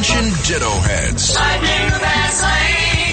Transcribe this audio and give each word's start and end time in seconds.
Attention 0.00 0.32
Ditto 0.46 0.70
Heads. 0.70 1.36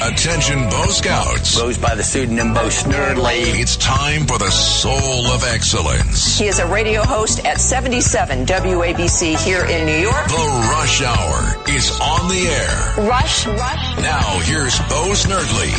Attention 0.01 0.69
Bo 0.69 0.85
Scouts. 0.85 1.59
Goes 1.59 1.77
by 1.77 1.95
the 1.95 2.01
pseudonym 2.01 2.53
Bo 2.53 2.69
Snerdley. 2.69 3.59
It's 3.59 3.75
time 3.75 4.25
for 4.25 4.37
the 4.37 4.49
soul 4.49 5.27
of 5.27 5.43
excellence. 5.43 6.39
He 6.39 6.47
is 6.47 6.59
a 6.59 6.65
radio 6.65 7.03
host 7.03 7.45
at 7.45 7.59
77 7.59 8.45
WABC 8.45 9.35
here 9.43 9.65
in 9.65 9.85
New 9.85 9.97
York. 9.97 10.27
The 10.29 10.67
Rush 10.71 11.01
Hour 11.01 11.69
is 11.75 11.91
on 11.99 12.29
the 12.29 12.47
air. 12.47 13.05
Rush, 13.09 13.45
Rush. 13.47 13.97
Now 13.97 14.39
here's 14.45 14.79
Bo 14.87 15.11
Snerdley. 15.11 15.75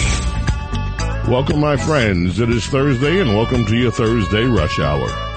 Welcome, 1.27 1.61
my 1.61 1.79
friends. 1.79 2.39
It 2.39 2.51
is 2.51 2.67
Thursday, 2.67 3.23
and 3.23 3.31
welcome 3.31 3.65
to 3.65 3.77
your 3.77 3.93
Thursday 3.93 4.45
Rush 4.45 4.79
Hour. 4.79 5.28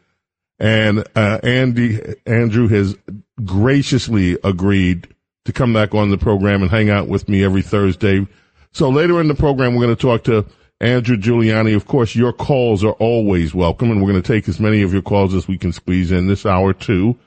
And 0.59 1.05
uh, 1.17 1.41
Andy 1.43 2.01
Andrew 2.27 2.69
has 2.69 2.97
graciously 3.45 4.39
agreed 4.45 5.09
to 5.45 5.53
come 5.53 5.73
back 5.73 5.95
on 5.95 6.11
the 6.11 6.19
program 6.19 6.63
and 6.63 6.71
hang 6.71 6.91
out 6.91 7.09
with 7.09 7.29
me 7.29 7.43
every 7.43 7.63
Thursday. 7.63 8.27
So 8.73 8.89
later 8.89 9.21
in 9.21 9.29
the 9.29 9.35
program, 9.35 9.75
we're 9.75 9.85
going 9.85 9.97
to 9.97 10.01
talk 10.01 10.25
to 10.25 10.47
Andrew 10.81 11.17
Giuliani. 11.17 11.75
Of 11.75 11.87
course, 11.87 12.15
your 12.15 12.33
calls 12.33 12.85
are 12.85 12.93
always 12.93 13.55
welcome, 13.55 13.91
and 13.91 14.01
we're 14.01 14.11
going 14.11 14.23
to 14.23 14.33
take 14.33 14.49
as 14.49 14.61
many 14.61 14.83
of 14.83 14.93
your 14.93 15.03
calls 15.03 15.35
as 15.35 15.49
we 15.49 15.59
can 15.59 15.73
squeeze 15.73 16.13
in 16.13 16.29
this 16.29 16.47
hour 16.47 16.73
too. 16.73 17.19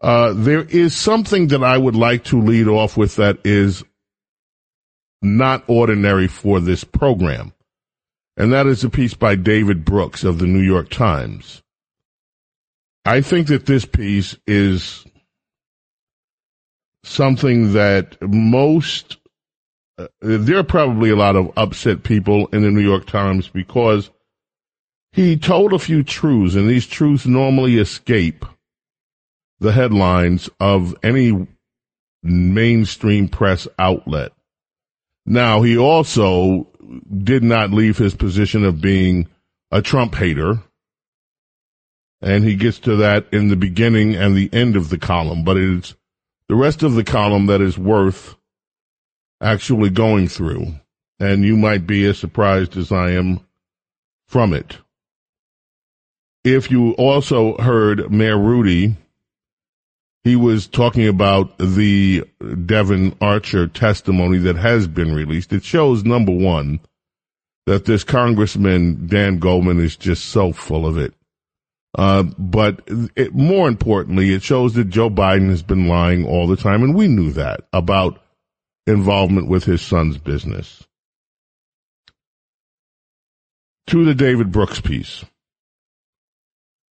Uh, 0.00 0.32
there 0.34 0.62
is 0.62 0.94
something 0.94 1.48
that 1.48 1.64
I 1.64 1.76
would 1.76 1.96
like 1.96 2.24
to 2.24 2.40
lead 2.40 2.68
off 2.68 2.96
with 2.96 3.16
that 3.16 3.38
is 3.44 3.82
not 5.22 5.64
ordinary 5.68 6.28
for 6.28 6.60
this 6.60 6.84
program 6.84 7.52
and 8.36 8.52
that 8.52 8.66
is 8.66 8.84
a 8.84 8.90
piece 8.90 9.14
by 9.14 9.34
David 9.34 9.84
Brooks 9.84 10.24
of 10.24 10.38
the 10.38 10.46
New 10.46 10.60
York 10.60 10.90
Times. 10.90 11.62
I 13.04 13.20
think 13.20 13.46
that 13.48 13.66
this 13.66 13.84
piece 13.84 14.36
is 14.46 15.04
something 17.04 17.72
that 17.72 18.20
most, 18.20 19.16
uh, 19.96 20.08
there 20.20 20.58
are 20.58 20.64
probably 20.64 21.10
a 21.10 21.16
lot 21.16 21.36
of 21.36 21.52
upset 21.56 22.02
people 22.02 22.48
in 22.48 22.62
the 22.62 22.70
New 22.70 22.80
York 22.80 23.06
Times 23.06 23.48
because 23.48 24.10
he 25.12 25.36
told 25.36 25.72
a 25.72 25.78
few 25.78 26.02
truths, 26.02 26.56
and 26.56 26.68
these 26.68 26.86
truths 26.86 27.26
normally 27.26 27.78
escape 27.78 28.44
the 29.60 29.72
headlines 29.72 30.50
of 30.60 30.94
any 31.02 31.46
mainstream 32.22 33.28
press 33.28 33.66
outlet. 33.78 34.32
Now, 35.24 35.62
he 35.62 35.78
also 35.78 36.66
did 37.22 37.42
not 37.42 37.70
leave 37.70 37.98
his 37.98 38.14
position 38.14 38.64
of 38.64 38.80
being 38.80 39.28
a 39.70 39.82
Trump 39.82 40.14
hater. 40.14 40.60
And 42.20 42.44
he 42.44 42.56
gets 42.56 42.78
to 42.80 42.96
that 42.96 43.26
in 43.32 43.48
the 43.48 43.56
beginning 43.56 44.14
and 44.14 44.34
the 44.34 44.50
end 44.52 44.76
of 44.76 44.88
the 44.88 44.98
column, 44.98 45.44
but 45.44 45.56
it's 45.56 45.94
the 46.48 46.54
rest 46.54 46.82
of 46.82 46.94
the 46.94 47.04
column 47.04 47.46
that 47.46 47.60
is 47.60 47.78
worth 47.78 48.36
actually 49.40 49.90
going 49.90 50.28
through. 50.28 50.74
And 51.18 51.44
you 51.44 51.56
might 51.56 51.86
be 51.86 52.04
as 52.06 52.18
surprised 52.18 52.76
as 52.76 52.92
I 52.92 53.10
am 53.10 53.40
from 54.26 54.52
it. 54.52 54.78
If 56.44 56.70
you 56.70 56.92
also 56.92 57.56
heard 57.56 58.10
Mayor 58.10 58.38
Rudy 58.38 58.96
he 60.26 60.34
was 60.34 60.66
talking 60.66 61.06
about 61.06 61.56
the 61.58 62.24
Devon 62.64 63.16
Archer 63.20 63.68
testimony 63.68 64.38
that 64.38 64.56
has 64.56 64.88
been 64.88 65.14
released. 65.14 65.52
It 65.52 65.62
shows, 65.62 66.02
number 66.04 66.32
one, 66.32 66.80
that 67.66 67.84
this 67.84 68.02
Congressman, 68.02 69.06
Dan 69.06 69.38
Goldman, 69.38 69.78
is 69.78 69.96
just 69.96 70.24
so 70.24 70.50
full 70.50 70.84
of 70.84 70.98
it. 70.98 71.14
Uh, 71.96 72.24
but 72.38 72.82
it, 73.14 73.36
more 73.36 73.68
importantly, 73.68 74.34
it 74.34 74.42
shows 74.42 74.74
that 74.74 74.90
Joe 74.90 75.10
Biden 75.10 75.48
has 75.48 75.62
been 75.62 75.86
lying 75.86 76.26
all 76.26 76.48
the 76.48 76.56
time, 76.56 76.82
and 76.82 76.96
we 76.96 77.06
knew 77.06 77.30
that 77.30 77.60
about 77.72 78.20
involvement 78.84 79.46
with 79.46 79.62
his 79.62 79.80
son's 79.80 80.18
business. 80.18 80.84
To 83.86 84.04
the 84.04 84.14
David 84.14 84.50
Brooks 84.50 84.80
piece. 84.80 85.24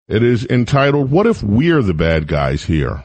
It 0.09 0.23
is 0.23 0.47
entitled, 0.47 1.11
What 1.11 1.27
If 1.27 1.43
We're 1.43 1.83
the 1.83 1.93
Bad 1.93 2.27
Guys 2.27 2.65
Here? 2.65 3.05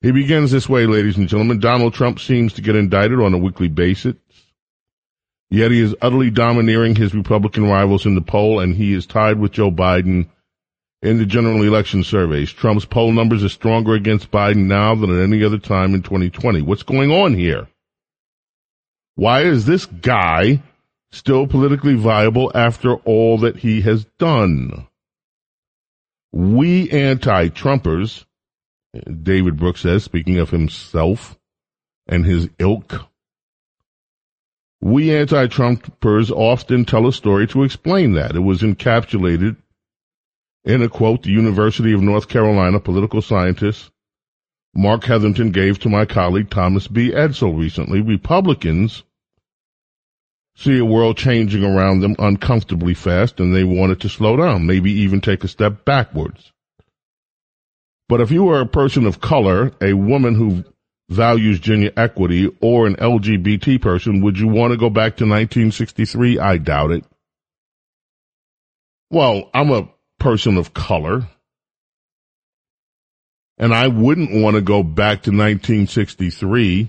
He 0.00 0.12
begins 0.12 0.52
this 0.52 0.68
way, 0.68 0.86
ladies 0.86 1.16
and 1.16 1.28
gentlemen. 1.28 1.58
Donald 1.58 1.92
Trump 1.92 2.20
seems 2.20 2.52
to 2.52 2.62
get 2.62 2.76
indicted 2.76 3.20
on 3.20 3.34
a 3.34 3.38
weekly 3.38 3.68
basis. 3.68 4.14
Yet 5.50 5.70
he 5.70 5.80
is 5.80 5.96
utterly 6.00 6.30
domineering 6.30 6.94
his 6.94 7.14
Republican 7.14 7.68
rivals 7.68 8.06
in 8.06 8.14
the 8.14 8.20
poll, 8.20 8.60
and 8.60 8.74
he 8.74 8.92
is 8.92 9.06
tied 9.06 9.40
with 9.40 9.52
Joe 9.52 9.70
Biden 9.70 10.28
in 11.02 11.18
the 11.18 11.26
general 11.26 11.62
election 11.62 12.04
surveys. 12.04 12.52
Trump's 12.52 12.84
poll 12.84 13.12
numbers 13.12 13.42
are 13.42 13.48
stronger 13.48 13.94
against 13.94 14.30
Biden 14.30 14.66
now 14.66 14.94
than 14.94 15.10
at 15.10 15.22
any 15.22 15.42
other 15.42 15.58
time 15.58 15.94
in 15.94 16.02
2020. 16.02 16.62
What's 16.62 16.82
going 16.82 17.10
on 17.10 17.34
here? 17.34 17.66
Why 19.16 19.42
is 19.42 19.64
this 19.64 19.86
guy 19.86 20.62
still 21.10 21.46
politically 21.48 21.94
viable 21.94 22.52
after 22.54 22.94
all 22.94 23.38
that 23.38 23.56
he 23.56 23.80
has 23.80 24.04
done? 24.18 24.86
We 26.30 26.90
anti-Trumpers 26.90 28.24
David 29.22 29.56
Brooks 29.56 29.82
says, 29.82 30.04
speaking 30.04 30.38
of 30.38 30.50
himself 30.50 31.38
and 32.06 32.24
his 32.24 32.48
ilk. 32.58 33.06
We 34.80 35.14
anti-Trumpers 35.14 36.30
often 36.30 36.84
tell 36.84 37.06
a 37.06 37.12
story 37.12 37.46
to 37.48 37.64
explain 37.64 38.12
that. 38.12 38.36
It 38.36 38.40
was 38.40 38.62
encapsulated 38.62 39.56
in 40.64 40.82
a 40.82 40.88
quote 40.88 41.22
the 41.22 41.30
University 41.30 41.92
of 41.92 42.00
North 42.00 42.28
Carolina 42.28 42.78
political 42.78 43.22
scientist 43.22 43.90
Mark 44.74 45.04
Hetherington 45.04 45.50
gave 45.50 45.78
to 45.80 45.88
my 45.88 46.04
colleague 46.04 46.50
Thomas 46.50 46.86
B. 46.86 47.10
Edsall 47.10 47.58
recently. 47.58 48.00
Republicans 48.00 49.02
see 50.54 50.78
a 50.78 50.84
world 50.84 51.16
changing 51.16 51.64
around 51.64 52.00
them 52.00 52.14
uncomfortably 52.18 52.94
fast 52.94 53.40
and 53.40 53.54
they 53.54 53.64
want 53.64 53.92
it 53.92 54.00
to 54.00 54.08
slow 54.08 54.36
down, 54.36 54.66
maybe 54.66 54.92
even 54.92 55.20
take 55.20 55.42
a 55.42 55.48
step 55.48 55.84
backwards. 55.84 56.52
But 58.08 58.20
if 58.20 58.30
you 58.30 58.48
are 58.48 58.60
a 58.60 58.66
person 58.66 59.06
of 59.06 59.20
color, 59.20 59.72
a 59.80 59.92
woman 59.92 60.34
who 60.34 60.64
values 61.10 61.60
gender 61.60 61.90
equity, 61.96 62.50
or 62.60 62.86
an 62.86 62.96
LGBT 62.96 63.80
person, 63.80 64.20
would 64.22 64.38
you 64.38 64.48
want 64.48 64.72
to 64.72 64.76
go 64.78 64.90
back 64.90 65.16
to 65.16 65.24
1963? 65.24 66.38
I 66.38 66.58
doubt 66.58 66.90
it. 66.90 67.04
Well, 69.10 69.50
I'm 69.54 69.70
a 69.70 69.88
person 70.18 70.56
of 70.56 70.74
color. 70.74 71.28
And 73.56 73.74
I 73.74 73.88
wouldn't 73.88 74.42
want 74.42 74.56
to 74.56 74.62
go 74.62 74.82
back 74.82 75.22
to 75.22 75.30
1963. 75.30 76.88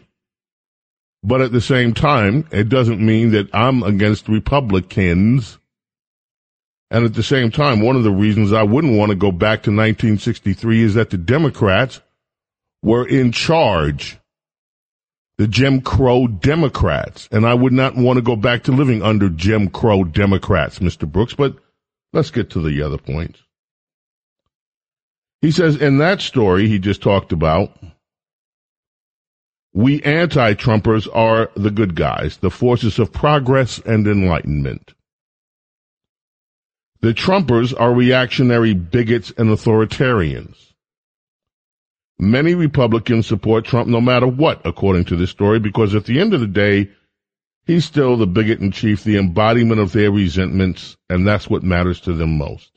But 1.24 1.42
at 1.42 1.51
the 1.51 1.62
same 1.62 1.94
time, 1.94 2.48
it 2.51 2.69
doesn't 2.69 3.06
mean 3.06 3.31
that 3.31 3.54
I'm 3.54 3.83
against 3.83 4.30
Republicans. 4.30 5.59
And 6.91 7.06
at 7.06 7.13
the 7.13 7.24
same 7.24 7.51
time, 7.51 7.81
one 7.81 7.95
of 7.95 8.03
the 8.03 8.12
reasons 8.12 8.51
I 8.51 8.63
wouldn't 8.63 8.97
want 8.97 9.12
to 9.12 9.15
go 9.15 9.31
back 9.31 9.63
to 9.63 9.71
1963 9.71 10.81
is 10.81 10.94
that 10.95 11.12
the 11.12 11.18
Democrats 11.18 12.01
were 12.81 13.07
in 13.07 13.31
charge. 13.31 14.18
The 15.38 15.47
Jim 15.47 15.81
Crow 15.81 16.27
Democrats. 16.27 17.30
And 17.31 17.45
I 17.45 17.53
would 17.53 17.74
not 17.74 17.95
want 17.95 18.18
to 18.18 18.21
go 18.21 18.36
back 18.36 18.63
to 18.63 18.71
living 18.71 19.01
under 19.01 19.30
Jim 19.30 19.69
Crow 19.69 20.03
Democrats, 20.03 20.80
Mr. 20.80 21.09
Brooks. 21.09 21.36
But 21.36 21.57
let's 22.12 22.31
get 22.31 22.50
to 22.51 22.62
the 22.62 22.81
other 22.81 22.97
points. 22.97 23.39
He 25.41 25.51
says 25.51 25.77
in 25.77 26.00
that 26.00 26.21
story 26.21 26.68
he 26.68 26.80
just 26.80 27.01
talked 27.01 27.31
about, 27.31 27.71
we 29.74 30.01
anti-Trumpers 30.01 31.07
are 31.13 31.51
the 31.56 31.71
good 31.71 31.95
guys, 31.95 32.38
the 32.38 32.50
forces 32.50 33.00
of 33.00 33.13
progress 33.13 33.80
and 33.80 34.07
enlightenment. 34.07 34.94
The 37.01 37.13
Trumpers 37.13 37.74
are 37.80 37.94
reactionary 37.94 38.74
bigots 38.74 39.31
and 39.38 39.50
authoritarians. 39.50 40.74
Many 42.19 42.54
Republicans 42.54 43.25
support 43.25 43.63
Trump 43.63 43.88
no 43.88 44.01
matter 44.01 44.28
what, 44.28 44.62
according 44.66 45.06
to 45.06 45.16
this 45.16 45.30
story, 45.30 45.60
because 45.60 45.96
at 45.96 46.04
the 46.04 46.19
end 46.19 46.34
of 46.34 46.42
the 46.42 46.48
day, 46.48 46.90
he's 47.66 47.86
still 47.86 48.18
the 48.18 48.28
bigot 48.28 48.60
in 48.60 48.72
chief, 48.72 49.06
the 49.06 49.18
embodiment 49.18 49.80
of 49.80 49.94
their 49.94 50.12
resentments, 50.12 50.98
and 51.10 51.25
that's 51.25 51.50
what 51.50 51.63
matters 51.63 52.01
to 52.01 52.13
them 52.13 52.38
most. 52.38 52.69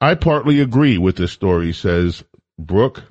I 0.00 0.14
partly 0.14 0.60
agree 0.60 0.96
with 0.96 1.16
this 1.16 1.32
story, 1.32 1.74
says 1.74 2.24
Brooke, 2.58 3.02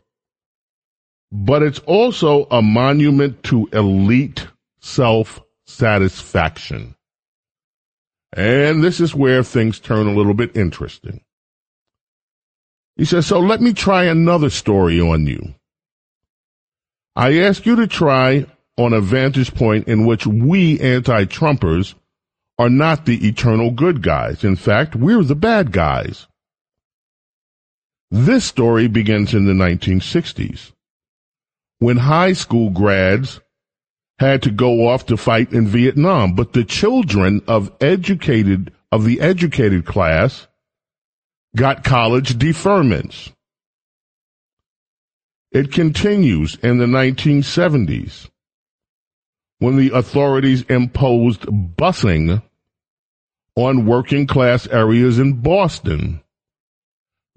but 1.32 1.62
it's 1.62 1.80
also 1.80 2.48
a 2.50 2.64
monument 2.64 3.44
to 3.44 3.70
elite 3.72 4.48
self 4.80 5.40
satisfaction. 5.66 6.96
And 8.34 8.84
this 8.84 9.00
is 9.00 9.16
where 9.16 9.44
things 9.44 9.80
turn 9.80 10.08
a 10.08 10.14
little 10.14 10.34
bit 10.34 10.56
interesting. 10.56 11.22
He 12.96 13.06
says, 13.06 13.28
so 13.28 13.40
let 13.40 13.62
me 13.62 13.74
try 13.74 14.06
another 14.06 14.50
story 14.50 15.00
on 15.00 15.28
you. 15.28 15.54
I 17.16 17.40
ask 17.40 17.66
you 17.66 17.76
to 17.78 17.88
try 17.88 18.46
on 18.78 18.94
a 18.94 19.02
vantage 19.02 19.54
point 19.56 19.88
in 19.88 20.06
which 20.06 20.28
we 20.28 20.80
anti-Trumpers 20.80 21.96
are 22.60 22.70
not 22.70 23.06
the 23.06 23.28
eternal 23.28 23.72
good 23.72 24.02
guys. 24.02 24.44
In 24.44 24.56
fact, 24.56 24.96
we're 24.96 25.24
the 25.24 25.36
bad 25.36 25.72
guys. 25.72 26.28
This 28.10 28.46
story 28.46 28.88
begins 28.88 29.34
in 29.34 29.46
the 29.46 29.54
1960s 29.54 30.72
when 31.80 31.98
high 31.98 32.34
school 32.34 32.70
grads 32.70 33.40
had 34.20 34.42
to 34.44 34.52
go 34.52 34.88
off 34.88 35.06
to 35.08 35.18
fight 35.18 35.54
in 35.54 35.68
Vietnam, 35.68 36.34
but 36.34 36.54
the 36.54 36.64
children 36.64 37.42
of 37.48 37.72
educated 37.82 38.74
of 38.92 39.04
the 39.04 39.20
educated 39.22 39.86
class 39.86 40.48
got 41.56 41.84
college 41.84 42.36
deferments. 42.36 43.32
It 45.52 45.72
continues 45.72 46.56
in 46.56 46.78
the 46.78 46.86
1970s 46.86 48.30
when 49.60 49.76
the 49.76 49.92
authorities 49.92 50.64
imposed 50.64 51.42
busing 51.42 52.42
on 53.56 53.86
working 53.86 54.28
class 54.28 54.68
areas 54.68 55.20
in 55.20 55.42
Boston 55.42 56.22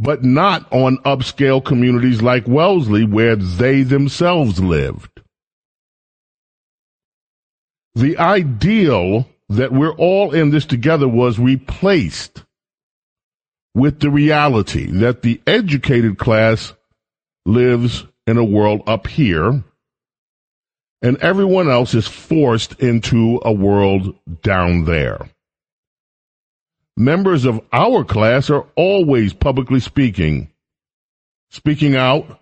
but 0.01 0.25
not 0.25 0.67
on 0.73 0.97
upscale 0.99 1.63
communities 1.63 2.23
like 2.23 2.49
Wellesley 2.49 3.05
where 3.05 3.37
they 3.37 3.83
themselves 3.83 4.59
lived. 4.59 5.21
The 7.95 8.19
ideal 8.19 9.29
that 9.49 9.73
we're 9.73 9.95
all 9.95 10.33
in 10.33 10.51
this 10.51 10.67
together 10.67 11.09
was 11.09 11.39
replaced 11.39 12.45
with 13.75 14.01
the 14.01 14.11
reality 14.11 14.87
that 14.87 15.23
the 15.23 15.41
educated 15.47 16.19
class 16.19 16.73
lives 17.47 18.07
in 18.27 18.37
a 18.37 18.45
world 18.45 18.83
up 18.87 19.07
here 19.07 19.65
and 21.03 21.17
everyone 21.19 21.69
else 21.69 21.95
is 21.95 22.07
forced 22.07 22.75
into 22.81 23.41
a 23.45 23.53
world 23.53 24.15
down 24.43 24.85
there. 24.85 25.31
Members 26.97 27.47
of 27.47 27.61
our 27.73 28.05
class 28.05 28.51
are 28.51 28.67
always 28.77 29.33
publicly 29.33 29.81
speaking, 29.81 30.51
speaking 31.51 31.97
out 31.97 32.40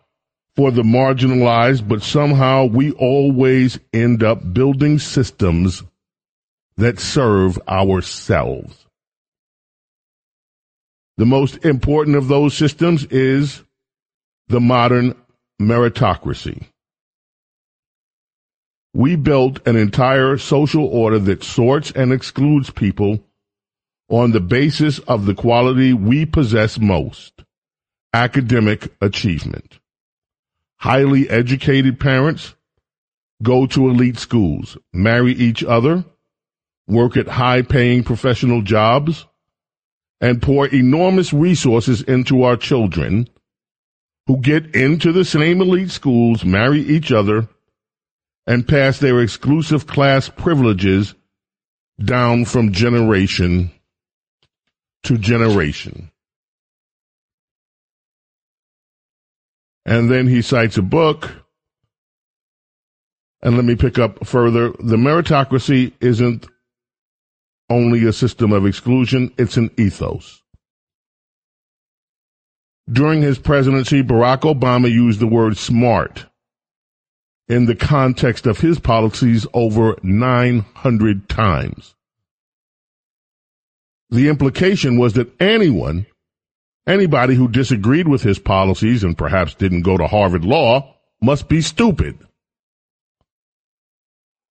for 0.59 0.73
the 0.73 0.83
marginalized, 0.83 1.87
but 1.87 2.03
somehow 2.03 2.65
we 2.65 2.91
always 2.95 3.79
end 3.93 4.25
up 4.25 4.53
building 4.53 4.99
systems 4.99 5.85
that 6.77 6.99
serve 6.99 7.57
ourselves. 7.69 8.87
The 11.17 11.27
most 11.27 11.65
important 11.65 12.17
of 12.17 12.27
those 12.27 12.57
systems 12.57 13.05
is 13.05 13.63
the 14.49 14.59
modern 14.59 15.15
meritocracy. 15.63 16.67
We 18.93 19.15
built 19.15 19.65
an 19.65 19.77
entire 19.77 20.39
social 20.39 20.87
order 20.87 21.21
that 21.21 21.45
sorts 21.45 21.93
and 21.93 22.13
excludes 22.13 22.69
people 22.71 23.23
on 24.09 24.33
the 24.33 24.41
basis 24.41 24.99
of 24.99 25.25
the 25.25 25.37
quality 25.37 25.93
we 25.93 26.27
possess 26.27 26.81
most 26.81 27.45
academic 28.13 28.93
achievement. 29.01 29.78
Highly 30.79 31.29
educated 31.29 31.99
parents 31.99 32.55
go 33.43 33.67
to 33.67 33.89
elite 33.89 34.19
schools, 34.19 34.77
marry 34.93 35.33
each 35.33 35.65
other, 35.65 36.05
work 36.87 37.17
at 37.17 37.29
high 37.29 37.63
paying 37.63 38.05
professional 38.05 38.63
jobs, 38.63 39.27
and 40.21 40.43
pour 40.43 40.67
enormous 40.67 41.33
resources 41.33 42.03
into 42.03 42.43
our 42.43 42.57
children 42.57 43.29
who 44.27 44.39
get 44.39 44.75
into 44.75 45.13
the 45.13 45.25
same 45.25 45.61
elite 45.61 45.91
schools, 45.91 46.45
marry 46.45 46.81
each 46.81 47.13
other, 47.13 47.49
and 48.47 48.67
pass 48.67 48.99
their 48.99 49.21
exclusive 49.21 49.87
class 49.87 50.29
privileges 50.29 51.15
down 52.03 52.45
from 52.45 52.73
generation 52.73 53.71
to 55.03 55.19
generation. 55.19 56.11
And 59.89 60.11
then 60.11 60.27
he 60.27 60.43
cites 60.43 60.77
a 60.77 60.83
book. 60.83 61.31
And 63.41 63.57
let 63.57 63.65
me 63.65 63.75
pick 63.75 63.99
up 63.99 64.27
further. 64.27 64.73
The 64.73 64.97
meritocracy 64.97 65.95
isn't 66.01 66.47
only 67.71 68.05
a 68.05 68.13
system 68.13 68.53
of 68.53 68.67
exclusion, 68.67 69.33
it's 69.39 69.57
an 69.57 69.71
ethos. 69.79 70.43
During 72.91 73.23
his 73.23 73.39
presidency, 73.39 74.03
Barack 74.03 74.41
Obama 74.41 74.91
used 74.91 75.21
the 75.21 75.27
word 75.27 75.57
smart 75.57 76.27
in 77.49 77.65
the 77.65 77.75
context 77.75 78.47
of 78.47 78.59
his 78.59 78.79
policies 78.79 79.47
over 79.55 79.97
900 80.03 81.29
times 81.31 81.95
the 84.11 84.29
implication 84.29 84.99
was 84.99 85.15
that 85.15 85.31
anyone, 85.41 86.07
anybody 86.89 87.35
who 87.35 87.47
disagreed 87.47 88.09
with 88.09 88.23
his 88.23 88.39
policies 88.39 89.05
and 89.05 89.17
perhaps 89.17 89.55
didn't 89.55 89.83
go 89.83 89.97
to 89.97 90.07
Harvard 90.09 90.45
Law 90.45 90.95
must 91.21 91.49
be 91.49 91.61
stupid. 91.61 92.19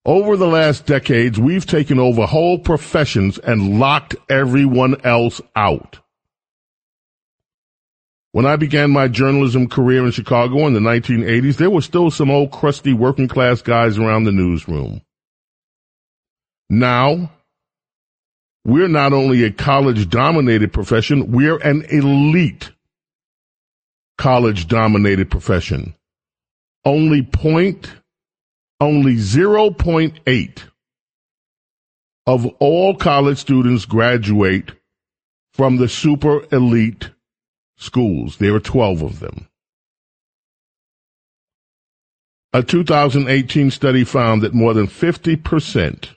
Over 0.06 0.38
the 0.38 0.48
last 0.48 0.86
decades, 0.86 1.38
we've 1.38 1.66
taken 1.66 2.00
over 2.00 2.26
whole 2.26 2.60
professions 2.60 3.38
and 3.40 3.78
locked 3.80 4.16
everyone 4.30 5.02
else 5.04 5.42
out. 5.54 6.00
When 8.32 8.46
I 8.46 8.56
began 8.56 8.92
my 8.92 9.08
journalism 9.08 9.68
career 9.68 10.06
in 10.06 10.12
Chicago 10.12 10.68
in 10.68 10.74
the 10.74 10.80
1980s, 10.80 11.58
there 11.58 11.70
were 11.70 11.82
still 11.82 12.12
some 12.12 12.30
old 12.30 12.52
crusty 12.52 12.94
working 12.94 13.28
class 13.28 13.62
guys 13.62 13.98
around 13.98 14.24
the 14.24 14.32
newsroom. 14.32 15.02
Now, 16.70 17.32
we're 18.66 18.88
not 18.88 19.14
only 19.14 19.44
a 19.44 19.52
college 19.52 20.10
dominated 20.10 20.74
profession, 20.74 21.32
we're 21.32 21.58
an 21.58 21.84
elite 21.90 22.72
college 24.18 24.68
dominated 24.68 25.30
profession. 25.30 25.96
Only 26.84 27.22
point, 27.22 27.92
only 28.80 29.16
0.8 29.16 30.64
of 32.26 32.46
all 32.60 32.96
college 32.96 33.38
students 33.38 33.86
graduate 33.86 34.72
from 35.54 35.78
the 35.78 35.88
super 35.88 36.46
elite 36.54 37.10
schools. 37.78 38.38
There 38.38 38.54
are 38.56 38.60
12 38.60 39.02
of 39.02 39.20
them. 39.20 39.48
A 42.54 42.64
2018 42.64 43.72
study 43.72 44.04
found 44.04 44.42
that 44.42 44.54
more 44.54 44.74
than 44.74 44.88
50% 44.88 46.10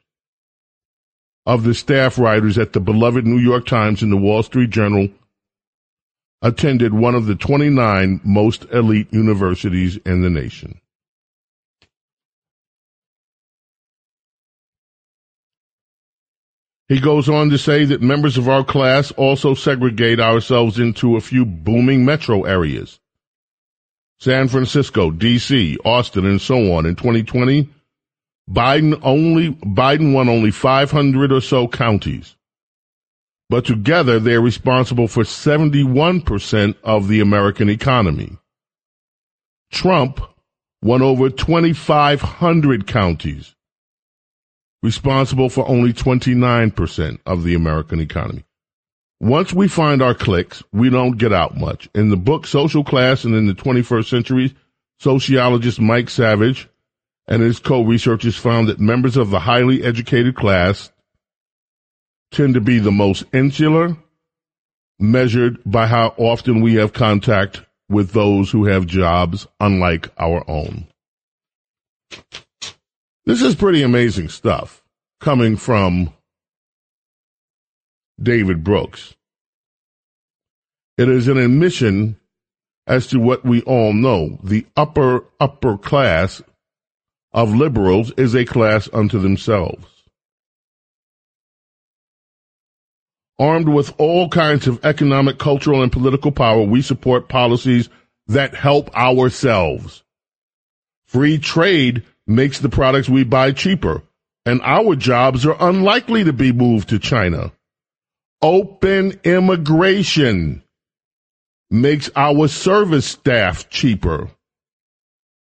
of 1.46 1.64
the 1.64 1.74
staff 1.74 2.18
writers 2.18 2.58
at 2.58 2.72
the 2.72 2.80
beloved 2.80 3.26
New 3.26 3.38
York 3.38 3.66
Times 3.66 4.02
and 4.02 4.12
the 4.12 4.16
Wall 4.16 4.42
Street 4.42 4.70
Journal 4.70 5.08
attended 6.42 6.94
one 6.94 7.14
of 7.14 7.26
the 7.26 7.34
29 7.34 8.20
most 8.24 8.64
elite 8.72 9.12
universities 9.12 9.98
in 10.06 10.22
the 10.22 10.30
nation. 10.30 10.80
He 16.88 16.98
goes 16.98 17.28
on 17.28 17.50
to 17.50 17.58
say 17.58 17.84
that 17.84 18.02
members 18.02 18.36
of 18.36 18.48
our 18.48 18.64
class 18.64 19.12
also 19.12 19.54
segregate 19.54 20.18
ourselves 20.18 20.78
into 20.78 21.16
a 21.16 21.20
few 21.20 21.44
booming 21.44 22.04
metro 22.04 22.42
areas. 22.42 22.98
San 24.18 24.48
Francisco, 24.48 25.10
DC, 25.10 25.76
Austin, 25.84 26.26
and 26.26 26.40
so 26.40 26.72
on. 26.72 26.86
In 26.86 26.96
2020, 26.96 27.68
Biden 28.48 28.98
only, 29.02 29.50
Biden 29.50 30.12
won 30.12 30.28
only 30.28 30.50
500 30.50 31.32
or 31.32 31.40
so 31.40 31.68
counties. 31.68 32.36
But 33.48 33.64
together 33.64 34.20
they're 34.20 34.40
responsible 34.40 35.08
for 35.08 35.24
71% 35.24 36.74
of 36.84 37.08
the 37.08 37.20
American 37.20 37.68
economy. 37.68 38.38
Trump 39.72 40.20
won 40.82 41.02
over 41.02 41.30
2,500 41.30 42.86
counties 42.86 43.54
responsible 44.82 45.48
for 45.50 45.68
only 45.68 45.92
29% 45.92 47.18
of 47.26 47.44
the 47.44 47.54
American 47.54 48.00
economy. 48.00 48.44
Once 49.20 49.52
we 49.52 49.68
find 49.68 50.00
our 50.00 50.14
cliques, 50.14 50.62
we 50.72 50.88
don't 50.88 51.18
get 51.18 51.32
out 51.32 51.56
much. 51.56 51.90
In 51.94 52.08
the 52.08 52.16
book 52.16 52.46
Social 52.46 52.82
Class 52.82 53.24
and 53.24 53.34
in 53.34 53.46
the 53.46 53.52
21st 53.52 54.08
Century, 54.08 54.56
sociologist 54.98 55.78
Mike 55.78 56.08
Savage 56.08 56.69
and 57.26 57.42
his 57.42 57.58
co-researchers 57.58 58.36
found 58.36 58.68
that 58.68 58.80
members 58.80 59.16
of 59.16 59.30
the 59.30 59.40
highly 59.40 59.82
educated 59.82 60.34
class 60.34 60.90
tend 62.30 62.54
to 62.54 62.60
be 62.60 62.78
the 62.78 62.92
most 62.92 63.24
insular, 63.32 63.96
measured 64.98 65.58
by 65.64 65.86
how 65.86 66.14
often 66.16 66.60
we 66.60 66.74
have 66.74 66.92
contact 66.92 67.62
with 67.88 68.12
those 68.12 68.50
who 68.50 68.66
have 68.66 68.86
jobs 68.86 69.46
unlike 69.58 70.08
our 70.18 70.48
own. 70.48 70.86
This 73.24 73.42
is 73.42 73.54
pretty 73.54 73.82
amazing 73.82 74.28
stuff 74.28 74.82
coming 75.20 75.56
from 75.56 76.12
David 78.20 78.64
Brooks. 78.64 79.14
It 80.98 81.08
is 81.08 81.28
an 81.28 81.38
admission 81.38 82.18
as 82.86 83.06
to 83.08 83.18
what 83.18 83.44
we 83.44 83.62
all 83.62 83.92
know. 83.92 84.38
The 84.42 84.66
upper, 84.76 85.24
upper 85.38 85.78
class 85.78 86.42
of 87.32 87.54
liberals 87.54 88.10
is 88.12 88.34
a 88.34 88.44
class 88.44 88.88
unto 88.92 89.18
themselves. 89.18 89.86
Armed 93.38 93.68
with 93.68 93.94
all 93.98 94.28
kinds 94.28 94.66
of 94.66 94.84
economic, 94.84 95.38
cultural, 95.38 95.82
and 95.82 95.90
political 95.90 96.30
power, 96.30 96.62
we 96.62 96.82
support 96.82 97.28
policies 97.28 97.88
that 98.26 98.54
help 98.54 98.94
ourselves. 98.94 100.02
Free 101.06 101.38
trade 101.38 102.04
makes 102.26 102.60
the 102.60 102.68
products 102.68 103.08
we 103.08 103.24
buy 103.24 103.52
cheaper, 103.52 104.02
and 104.44 104.60
our 104.62 104.94
jobs 104.94 105.46
are 105.46 105.56
unlikely 105.58 106.24
to 106.24 106.32
be 106.32 106.52
moved 106.52 106.90
to 106.90 106.98
China. 106.98 107.52
Open 108.42 109.18
immigration 109.24 110.62
makes 111.70 112.10
our 112.16 112.48
service 112.48 113.06
staff 113.06 113.68
cheaper. 113.70 114.30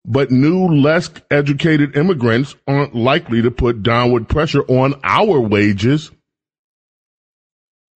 But 0.05 0.31
new, 0.31 0.67
less 0.67 1.10
educated 1.31 1.95
immigrants 1.95 2.55
aren't 2.67 2.93
likely 2.93 3.41
to 3.41 3.51
put 3.51 3.83
downward 3.83 4.27
pressure 4.27 4.63
on 4.63 5.00
our 5.03 5.39
wages. 5.39 6.12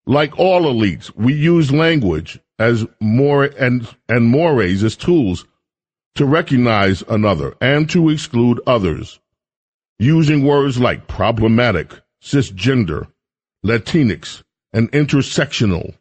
Like 0.05 0.39
all 0.39 0.61
elites, 0.61 1.13
we 1.15 1.33
use 1.33 1.71
language 1.71 2.39
as 2.57 2.85
more 3.01 3.43
and, 3.43 3.87
and 4.07 4.25
mores 4.25 4.83
as 4.83 4.95
tools 4.95 5.45
to 6.15 6.25
recognize 6.25 7.03
another 7.09 7.55
and 7.59 7.89
to 7.89 8.09
exclude 8.09 8.61
others, 8.65 9.19
using 9.99 10.43
words 10.43 10.79
like 10.79 11.07
problematic, 11.07 11.93
cisgender, 12.23 13.07
Latinx, 13.65 14.43
and 14.71 14.91
intersectional 14.91 15.93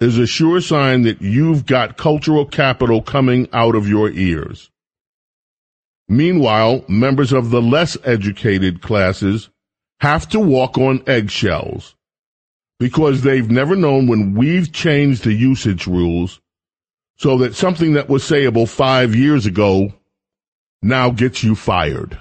is 0.00 0.18
a 0.18 0.26
sure 0.26 0.60
sign 0.60 1.02
that 1.02 1.22
you've 1.22 1.66
got 1.66 1.96
cultural 1.96 2.44
capital 2.44 3.00
coming 3.00 3.48
out 3.52 3.74
of 3.74 3.88
your 3.88 4.10
ears. 4.10 4.70
Meanwhile, 6.08 6.84
members 6.88 7.32
of 7.32 7.50
the 7.50 7.62
less 7.62 7.96
educated 8.04 8.82
classes 8.82 9.48
have 10.00 10.28
to 10.30 10.40
walk 10.40 10.76
on 10.76 11.02
eggshells 11.06 11.94
because 12.78 13.22
they've 13.22 13.50
never 13.50 13.74
known 13.74 14.06
when 14.06 14.34
we've 14.34 14.72
changed 14.72 15.24
the 15.24 15.32
usage 15.32 15.86
rules 15.86 16.40
so 17.16 17.38
that 17.38 17.54
something 17.54 17.94
that 17.94 18.08
was 18.08 18.22
sayable 18.22 18.68
five 18.68 19.14
years 19.14 19.46
ago 19.46 19.94
now 20.82 21.10
gets 21.10 21.42
you 21.42 21.54
fired. 21.54 22.18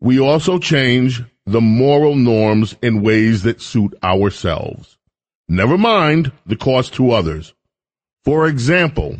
We 0.00 0.18
also 0.18 0.58
change 0.58 1.22
the 1.46 1.60
moral 1.60 2.16
norms 2.16 2.74
in 2.82 3.02
ways 3.02 3.42
that 3.42 3.60
suit 3.60 3.94
ourselves. 4.02 4.98
Never 5.48 5.78
mind 5.78 6.32
the 6.44 6.56
cost 6.56 6.94
to 6.94 7.12
others. 7.12 7.54
For 8.24 8.46
example, 8.46 9.16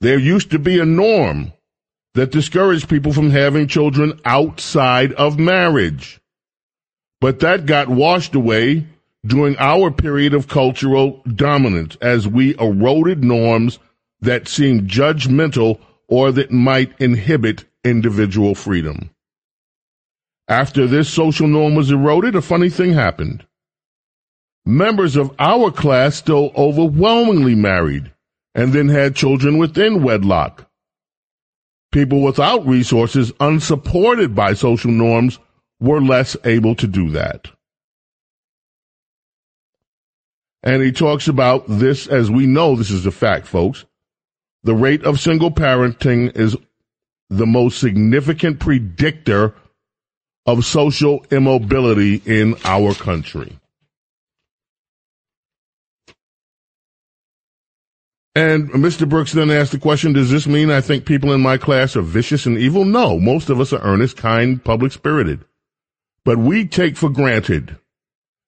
there 0.00 0.18
used 0.18 0.50
to 0.52 0.58
be 0.58 0.78
a 0.78 0.86
norm 0.86 1.52
that 2.14 2.30
discouraged 2.32 2.88
people 2.88 3.12
from 3.12 3.30
having 3.30 3.68
children 3.68 4.20
outside 4.24 5.12
of 5.14 5.38
marriage. 5.38 6.20
But 7.20 7.40
that 7.40 7.66
got 7.66 7.88
washed 7.88 8.34
away 8.34 8.86
during 9.26 9.56
our 9.58 9.90
period 9.90 10.34
of 10.34 10.48
cultural 10.48 11.22
dominance 11.34 11.96
as 12.00 12.26
we 12.26 12.56
eroded 12.58 13.22
norms 13.22 13.78
that 14.20 14.48
seemed 14.48 14.88
judgmental 14.88 15.80
or 16.08 16.32
that 16.32 16.50
might 16.50 16.98
inhibit 17.00 17.64
individual 17.84 18.54
freedom. 18.54 19.10
After 20.48 20.86
this 20.86 21.08
social 21.08 21.46
norm 21.46 21.74
was 21.74 21.90
eroded, 21.90 22.34
a 22.34 22.40
funny 22.40 22.70
thing 22.70 22.94
happened. 22.94 23.44
Members 24.68 25.16
of 25.16 25.34
our 25.38 25.70
class 25.70 26.16
still 26.16 26.52
overwhelmingly 26.54 27.54
married 27.54 28.12
and 28.54 28.70
then 28.74 28.90
had 28.90 29.16
children 29.16 29.56
within 29.56 30.02
wedlock. 30.02 30.68
People 31.90 32.20
without 32.20 32.66
resources, 32.66 33.32
unsupported 33.40 34.34
by 34.34 34.52
social 34.52 34.90
norms, 34.90 35.38
were 35.80 36.02
less 36.02 36.36
able 36.44 36.74
to 36.74 36.86
do 36.86 37.08
that. 37.12 37.48
And 40.62 40.82
he 40.82 40.92
talks 40.92 41.28
about 41.28 41.64
this 41.66 42.06
as 42.06 42.30
we 42.30 42.44
know 42.44 42.76
this 42.76 42.90
is 42.90 43.06
a 43.06 43.10
fact, 43.10 43.46
folks. 43.46 43.86
The 44.64 44.74
rate 44.74 45.02
of 45.02 45.18
single 45.18 45.50
parenting 45.50 46.36
is 46.36 46.58
the 47.30 47.46
most 47.46 47.80
significant 47.80 48.60
predictor 48.60 49.54
of 50.44 50.66
social 50.66 51.24
immobility 51.30 52.16
in 52.26 52.54
our 52.66 52.92
country. 52.92 53.58
And 58.38 58.70
Mr. 58.70 59.08
Brooks 59.08 59.32
then 59.32 59.50
asked 59.50 59.72
the 59.72 59.80
question, 59.80 60.12
does 60.12 60.30
this 60.30 60.46
mean 60.46 60.70
I 60.70 60.80
think 60.80 61.04
people 61.04 61.32
in 61.32 61.40
my 61.40 61.58
class 61.58 61.96
are 61.96 62.02
vicious 62.02 62.46
and 62.46 62.56
evil? 62.56 62.84
No, 62.84 63.18
most 63.18 63.50
of 63.50 63.58
us 63.58 63.72
are 63.72 63.82
earnest, 63.82 64.16
kind, 64.16 64.62
public 64.62 64.92
spirited. 64.92 65.44
But 66.24 66.38
we 66.38 66.64
take 66.64 66.96
for 66.96 67.10
granted 67.10 67.76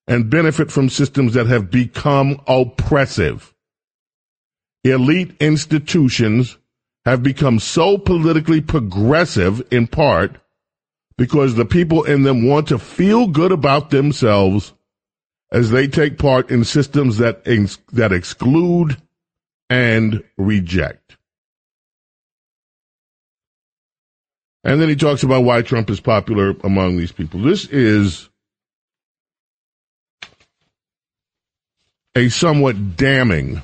and 0.07 0.31
benefit 0.31 0.71
from 0.71 0.91
systems 0.91 1.35
that 1.35 1.49
have 1.49 1.73
become 1.73 2.41
oppressive. 2.47 3.53
Elite 4.85 5.35
institutions 5.41 6.57
have 7.05 7.25
become 7.25 7.59
so 7.59 7.99
politically 7.99 8.61
progressive 8.61 9.61
in 9.73 9.89
part 9.89 10.37
because 11.19 11.57
the 11.57 11.65
people 11.65 12.05
in 12.05 12.23
them 12.23 12.47
want 12.47 12.69
to 12.69 12.79
feel 12.79 13.27
good 13.27 13.51
about 13.51 13.91
themselves 13.91 14.73
as 15.51 15.71
they 15.73 15.89
take 15.89 16.17
part 16.17 16.49
in 16.49 16.63
systems 16.63 17.19
that 17.19 17.45
that 17.93 18.13
exclude 18.13 18.97
and 19.71 20.23
reject. 20.37 21.17
And 24.65 24.81
then 24.81 24.91
he 24.91 24.97
talks 24.97 25.23
about 25.23 25.45
why 25.45 25.63
Trump 25.63 25.89
is 25.89 26.01
popular 26.01 26.55
among 26.63 26.99
these 26.99 27.13
people. 27.13 27.41
This 27.41 27.65
is 27.67 28.29
a 32.15 32.29
somewhat 32.29 32.97
damning 32.97 33.63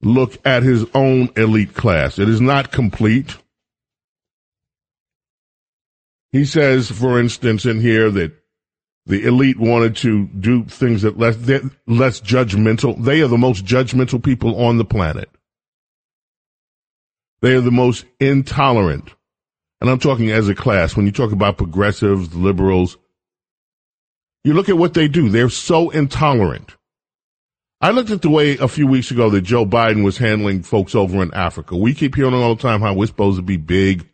look 0.00 0.38
at 0.46 0.62
his 0.62 0.86
own 0.94 1.30
elite 1.36 1.74
class. 1.74 2.18
It 2.18 2.28
is 2.28 2.40
not 2.40 2.72
complete. 2.72 3.36
He 6.32 6.44
says, 6.44 6.90
for 6.90 7.20
instance, 7.20 7.66
in 7.66 7.80
here 7.80 8.10
that 8.10 8.32
the 9.06 9.24
elite 9.24 9.58
wanted 9.58 9.96
to 9.96 10.26
do 10.26 10.64
things 10.64 11.02
that 11.02 11.18
less 11.18 11.36
less 11.86 12.20
judgmental. 12.20 13.02
They 13.02 13.20
are 13.20 13.28
the 13.28 13.38
most 13.38 13.64
judgmental 13.64 14.22
people 14.22 14.64
on 14.64 14.78
the 14.78 14.84
planet. 14.84 15.28
They 17.40 17.54
are 17.54 17.60
the 17.60 17.70
most 17.70 18.06
intolerant 18.20 19.14
and 19.84 19.90
I'm 19.90 19.98
talking 19.98 20.30
as 20.30 20.48
a 20.48 20.54
class, 20.54 20.96
when 20.96 21.04
you 21.04 21.12
talk 21.12 21.30
about 21.30 21.58
progressives, 21.58 22.34
liberals, 22.34 22.96
you 24.42 24.54
look 24.54 24.70
at 24.70 24.78
what 24.78 24.94
they 24.94 25.08
do. 25.08 25.28
They're 25.28 25.50
so 25.50 25.90
intolerant. 25.90 26.74
I 27.82 27.90
looked 27.90 28.10
at 28.10 28.22
the 28.22 28.30
way 28.30 28.56
a 28.56 28.66
few 28.66 28.86
weeks 28.86 29.10
ago 29.10 29.28
that 29.28 29.42
Joe 29.42 29.66
Biden 29.66 30.02
was 30.02 30.16
handling 30.16 30.62
folks 30.62 30.94
over 30.94 31.22
in 31.22 31.34
Africa. 31.34 31.76
We 31.76 31.92
keep 31.92 32.14
hearing 32.14 32.32
all 32.32 32.54
the 32.54 32.62
time 32.62 32.80
how 32.80 32.94
we're 32.94 33.04
supposed 33.08 33.36
to 33.36 33.42
be 33.42 33.58
big 33.58 34.08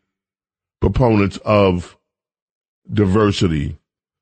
proponents 0.80 1.38
of 1.44 1.97
diversity. 2.92 3.78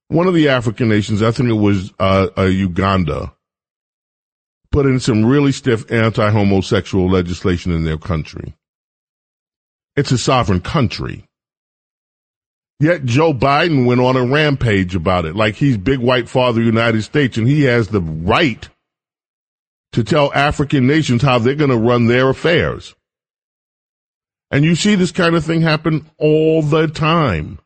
One 0.09 0.27
of 0.27 0.35
the 0.35 0.49
African 0.49 0.89
nations, 0.89 1.23
I 1.23 1.31
think 1.31 1.51
it 1.51 1.55
was 1.55 1.93
uh, 1.99 2.29
uh, 2.37 2.45
Uganda, 2.45 3.35
put 4.71 4.87
in 4.87 5.01
some 5.01 5.25
really 5.25 5.53
stiff 5.53 5.91
anti-homosexual 5.91 7.11
legislation 7.11 7.73
in 7.73 7.85
their 7.85 7.99
country. 7.99 8.55
It's 9.97 10.13
a 10.13 10.19
sovereign 10.19 10.61
country. 10.61 11.25
Yet 12.81 13.05
Joe 13.05 13.35
Biden 13.35 13.87
went 13.87 14.01
on 14.01 14.17
a 14.17 14.25
rampage 14.25 14.95
about 14.95 15.25
it, 15.25 15.35
like 15.35 15.57
he's 15.57 15.77
big 15.77 15.99
white 15.99 16.29
father 16.29 16.63
United 16.63 17.03
States, 17.03 17.37
and 17.37 17.49
he 17.49 17.65
has 17.65 17.89
the 17.89 18.01
right 18.01 18.69
to 19.93 20.05
tell 20.05 20.33
African 20.33 20.87
nations 20.87 21.23
how 21.23 21.39
they're 21.39 21.55
going 21.55 21.71
to 21.71 21.77
run 21.77 22.07
their 22.07 22.29
affairs. 22.29 22.95
And 24.51 24.65
you 24.65 24.75
see 24.75 24.95
this 24.95 25.13
kind 25.13 25.35
of 25.35 25.45
thing 25.45 25.61
happen 25.61 26.09
all 26.19 26.63
the 26.63 26.87
time. 26.87 27.59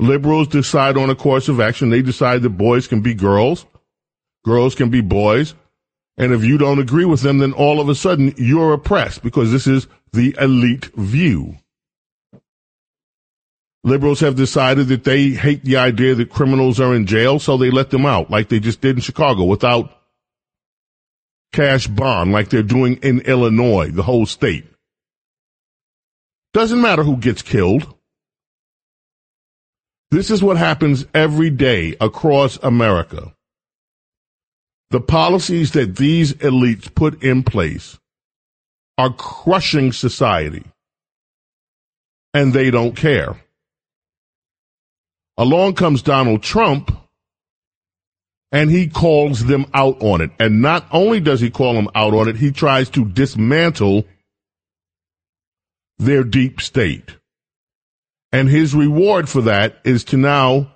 Liberals 0.00 0.48
decide 0.48 0.96
on 0.96 1.10
a 1.10 1.14
course 1.14 1.48
of 1.48 1.60
action. 1.60 1.90
They 1.90 2.00
decide 2.00 2.40
that 2.42 2.50
boys 2.50 2.88
can 2.88 3.02
be 3.02 3.12
girls, 3.12 3.66
girls 4.44 4.74
can 4.74 4.88
be 4.88 5.02
boys. 5.02 5.54
And 6.16 6.32
if 6.32 6.42
you 6.42 6.58
don't 6.58 6.78
agree 6.78 7.04
with 7.04 7.20
them, 7.20 7.38
then 7.38 7.52
all 7.52 7.80
of 7.80 7.88
a 7.88 7.94
sudden 7.94 8.34
you're 8.36 8.72
oppressed 8.72 9.22
because 9.22 9.52
this 9.52 9.66
is 9.66 9.86
the 10.12 10.34
elite 10.40 10.86
view. 10.96 11.56
Liberals 13.84 14.20
have 14.20 14.36
decided 14.36 14.88
that 14.88 15.04
they 15.04 15.30
hate 15.30 15.64
the 15.64 15.76
idea 15.76 16.14
that 16.14 16.30
criminals 16.30 16.80
are 16.80 16.94
in 16.94 17.06
jail, 17.06 17.38
so 17.38 17.56
they 17.56 17.70
let 17.70 17.90
them 17.90 18.04
out, 18.04 18.30
like 18.30 18.48
they 18.48 18.60
just 18.60 18.80
did 18.82 18.96
in 18.96 19.02
Chicago, 19.02 19.44
without 19.44 19.98
cash 21.52 21.86
bond, 21.86 22.32
like 22.32 22.50
they're 22.50 22.62
doing 22.62 22.96
in 22.96 23.20
Illinois, 23.20 23.90
the 23.90 24.02
whole 24.02 24.26
state. 24.26 24.66
Doesn't 26.52 26.80
matter 26.80 27.02
who 27.02 27.16
gets 27.16 27.40
killed. 27.40 27.94
This 30.10 30.30
is 30.30 30.42
what 30.42 30.56
happens 30.56 31.06
every 31.14 31.50
day 31.50 31.96
across 32.00 32.58
America. 32.62 33.32
The 34.90 35.00
policies 35.00 35.70
that 35.72 35.96
these 35.96 36.34
elites 36.34 36.92
put 36.92 37.22
in 37.22 37.44
place 37.44 37.96
are 38.98 39.12
crushing 39.12 39.92
society. 39.92 40.64
And 42.34 42.52
they 42.52 42.70
don't 42.70 42.96
care. 42.96 43.40
Along 45.38 45.74
comes 45.74 46.02
Donald 46.02 46.42
Trump 46.42 46.90
and 48.52 48.70
he 48.70 48.88
calls 48.88 49.44
them 49.44 49.66
out 49.72 50.02
on 50.02 50.20
it. 50.20 50.30
And 50.40 50.60
not 50.60 50.86
only 50.90 51.20
does 51.20 51.40
he 51.40 51.50
call 51.50 51.74
them 51.74 51.88
out 51.94 52.14
on 52.14 52.28
it, 52.28 52.36
he 52.36 52.50
tries 52.50 52.90
to 52.90 53.04
dismantle 53.04 54.04
their 55.98 56.24
deep 56.24 56.60
state. 56.60 57.16
And 58.32 58.48
his 58.48 58.74
reward 58.74 59.28
for 59.28 59.42
that 59.42 59.80
is 59.84 60.04
to 60.04 60.16
now 60.16 60.72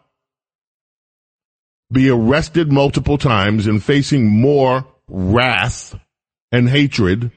be 1.93 2.11
arrested 2.11 2.73
multiple 2.73 3.19
times 3.19 3.67
and 3.67 3.83
facing 3.83 4.27
more 4.27 4.87
wrath 5.09 5.99
and 6.51 6.69
hatred 6.69 7.31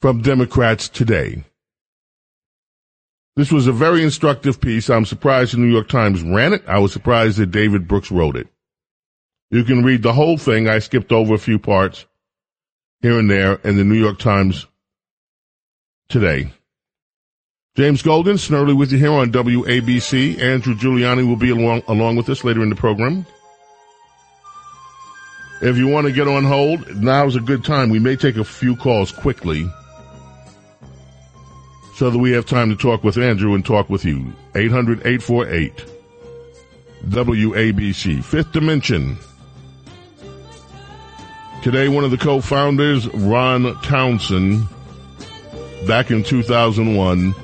from 0.00 0.22
Democrats 0.22 0.88
today. 0.88 1.44
This 3.36 3.52
was 3.52 3.66
a 3.66 3.72
very 3.72 4.02
instructive 4.02 4.60
piece. 4.60 4.90
I'm 4.90 5.06
surprised 5.06 5.54
the 5.54 5.58
New 5.58 5.72
York 5.72 5.88
Times 5.88 6.22
ran 6.22 6.52
it. 6.52 6.64
I 6.66 6.80
was 6.80 6.92
surprised 6.92 7.38
that 7.38 7.50
David 7.50 7.88
Brooks 7.88 8.10
wrote 8.10 8.36
it. 8.36 8.48
You 9.50 9.64
can 9.64 9.84
read 9.84 10.02
the 10.02 10.12
whole 10.12 10.36
thing. 10.36 10.68
I 10.68 10.80
skipped 10.80 11.12
over 11.12 11.34
a 11.34 11.38
few 11.38 11.58
parts 11.58 12.04
here 13.00 13.18
and 13.18 13.30
there 13.30 13.54
in 13.64 13.76
the 13.76 13.84
New 13.84 13.98
York 13.98 14.18
Times 14.18 14.66
today. 16.08 16.52
James 17.74 18.02
Golden, 18.02 18.36
Snerdley 18.36 18.76
with 18.76 18.92
you 18.92 18.98
here 18.98 19.12
on 19.12 19.32
WABC. 19.32 20.38
Andrew 20.42 20.74
Giuliani 20.74 21.26
will 21.26 21.36
be 21.36 21.48
along, 21.48 21.82
along 21.88 22.16
with 22.16 22.28
us 22.28 22.44
later 22.44 22.62
in 22.62 22.68
the 22.68 22.76
program. 22.76 23.24
If 25.62 25.78
you 25.78 25.88
want 25.88 26.06
to 26.06 26.12
get 26.12 26.28
on 26.28 26.44
hold, 26.44 26.96
now's 26.96 27.34
a 27.34 27.40
good 27.40 27.64
time. 27.64 27.88
We 27.88 27.98
may 27.98 28.14
take 28.14 28.36
a 28.36 28.44
few 28.44 28.76
calls 28.76 29.10
quickly 29.10 29.70
so 31.94 32.10
that 32.10 32.18
we 32.18 32.32
have 32.32 32.44
time 32.44 32.68
to 32.68 32.76
talk 32.76 33.02
with 33.02 33.16
Andrew 33.16 33.54
and 33.54 33.64
talk 33.64 33.88
with 33.88 34.04
you. 34.04 34.34
800-848 34.52 35.88
WABC. 37.08 38.22
Fifth 38.22 38.52
Dimension. 38.52 39.16
Today, 41.62 41.88
one 41.88 42.04
of 42.04 42.10
the 42.10 42.18
co-founders, 42.18 43.08
Ron 43.14 43.74
Townsend, 43.82 44.66
back 45.86 46.10
in 46.10 46.22
2001, 46.22 47.34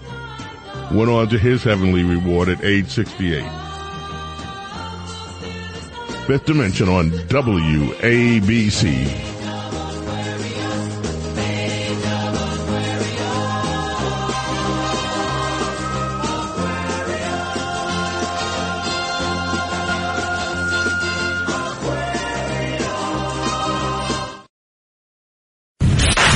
went 0.93 1.11
on 1.11 1.29
to 1.29 1.39
his 1.39 1.63
heavenly 1.63 2.03
reward 2.03 2.49
at 2.49 2.65
age 2.65 2.89
68. 2.89 3.43
Fifth 6.27 6.47
Dimension 6.47 6.89
on 6.89 7.11
WABC. 7.11 9.05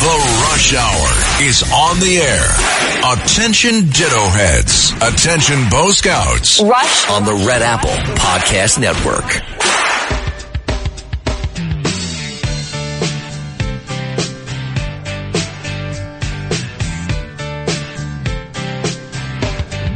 The 0.01 0.41
Rush 0.43 0.75
Hour 0.75 1.43
is 1.47 1.63
on 1.73 2.01
the 2.01 2.17
air. 2.19 2.82
Attention 3.05 3.91
Ditto 3.91 4.25
Heads. 4.29 4.93
Attention 5.03 5.69
Bo 5.69 5.91
Scouts. 5.91 6.63
Rush 6.63 7.11
on 7.11 7.25
the 7.25 7.35
Red 7.45 7.61
Apple 7.61 7.91
Podcast 8.15 8.79
Network. 8.79 9.25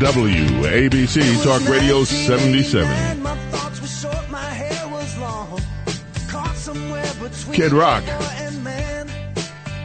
WABC 0.00 1.42
Talk 1.44 1.68
Radio 1.68 2.02
77. 2.02 3.22
Kid 7.52 7.72
Rock 7.72 8.02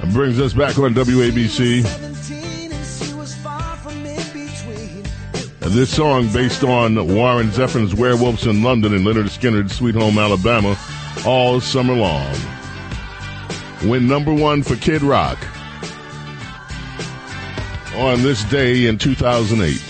And 0.01 0.11
brings 0.11 0.39
us 0.39 0.53
back 0.53 0.79
on 0.79 0.95
WABC. 0.95 2.10
This 5.71 5.95
song, 5.95 6.27
based 6.33 6.65
on 6.65 6.95
Warren 7.15 7.47
Zevon's 7.47 7.95
Werewolves 7.95 8.45
in 8.45 8.61
London 8.61 8.93
and 8.93 9.05
Lynyrd 9.05 9.29
Skynyrd's 9.29 9.73
Sweet 9.73 9.95
Home 9.95 10.19
Alabama, 10.19 10.77
all 11.25 11.61
summer 11.61 11.93
long. 11.93 12.35
Win 13.85 14.05
number 14.05 14.33
one 14.33 14.63
for 14.63 14.75
Kid 14.75 15.01
Rock 15.01 15.37
on 17.95 18.21
this 18.21 18.43
day 18.43 18.85
in 18.85 18.97
2008. 18.97 19.81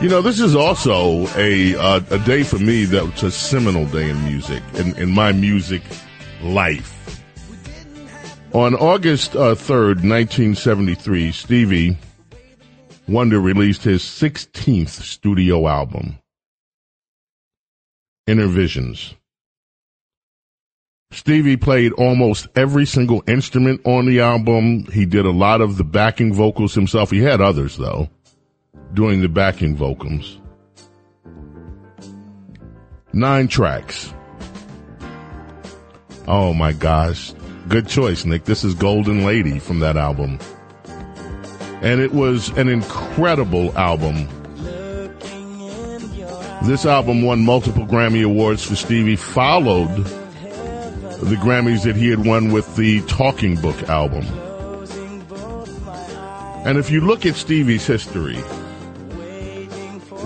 You 0.00 0.08
know, 0.08 0.22
this 0.22 0.38
is 0.38 0.54
also 0.54 1.26
a 1.36 1.74
uh, 1.74 2.00
a 2.10 2.18
day 2.20 2.44
for 2.44 2.60
me 2.60 2.84
that 2.84 3.04
that's 3.04 3.24
a 3.24 3.32
seminal 3.32 3.84
day 3.86 4.10
in 4.10 4.24
music, 4.24 4.62
in, 4.74 4.94
in 4.96 5.10
my 5.10 5.32
music 5.32 5.82
life. 6.40 7.20
On 8.52 8.76
August 8.76 9.34
uh, 9.34 9.56
3rd, 9.56 10.06
1973, 10.06 11.32
Stevie 11.32 11.98
Wonder 13.06 13.38
released 13.38 13.82
his 13.82 14.02
16th 14.02 14.88
studio 14.88 15.68
album, 15.68 16.18
Innervisions. 18.26 19.14
Stevie 21.10 21.56
played 21.58 21.92
almost 21.92 22.48
every 22.56 22.86
single 22.86 23.22
instrument 23.28 23.80
on 23.84 24.06
the 24.06 24.20
album. 24.20 24.86
He 24.86 25.04
did 25.04 25.26
a 25.26 25.30
lot 25.30 25.60
of 25.60 25.76
the 25.76 25.84
backing 25.84 26.32
vocals 26.32 26.74
himself. 26.74 27.10
He 27.10 27.20
had 27.20 27.40
others, 27.40 27.76
though, 27.76 28.08
doing 28.94 29.20
the 29.20 29.28
backing 29.28 29.76
vocals. 29.76 30.40
Nine 33.12 33.46
tracks. 33.46 34.12
Oh 36.26 36.54
my 36.54 36.72
gosh. 36.72 37.32
Good 37.68 37.86
choice, 37.86 38.24
Nick. 38.24 38.44
This 38.44 38.64
is 38.64 38.74
Golden 38.74 39.24
Lady 39.24 39.58
from 39.58 39.80
that 39.80 39.96
album. 39.96 40.38
And 41.84 42.00
it 42.00 42.14
was 42.14 42.48
an 42.56 42.68
incredible 42.68 43.76
album. 43.76 44.26
This 46.64 46.86
album 46.86 47.20
won 47.20 47.44
multiple 47.44 47.84
Grammy 47.84 48.24
Awards 48.24 48.64
for 48.64 48.74
Stevie, 48.74 49.16
followed 49.16 49.94
the 49.98 51.36
Grammys 51.36 51.84
that 51.84 51.94
he 51.94 52.08
had 52.08 52.24
won 52.24 52.52
with 52.52 52.74
the 52.76 53.02
Talking 53.02 53.60
Book 53.60 53.82
album. 53.82 54.24
And 56.64 56.78
if 56.78 56.90
you 56.90 57.02
look 57.02 57.26
at 57.26 57.34
Stevie's 57.34 57.86
history, 57.86 58.42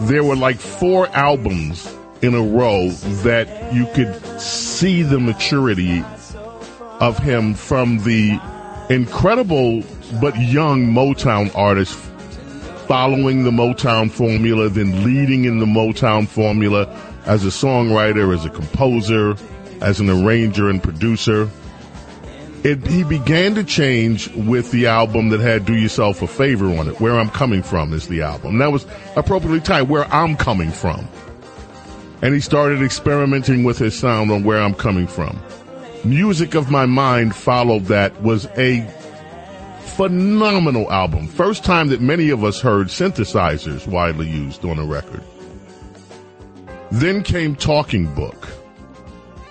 there 0.03 0.23
were 0.23 0.37
like 0.37 0.61
four 0.61 1.09
albums 1.09 1.93
in 2.23 2.35
a 2.35 2.43
row 2.43 2.89
that 3.25 3.75
you 3.75 3.87
could 3.95 4.41
see 4.41 5.03
the 5.03 5.19
maturity 5.19 6.05
of 7.01 7.19
him 7.19 7.55
from 7.55 7.99
the 8.05 8.41
incredible 8.91 9.83
but 10.21 10.37
young 10.37 10.87
Motown 10.87 11.55
artist 11.55 11.99
following 12.87 13.45
the 13.45 13.51
Motown 13.51 14.11
formula, 14.11 14.69
then 14.69 15.05
leading 15.05 15.45
in 15.45 15.59
the 15.59 15.67
Motown 15.67 16.27
formula 16.27 16.89
as 17.27 17.45
a 17.45 17.49
songwriter, 17.49 18.35
as 18.35 18.45
a 18.47 18.51
composer, 18.51 19.37
as 19.83 20.01
an 20.01 20.09
arranger 20.09 20.71
and 20.71 20.83
producer. 20.83 21.51
It, 22.65 22.85
he 22.87 23.05
began 23.05 23.55
to 23.55 23.63
change 23.63 24.29
with 24.35 24.73
the 24.73 24.87
album 24.87 25.29
that 25.29 25.41
had 25.41 25.65
Do 25.65 25.77
Yourself 25.77 26.23
a 26.23 26.27
Favor 26.27 26.67
on 26.77 26.89
it. 26.89 26.99
Where 27.01 27.19
I'm 27.19 27.31
Coming 27.31 27.63
From 27.63 27.93
is 27.93 28.09
the 28.09 28.23
album. 28.23 28.59
That 28.59 28.73
was 28.73 28.87
appropriately 29.15 29.61
titled 29.61 29.91
Where 29.91 30.13
I'm 30.13 30.37
Coming 30.37 30.73
From. 30.73 31.07
And 32.21 32.35
he 32.35 32.41
started 32.41 32.83
experimenting 32.83 33.63
with 33.63 33.79
his 33.79 33.97
sound 33.97 34.33
on 34.33 34.43
Where 34.43 34.61
I'm 34.61 34.75
Coming 34.75 35.07
From. 35.07 35.41
Music 36.05 36.55
of 36.55 36.71
My 36.71 36.87
Mind 36.87 37.37
followed 37.37 37.85
that 37.87 38.21
was 38.23 38.47
a 38.57 38.81
phenomenal 39.89 40.91
album. 40.93 41.27
First 41.27 41.65
time 41.65 41.89
that 41.89 42.01
many 42.01 42.31
of 42.31 42.45
us 42.45 42.61
heard 42.61 42.89
synthesizers 42.89 43.87
widely 43.87 44.29
used 44.29 44.65
on 44.65 44.79
a 44.79 44.85
record. 44.85 45.23
Then 46.91 47.23
came 47.23 47.57
Talking 47.57 48.13
Book 48.15 48.49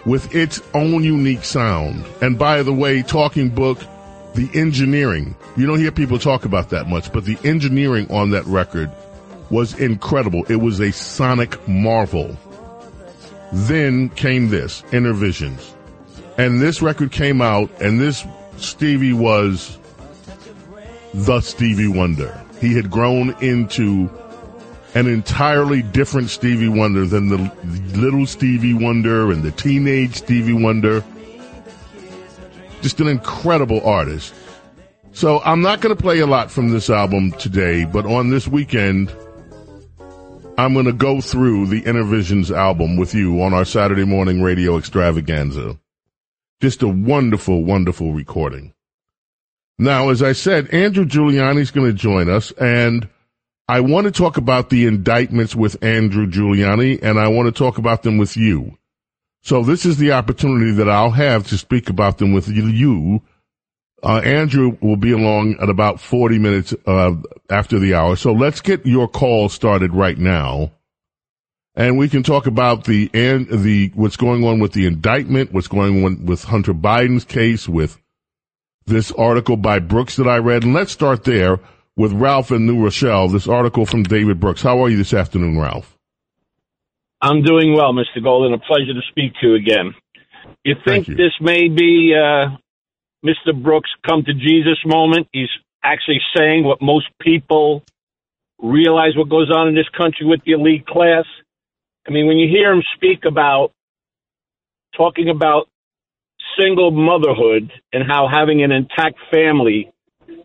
with 0.06 0.34
its 0.34 0.62
own 0.73 1.04
unique 1.04 1.43
sound. 1.43 2.06
And 2.21 2.39
by 2.39 2.63
the 2.63 2.73
way, 2.73 3.04
Talking 3.04 3.50
Book, 3.50 3.80
the 4.34 4.50
engineering, 4.54 5.36
you 5.56 5.67
don't 5.67 5.80
hear 5.80 5.91
people 5.91 6.17
talk 6.17 6.45
about 6.45 6.69
that 6.69 6.88
much, 6.88 7.12
but 7.12 7.26
the 7.26 7.38
engineering 7.43 8.10
on 8.12 8.30
that 8.32 8.45
record 8.45 8.89
was 9.50 9.78
incredible. 9.80 10.45
It 10.50 10.58
was 10.58 10.80
a 10.80 10.91
sonic 10.91 11.67
marvel. 11.67 12.38
Then 13.52 14.10
came 14.10 14.50
this, 14.50 14.82
Innervisions. 14.91 15.73
And 16.38 16.62
this 16.62 16.82
record 16.82 17.12
came 17.12 17.41
out, 17.41 17.69
and 17.82 18.00
this 18.00 18.26
Stevie 18.58 19.13
was 19.13 19.78
the 21.13 21.41
Stevie 21.41 21.88
Wonder. 21.88 22.39
He 22.60 22.74
had 22.74 22.89
grown 22.89 23.36
into 23.41 24.10
an 24.96 25.08
entirely 25.08 25.82
different 25.82 26.30
Stevie 26.30 26.70
Wonder 26.70 27.06
than 27.06 27.30
the 27.30 27.52
little 27.98 28.26
Stevie 28.26 28.74
Wonder 28.74 29.32
and 29.32 29.43
the 29.43 29.52
teenage 29.52 30.15
Stevie 30.15 30.54
Wonder. 30.54 31.04
Just 32.82 33.00
an 33.00 33.08
incredible 33.08 33.86
artist. 33.86 34.34
So 35.12 35.41
I'm 35.41 35.62
not 35.62 35.82
going 35.82 35.96
to 35.96 36.02
play 36.02 36.20
a 36.20 36.28
lot 36.28 36.52
from 36.52 36.70
this 36.70 36.89
album 36.89 37.32
today, 37.34 37.86
but 37.86 38.06
on 38.06 38.30
this 38.30 38.48
weekend, 38.48 39.12
I'm 40.58 40.74
going 40.74 40.86
to 40.86 40.93
go 40.93 41.22
through 41.22 41.67
the 41.67 41.82
Innervisions 41.84 42.56
album 42.56 42.98
with 42.98 43.13
you 43.13 43.41
on 43.41 43.54
our 43.54 43.65
Saturday 43.65 44.06
morning 44.06 44.41
radio 44.41 44.78
extravaganza. 44.78 45.80
Just 46.62 46.82
a 46.82 46.88
wonderful, 46.88 47.63
wonderful 47.63 48.13
recording. 48.13 48.74
Now, 49.79 50.09
as 50.09 50.23
I 50.23 50.33
said, 50.33 50.73
Andrew 50.73 51.05
Giuliani's 51.05 51.71
going 51.71 51.87
to 51.87 51.93
join 51.93 52.29
us 52.29 52.51
and 52.53 53.07
I 53.67 53.81
want 53.81 54.05
to 54.05 54.11
talk 54.11 54.37
about 54.37 54.69
the 54.69 54.85
indictments 54.85 55.55
with 55.55 55.83
Andrew 55.83 56.25
Giuliani 56.25 56.99
and 57.03 57.19
I 57.19 57.27
want 57.27 57.47
to 57.47 57.57
talk 57.57 57.77
about 57.77 58.03
them 58.03 58.17
with 58.17 58.35
you. 58.37 58.77
So 59.41 59.63
this 59.63 59.85
is 59.85 59.97
the 59.97 60.13
opportunity 60.13 60.71
that 60.71 60.89
I'll 60.89 61.11
have 61.11 61.47
to 61.47 61.57
speak 61.57 61.89
about 61.89 62.17
them 62.17 62.33
with 62.33 62.47
you. 62.47 63.21
Uh, 64.01 64.21
Andrew 64.23 64.77
will 64.81 64.97
be 64.97 65.11
along 65.11 65.57
at 65.61 65.69
about 65.69 65.99
40 65.99 66.39
minutes 66.39 66.73
uh, 66.85 67.13
after 67.49 67.77
the 67.77 67.93
hour. 67.93 68.15
So 68.15 68.31
let's 68.31 68.61
get 68.61 68.85
your 68.85 69.07
call 69.07 69.49
started 69.49 69.93
right 69.93 70.17
now. 70.17 70.71
And 71.75 71.97
we 71.97 72.09
can 72.09 72.23
talk 72.23 72.47
about 72.47 72.85
the 72.85 73.09
and 73.13 73.47
the 73.47 73.91
what's 73.93 74.17
going 74.17 74.43
on 74.43 74.59
with 74.59 74.73
the 74.73 74.87
indictment, 74.87 75.53
what's 75.53 75.67
going 75.67 76.03
on 76.03 76.25
with 76.25 76.43
Hunter 76.43 76.73
Biden's 76.73 77.23
case, 77.23 77.69
with 77.69 77.99
this 78.88 79.12
article 79.12 79.58
by 79.58 79.80
Brooks 79.80 80.15
that 80.15 80.28
I 80.28 80.38
read. 80.38 80.63
And 80.63 80.73
let's 80.73 80.91
start 80.91 81.23
there 81.26 81.60
with 81.95 82.13
Ralph 82.13 82.52
in 82.52 82.65
New 82.65 82.84
Rochelle, 82.84 83.28
this 83.28 83.47
article 83.47 83.86
from 83.86 84.04
David 84.04 84.39
Brooks. 84.39 84.62
How 84.62 84.84
are 84.84 84.89
you 84.89 84.97
this 84.97 85.13
afternoon, 85.13 85.60
Ralph? 85.60 85.95
I'm 87.21 87.43
doing 87.43 87.73
well, 87.73 87.93
Mr. 87.93 88.23
Golden. 88.23 88.54
A 88.54 88.60
pleasure 88.60 88.93
to 88.93 89.02
speak 89.10 89.34
to 89.41 89.47
you 89.47 89.56
again. 89.56 89.93
You 90.63 90.76
think 90.86 91.08
you. 91.08 91.15
this 91.15 91.34
may 91.41 91.67
be 91.67 92.13
uh, 92.15 92.56
Mr. 93.26 93.54
Brooks' 93.62 93.89
come 94.08 94.23
to 94.23 94.34
Jesus 94.34 94.78
moment? 94.86 95.28
He's 95.32 95.50
actually 95.84 96.21
saying 96.36 96.63
what 96.63 96.82
most 96.82 97.08
people 97.21 97.84
realize 98.60 99.15
what 99.15 99.30
goes 99.30 99.52
on 99.52 99.67
in 99.67 99.76
this 99.76 99.89
country 99.97 100.26
with 100.26 100.41
the 100.45 100.54
elite 100.54 100.86
class. 100.88 101.26
I 102.08 102.12
mean, 102.12 102.28
when 102.28 102.38
you 102.38 102.47
hear 102.47 102.71
him 102.71 102.84
speak 102.95 103.26
about 103.26 103.71
talking 104.95 105.30
about 105.30 105.67
single 106.60 106.91
motherhood 106.91 107.72
and 107.93 108.04
how 108.08 108.28
having 108.32 108.63
an 108.63 108.72
intact 108.72 109.17
family 109.32 109.91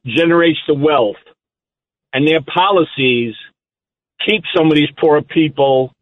generates 0.05 0.59
the 0.67 0.75
wealth 0.75 1.17
and 2.13 2.27
their 2.27 2.41
policies 2.43 3.35
keep 4.27 4.43
some 4.55 4.67
of 4.69 4.75
these 4.75 4.91
poor 5.01 5.23
people 5.23 5.93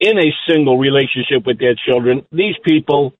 in 0.00 0.18
a 0.18 0.32
single 0.48 0.78
relationship 0.78 1.46
with 1.46 1.58
their 1.58 1.74
children. 1.74 2.26
These 2.32 2.56
people 2.64 3.14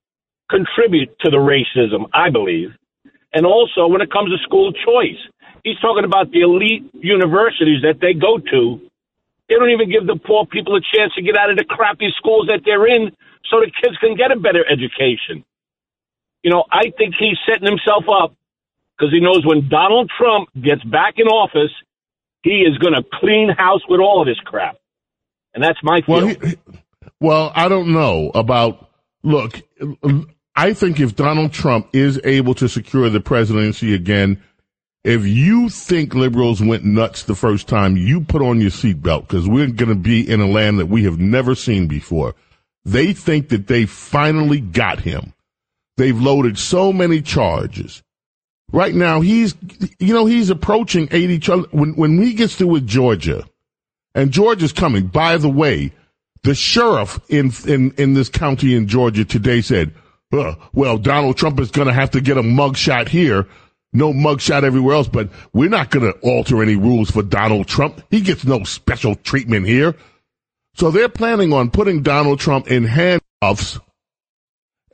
contribute 0.50 1.16
to 1.20 1.30
the 1.30 1.38
racism, 1.38 2.08
I 2.12 2.30
believe. 2.30 2.70
And 3.32 3.46
also 3.46 3.86
when 3.86 4.00
it 4.02 4.10
comes 4.10 4.30
to 4.30 4.38
school 4.42 4.72
choice, 4.72 5.20
he's 5.64 5.78
talking 5.80 6.04
about 6.04 6.30
the 6.32 6.40
elite 6.40 6.90
universities 6.94 7.82
that 7.82 8.00
they 8.00 8.12
go 8.12 8.38
to. 8.38 8.80
They 9.48 9.54
don't 9.54 9.70
even 9.70 9.90
give 9.90 10.06
the 10.06 10.16
poor 10.16 10.44
people 10.46 10.76
a 10.76 10.80
chance 10.80 11.14
to 11.14 11.22
get 11.22 11.36
out 11.36 11.50
of 11.50 11.56
the 11.56 11.64
crappy 11.64 12.12
schools 12.18 12.48
that 12.48 12.60
they're 12.64 12.86
in 12.86 13.12
so 13.50 13.60
the 13.60 13.70
kids 13.82 13.96
can 13.98 14.16
get 14.16 14.32
a 14.32 14.36
better 14.36 14.64
education. 14.68 15.44
You 16.42 16.50
know, 16.50 16.64
I 16.70 16.92
think 16.96 17.14
he's 17.18 17.38
setting 17.48 17.66
himself 17.66 18.04
up 18.08 18.34
because 18.96 19.12
he 19.12 19.20
knows 19.20 19.44
when 19.44 19.68
Donald 19.68 20.10
Trump 20.18 20.48
gets 20.54 20.82
back 20.84 21.14
in 21.16 21.26
office, 21.26 21.72
he 22.42 22.62
is 22.62 22.76
going 22.78 22.94
to 22.94 23.02
clean 23.20 23.50
house 23.56 23.82
with 23.88 24.00
all 24.00 24.20
of 24.20 24.26
this 24.26 24.38
crap. 24.44 24.76
And 25.54 25.62
that's 25.62 25.78
my 25.82 26.00
feeling. 26.04 26.36
Well, 26.40 26.50
he, 26.50 26.56
well, 27.20 27.52
I 27.54 27.68
don't 27.68 27.92
know 27.92 28.30
about. 28.34 28.88
Look, 29.22 29.62
I 30.56 30.72
think 30.72 30.98
if 30.98 31.14
Donald 31.14 31.52
Trump 31.52 31.88
is 31.92 32.20
able 32.24 32.54
to 32.54 32.68
secure 32.68 33.08
the 33.08 33.20
presidency 33.20 33.94
again, 33.94 34.42
if 35.04 35.26
you 35.26 35.68
think 35.68 36.14
liberals 36.14 36.60
went 36.60 36.84
nuts 36.84 37.24
the 37.24 37.34
first 37.34 37.68
time, 37.68 37.96
you 37.96 38.22
put 38.22 38.42
on 38.42 38.60
your 38.60 38.70
seatbelt 38.70 39.22
because 39.22 39.48
we're 39.48 39.68
going 39.68 39.88
to 39.88 39.94
be 39.94 40.28
in 40.28 40.40
a 40.40 40.46
land 40.46 40.78
that 40.78 40.86
we 40.86 41.04
have 41.04 41.18
never 41.18 41.54
seen 41.54 41.86
before. 41.86 42.34
They 42.84 43.12
think 43.12 43.48
that 43.50 43.68
they 43.68 43.86
finally 43.86 44.60
got 44.60 45.00
him. 45.00 45.32
They've 45.96 46.18
loaded 46.18 46.58
so 46.58 46.92
many 46.92 47.20
charges. 47.22 48.02
Right 48.72 48.94
now, 48.94 49.20
he's, 49.20 49.54
you 49.98 50.14
know, 50.14 50.24
he's 50.24 50.48
approaching 50.48 51.08
80 51.10 51.38
charges. 51.38 51.72
When, 51.72 51.94
when 51.94 52.22
he 52.22 52.32
gets 52.34 52.56
through 52.56 52.68
with 52.68 52.86
Georgia, 52.86 53.44
and 54.14 54.30
Georgia's 54.30 54.72
coming, 54.72 55.06
by 55.06 55.36
the 55.36 55.48
way, 55.48 55.92
the 56.42 56.54
sheriff 56.54 57.20
in, 57.28 57.52
in, 57.66 57.92
in 57.92 58.14
this 58.14 58.28
county 58.28 58.74
in 58.74 58.88
Georgia 58.88 59.24
today 59.24 59.60
said, 59.60 59.94
well, 60.72 60.96
Donald 60.98 61.36
Trump 61.36 61.60
is 61.60 61.70
going 61.70 61.88
to 61.88 61.94
have 61.94 62.12
to 62.12 62.20
get 62.20 62.38
a 62.38 62.42
mugshot 62.42 63.08
here. 63.08 63.46
No 63.92 64.14
mugshot 64.14 64.62
everywhere 64.62 64.94
else, 64.94 65.08
but 65.08 65.28
we're 65.52 65.68
not 65.68 65.90
going 65.90 66.10
to 66.10 66.18
alter 66.20 66.62
any 66.62 66.76
rules 66.76 67.10
for 67.10 67.22
Donald 67.22 67.68
Trump. 67.68 68.02
He 68.10 68.22
gets 68.22 68.44
no 68.44 68.64
special 68.64 69.14
treatment 69.16 69.66
here. 69.66 69.94
So 70.74 70.90
they're 70.90 71.10
planning 71.10 71.52
on 71.52 71.70
putting 71.70 72.02
Donald 72.02 72.40
Trump 72.40 72.68
in 72.68 72.84
handcuffs 72.84 73.78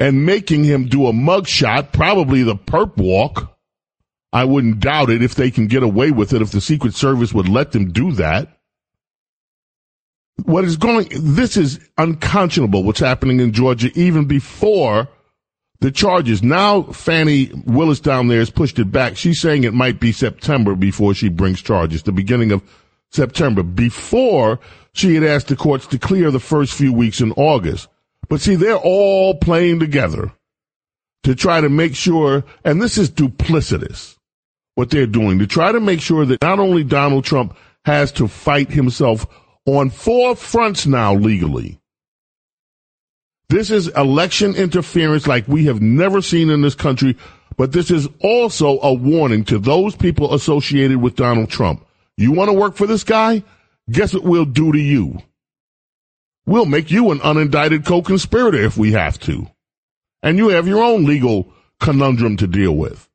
and 0.00 0.24
making 0.24 0.64
him 0.64 0.86
do 0.86 1.06
a 1.06 1.12
mugshot, 1.12 1.92
probably 1.92 2.42
the 2.42 2.56
perp 2.56 2.96
walk. 2.96 3.56
I 4.32 4.44
wouldn't 4.44 4.80
doubt 4.80 5.10
it 5.10 5.22
if 5.22 5.34
they 5.34 5.50
can 5.50 5.66
get 5.66 5.82
away 5.82 6.10
with 6.10 6.32
it, 6.32 6.42
if 6.42 6.50
the 6.50 6.60
Secret 6.60 6.94
Service 6.94 7.32
would 7.32 7.48
let 7.48 7.72
them 7.72 7.92
do 7.92 8.12
that. 8.12 8.58
What 10.44 10.64
is 10.64 10.76
going, 10.76 11.08
this 11.10 11.56
is 11.56 11.80
unconscionable 11.96 12.84
what's 12.84 13.00
happening 13.00 13.40
in 13.40 13.52
Georgia 13.52 13.90
even 13.94 14.26
before 14.26 15.08
the 15.80 15.90
charges. 15.90 16.42
Now 16.42 16.82
Fani 16.82 17.50
Willis 17.64 18.00
down 18.00 18.28
there 18.28 18.38
has 18.38 18.50
pushed 18.50 18.78
it 18.78 18.92
back. 18.92 19.16
She's 19.16 19.40
saying 19.40 19.64
it 19.64 19.74
might 19.74 19.98
be 19.98 20.12
September 20.12 20.76
before 20.76 21.14
she 21.14 21.28
brings 21.28 21.60
charges, 21.60 22.02
the 22.04 22.12
beginning 22.12 22.52
of 22.52 22.62
September, 23.10 23.62
before 23.62 24.60
she 24.92 25.14
had 25.14 25.24
asked 25.24 25.48
the 25.48 25.56
courts 25.56 25.86
to 25.88 25.98
clear 25.98 26.30
the 26.30 26.38
first 26.38 26.74
few 26.74 26.92
weeks 26.92 27.20
in 27.20 27.32
August. 27.32 27.88
But 28.28 28.40
see, 28.40 28.56
they're 28.56 28.76
all 28.76 29.34
playing 29.34 29.80
together 29.80 30.32
to 31.24 31.34
try 31.34 31.60
to 31.60 31.68
make 31.68 31.94
sure, 31.94 32.44
and 32.64 32.80
this 32.80 32.98
is 32.98 33.10
duplicitous, 33.10 34.16
what 34.74 34.90
they're 34.90 35.06
doing, 35.06 35.38
to 35.38 35.46
try 35.46 35.72
to 35.72 35.80
make 35.80 36.00
sure 36.00 36.24
that 36.26 36.42
not 36.42 36.58
only 36.58 36.84
Donald 36.84 37.24
Trump 37.24 37.56
has 37.84 38.12
to 38.12 38.28
fight 38.28 38.70
himself 38.70 39.26
on 39.66 39.90
four 39.90 40.36
fronts 40.36 40.86
now 40.86 41.14
legally. 41.14 41.80
This 43.48 43.70
is 43.70 43.88
election 43.88 44.54
interference 44.54 45.26
like 45.26 45.48
we 45.48 45.64
have 45.64 45.80
never 45.80 46.20
seen 46.20 46.50
in 46.50 46.60
this 46.60 46.74
country 46.74 47.16
But 47.58 47.72
this 47.72 47.90
is 47.90 48.08
also 48.20 48.78
a 48.80 48.94
warning 48.94 49.44
to 49.46 49.58
those 49.58 49.96
people 49.96 50.32
associated 50.32 50.98
with 51.02 51.16
Donald 51.16 51.50
Trump. 51.50 51.84
You 52.16 52.30
want 52.30 52.48
to 52.48 52.56
work 52.56 52.76
for 52.76 52.86
this 52.86 53.02
guy? 53.02 53.42
Guess 53.90 54.14
what 54.14 54.22
we'll 54.22 54.44
do 54.44 54.72
to 54.72 54.78
you? 54.78 55.18
We'll 56.48 56.64
make 56.64 56.90
you 56.90 57.10
an 57.10 57.18
unindicted 57.18 57.84
co-conspirator 57.84 58.56
if 58.56 58.78
we 58.78 58.92
have 58.92 59.20
to. 59.20 59.50
And 60.22 60.38
you 60.38 60.48
have 60.48 60.66
your 60.66 60.82
own 60.82 61.04
legal 61.04 61.52
conundrum 61.78 62.38
to 62.38 62.46
deal 62.46 62.74
with. 62.74 63.06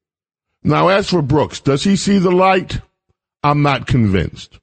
Now, 0.64 0.90
as 0.90 1.10
for 1.10 1.24
Brooks, 1.24 1.60
does 1.60 1.84
he 1.84 1.96
see 1.96 2.20
the 2.20 2.30
light? 2.30 2.80
I'm 3.42 3.64
not 3.64 3.88
convinced. 3.88 4.60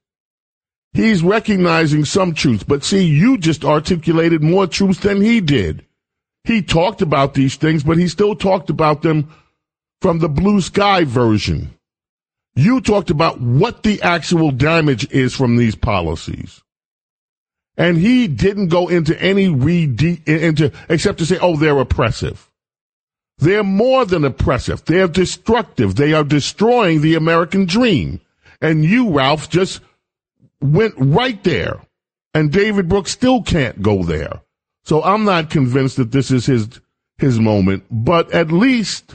He's 0.93 1.21
recognizing 1.21 2.05
some 2.05 2.33
truth, 2.33 2.69
but 2.69 2.85
see, 2.85 3.03
you 3.03 3.39
just 3.39 3.65
articulated 3.65 4.41
more 4.41 4.69
truth 4.69 5.01
than 5.01 5.21
he 5.21 5.41
did. 5.41 5.85
He 6.45 6.63
talked 6.63 7.03
about 7.03 7.35
these 7.35 7.57
things, 7.57 7.83
but 7.83 7.99
he 7.99 8.07
still 8.07 8.37
talked 8.37 8.71
about 8.71 9.03
them 9.03 9.35
from 10.01 10.21
the 10.21 10.29
blue 10.29 10.61
sky 10.61 11.03
version. 11.03 11.75
You 12.55 12.81
talked 12.81 13.11
about 13.11 13.41
what 13.41 13.83
the 13.83 14.01
actual 14.01 14.53
damage 14.53 15.11
is 15.11 15.35
from 15.35 15.57
these 15.57 15.75
policies. 15.75 16.63
And 17.81 17.97
he 17.97 18.29
didn't 18.29 18.69
go 18.69 18.88
into 18.88 19.19
any 19.23 19.49
read 19.49 20.03
into 20.29 20.71
except 20.90 21.19
to 21.21 21.25
say, 21.25 21.38
oh, 21.40 21.57
they're 21.57 21.79
oppressive. 21.79 22.51
They're 23.38 23.64
more 23.64 24.05
than 24.05 24.23
oppressive. 24.23 24.85
They're 24.85 25.09
destructive. 25.09 25.95
They 25.95 26.12
are 26.12 26.23
destroying 26.23 27.01
the 27.01 27.14
American 27.14 27.64
dream. 27.64 28.21
And 28.61 28.85
you, 28.85 29.11
Ralph, 29.11 29.49
just 29.49 29.81
went 30.61 30.93
right 30.99 31.43
there. 31.43 31.81
And 32.35 32.53
David 32.53 32.87
Brooks 32.87 33.12
still 33.12 33.43
can't 33.43 33.81
go 33.81 34.03
there. 34.03 34.43
So 34.85 35.03
I'm 35.03 35.25
not 35.25 35.49
convinced 35.49 35.97
that 35.97 36.12
this 36.12 36.31
is 36.31 36.45
his 36.45 36.69
his 37.16 37.40
moment, 37.40 37.85
but 37.90 38.31
at 38.35 38.53
least 38.53 39.14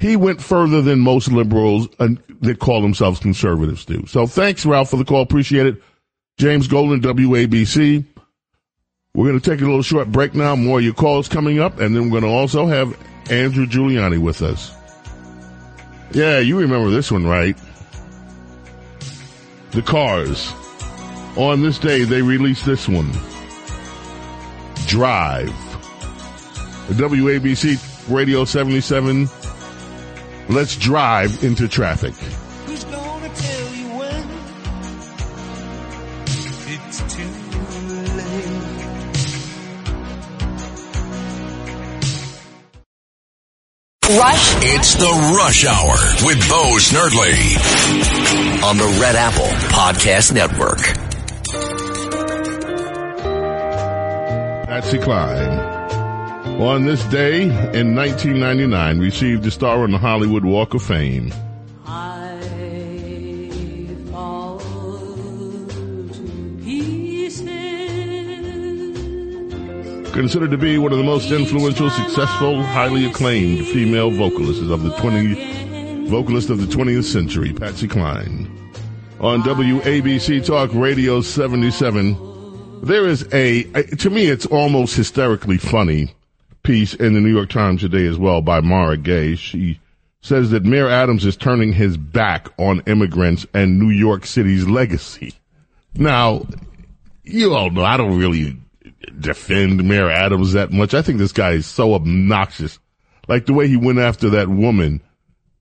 he 0.00 0.16
went 0.16 0.42
further 0.42 0.82
than 0.82 0.98
most 0.98 1.30
liberals 1.30 1.86
uh, 2.00 2.08
that 2.40 2.58
call 2.58 2.82
themselves 2.82 3.20
conservatives 3.20 3.84
do. 3.84 4.04
So 4.06 4.26
thanks, 4.26 4.66
Ralph, 4.66 4.90
for 4.90 4.96
the 4.96 5.04
call. 5.04 5.22
Appreciate 5.22 5.66
it. 5.66 5.82
James 6.38 6.68
Golden, 6.68 7.00
WABC. 7.00 8.04
We're 9.14 9.26
going 9.26 9.40
to 9.40 9.50
take 9.50 9.60
a 9.60 9.64
little 9.64 9.82
short 9.82 10.12
break 10.12 10.34
now. 10.34 10.54
More 10.54 10.78
of 10.78 10.84
your 10.84 10.94
calls 10.94 11.28
coming 11.28 11.58
up, 11.58 11.80
and 11.80 11.94
then 11.94 12.04
we're 12.04 12.20
going 12.20 12.32
to 12.32 12.38
also 12.38 12.66
have 12.66 12.96
Andrew 13.30 13.66
Giuliani 13.66 14.18
with 14.18 14.40
us. 14.42 14.72
Yeah, 16.12 16.38
you 16.38 16.58
remember 16.58 16.90
this 16.90 17.10
one, 17.10 17.26
right? 17.26 17.58
The 19.72 19.82
Cars. 19.82 20.52
On 21.36 21.60
this 21.60 21.78
day, 21.78 22.04
they 22.04 22.22
released 22.22 22.64
this 22.64 22.88
one. 22.88 23.10
Drive. 24.86 25.50
WABC 26.88 28.08
Radio 28.08 28.44
77. 28.44 29.28
Let's 30.48 30.76
drive 30.76 31.42
into 31.42 31.66
traffic. 31.66 32.14
It's 44.70 44.96
the 44.96 45.34
Rush 45.34 45.64
Hour 45.64 45.96
with 46.26 46.46
Bo 46.46 46.76
Snerdley 46.76 47.32
on 48.62 48.76
the 48.76 48.98
Red 49.00 49.16
Apple 49.16 49.46
Podcast 49.70 50.34
Network. 50.34 50.78
Patsy 54.66 54.98
Cline 54.98 55.58
on 56.60 56.84
this 56.84 57.02
day 57.04 57.44
in 57.44 57.94
1999 57.94 58.98
received 58.98 59.46
a 59.46 59.50
star 59.50 59.84
on 59.84 59.90
the 59.90 59.98
Hollywood 59.98 60.44
Walk 60.44 60.74
of 60.74 60.82
Fame. 60.82 61.32
Considered 70.18 70.50
to 70.50 70.58
be 70.58 70.78
one 70.78 70.90
of 70.90 70.98
the 70.98 71.04
most 71.04 71.30
influential, 71.30 71.88
successful, 71.90 72.60
highly 72.60 73.04
acclaimed 73.04 73.64
female 73.68 74.10
vocalists 74.10 74.68
of 74.68 74.82
the 74.82 74.90
20 74.96 76.08
vocalist 76.08 76.50
of 76.50 76.58
the 76.58 76.66
20th 76.66 77.04
century, 77.04 77.52
Patsy 77.52 77.86
Cline. 77.86 78.50
On 79.20 79.40
WABC 79.42 80.44
Talk 80.44 80.74
Radio 80.74 81.20
77, 81.20 82.80
there 82.82 83.06
is 83.06 83.32
a, 83.32 83.62
to 83.98 84.10
me, 84.10 84.26
it's 84.26 84.44
almost 84.46 84.96
hysterically 84.96 85.56
funny 85.56 86.12
piece 86.64 86.94
in 86.94 87.14
the 87.14 87.20
New 87.20 87.32
York 87.32 87.50
Times 87.50 87.82
today 87.82 88.04
as 88.06 88.18
well 88.18 88.42
by 88.42 88.60
Mara 88.60 88.96
Gay. 88.96 89.36
She 89.36 89.78
says 90.20 90.50
that 90.50 90.64
Mayor 90.64 90.88
Adams 90.88 91.24
is 91.24 91.36
turning 91.36 91.72
his 91.72 91.96
back 91.96 92.48
on 92.58 92.82
immigrants 92.88 93.46
and 93.54 93.78
New 93.78 93.90
York 93.90 94.26
City's 94.26 94.66
legacy. 94.66 95.34
Now, 95.94 96.44
you 97.22 97.54
all 97.54 97.70
know 97.70 97.84
I 97.84 97.96
don't 97.96 98.18
really 98.18 98.56
defend 99.18 99.84
Mayor 99.84 100.10
Adams 100.10 100.52
that 100.52 100.72
much. 100.72 100.94
I 100.94 101.02
think 101.02 101.18
this 101.18 101.32
guy 101.32 101.52
is 101.52 101.66
so 101.66 101.94
obnoxious. 101.94 102.78
Like 103.26 103.46
the 103.46 103.52
way 103.54 103.68
he 103.68 103.76
went 103.76 103.98
after 103.98 104.30
that 104.30 104.48
woman 104.48 105.02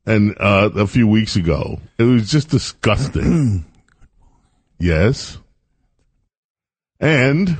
and 0.06 0.36
uh, 0.40 0.70
a 0.76 0.88
few 0.88 1.08
weeks 1.08 1.36
ago. 1.36 1.80
It 1.98 2.04
was 2.04 2.30
just 2.30 2.50
disgusting. 2.50 3.66
yes. 4.80 5.38
And 7.00 7.58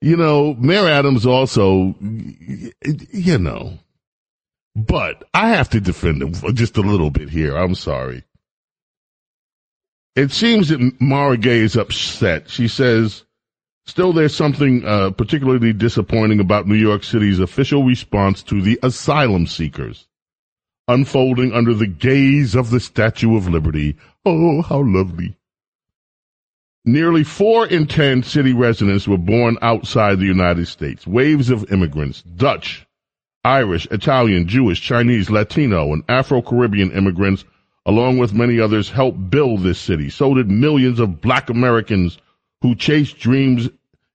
you 0.00 0.16
know, 0.16 0.54
Mayor 0.54 0.88
Adams 0.88 1.26
also, 1.26 1.94
you 2.00 3.38
know, 3.38 3.78
but 4.74 5.22
I 5.32 5.50
have 5.50 5.70
to 5.70 5.80
defend 5.80 6.22
him 6.22 6.54
just 6.54 6.76
a 6.76 6.80
little 6.80 7.10
bit 7.10 7.30
here. 7.30 7.56
I'm 7.56 7.76
sorry. 7.76 8.24
It 10.16 10.32
seems 10.32 10.68
that 10.68 11.00
Mara 11.00 11.36
Gay 11.36 11.60
is 11.60 11.76
upset. 11.76 12.50
She 12.50 12.68
says, 12.68 13.24
still 13.86 14.12
there's 14.12 14.34
something 14.34 14.84
uh, 14.84 15.10
particularly 15.10 15.72
disappointing 15.72 16.40
about 16.40 16.66
New 16.66 16.74
York 16.74 17.04
City's 17.04 17.40
official 17.40 17.84
response 17.84 18.42
to 18.44 18.60
the 18.62 18.78
asylum 18.82 19.46
seekers 19.46 20.06
unfolding 20.88 21.52
under 21.52 21.74
the 21.74 21.86
gaze 21.86 22.54
of 22.54 22.70
the 22.70 22.80
Statue 22.80 23.36
of 23.36 23.48
Liberty. 23.48 23.96
Oh, 24.24 24.62
how 24.62 24.82
lovely. 24.82 25.36
Nearly 26.84 27.22
four 27.22 27.66
in 27.66 27.86
ten 27.86 28.22
city 28.22 28.52
residents 28.52 29.06
were 29.06 29.18
born 29.18 29.56
outside 29.62 30.18
the 30.18 30.26
United 30.26 30.66
States. 30.66 31.06
Waves 31.06 31.50
of 31.50 31.70
immigrants, 31.72 32.22
Dutch, 32.22 32.84
Irish, 33.44 33.86
Italian, 33.90 34.48
Jewish, 34.48 34.80
Chinese, 34.80 35.30
Latino, 35.30 35.92
and 35.92 36.02
Afro-Caribbean 36.08 36.90
immigrants, 36.90 37.44
along 37.86 38.18
with 38.18 38.34
many 38.34 38.58
others, 38.58 38.90
helped 38.90 39.30
build 39.30 39.62
this 39.62 39.78
city. 39.78 40.10
So 40.10 40.34
did 40.34 40.50
millions 40.50 40.98
of 40.98 41.20
black 41.20 41.50
Americans 41.50 42.18
who 42.62 42.74
chased 42.74 43.18
dreams 43.18 43.68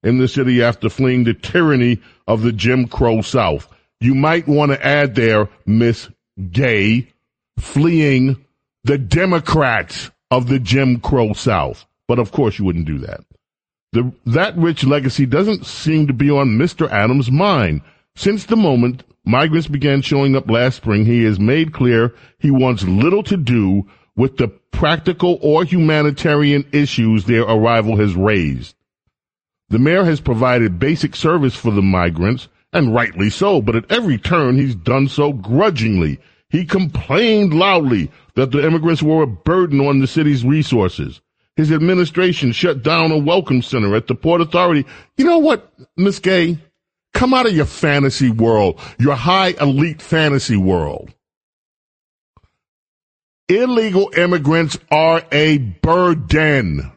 in 0.03 0.17
the 0.17 0.27
city 0.27 0.63
after 0.63 0.89
fleeing 0.89 1.23
the 1.23 1.33
tyranny 1.33 2.01
of 2.27 2.41
the 2.41 2.51
Jim 2.51 2.87
Crow 2.87 3.21
South. 3.21 3.67
You 3.99 4.15
might 4.15 4.47
want 4.47 4.71
to 4.71 4.85
add 4.85 5.15
there, 5.15 5.49
Miss 5.65 6.09
Gay, 6.51 7.11
fleeing 7.59 8.43
the 8.83 8.97
Democrats 8.97 10.11
of 10.31 10.47
the 10.47 10.59
Jim 10.59 10.99
Crow 10.99 11.33
South. 11.33 11.85
But 12.07 12.19
of 12.19 12.31
course 12.31 12.57
you 12.57 12.65
wouldn't 12.65 12.85
do 12.85 12.99
that. 12.99 13.21
The, 13.91 14.11
that 14.27 14.57
rich 14.57 14.83
legacy 14.83 15.25
doesn't 15.25 15.65
seem 15.65 16.07
to 16.07 16.13
be 16.13 16.29
on 16.29 16.57
Mr. 16.57 16.89
Adams' 16.89 17.31
mind. 17.31 17.81
Since 18.15 18.45
the 18.45 18.55
moment 18.55 19.03
migrants 19.25 19.67
began 19.67 20.01
showing 20.01 20.35
up 20.35 20.49
last 20.49 20.77
spring, 20.77 21.05
he 21.05 21.23
has 21.23 21.39
made 21.39 21.73
clear 21.73 22.13
he 22.39 22.51
wants 22.51 22.83
little 22.83 23.23
to 23.23 23.37
do 23.37 23.87
with 24.17 24.35
the 24.37 24.47
practical 24.47 25.39
or 25.41 25.63
humanitarian 25.63 26.65
issues 26.73 27.23
their 27.23 27.43
arrival 27.43 27.95
has 27.95 28.15
raised. 28.15 28.75
The 29.69 29.79
mayor 29.79 30.03
has 30.03 30.19
provided 30.19 30.79
basic 30.79 31.15
service 31.15 31.55
for 31.55 31.71
the 31.71 31.81
migrants, 31.81 32.49
and 32.73 32.93
rightly 32.93 33.29
so, 33.29 33.61
but 33.61 33.75
at 33.75 33.89
every 33.91 34.17
turn 34.17 34.57
he's 34.57 34.75
done 34.75 35.07
so 35.07 35.31
grudgingly. 35.31 36.19
He 36.49 36.65
complained 36.65 37.53
loudly 37.53 38.11
that 38.35 38.51
the 38.51 38.65
immigrants 38.65 39.03
were 39.03 39.23
a 39.23 39.27
burden 39.27 39.79
on 39.81 39.99
the 39.99 40.07
city's 40.07 40.45
resources. 40.45 41.21
His 41.55 41.71
administration 41.71 42.51
shut 42.51 42.83
down 42.83 43.11
a 43.11 43.17
welcome 43.17 43.61
center 43.61 43.95
at 43.95 44.07
the 44.07 44.15
Port 44.15 44.41
Authority. 44.41 44.85
You 45.17 45.25
know 45.25 45.39
what, 45.39 45.73
Miss 45.97 46.19
Gay? 46.19 46.59
Come 47.13 47.33
out 47.33 47.47
of 47.47 47.53
your 47.53 47.65
fantasy 47.65 48.29
world, 48.29 48.79
your 48.99 49.15
high 49.15 49.55
elite 49.59 50.01
fantasy 50.01 50.55
world. 50.55 51.13
Illegal 53.49 54.11
immigrants 54.17 54.77
are 54.91 55.23
a 55.31 55.57
burden. 55.57 56.91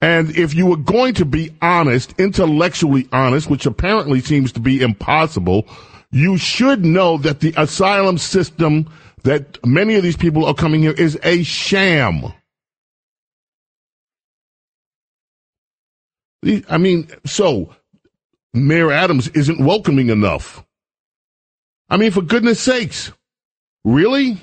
And 0.00 0.36
if 0.36 0.54
you 0.54 0.66
were 0.66 0.76
going 0.76 1.14
to 1.14 1.24
be 1.24 1.54
honest, 1.60 2.14
intellectually 2.18 3.08
honest, 3.12 3.50
which 3.50 3.66
apparently 3.66 4.20
seems 4.20 4.52
to 4.52 4.60
be 4.60 4.80
impossible, 4.80 5.66
you 6.10 6.38
should 6.38 6.84
know 6.84 7.18
that 7.18 7.40
the 7.40 7.52
asylum 7.56 8.16
system 8.16 8.88
that 9.24 9.64
many 9.66 9.96
of 9.96 10.02
these 10.02 10.16
people 10.16 10.46
are 10.46 10.54
coming 10.54 10.80
here 10.80 10.92
is 10.92 11.18
a 11.22 11.42
sham. 11.42 12.32
I 16.68 16.78
mean, 16.78 17.08
so 17.26 17.74
Mayor 18.54 18.92
Adams 18.92 19.28
isn't 19.28 19.62
welcoming 19.64 20.08
enough. 20.08 20.64
I 21.90 21.96
mean, 21.96 22.12
for 22.12 22.22
goodness 22.22 22.60
sakes, 22.60 23.12
really? 23.84 24.38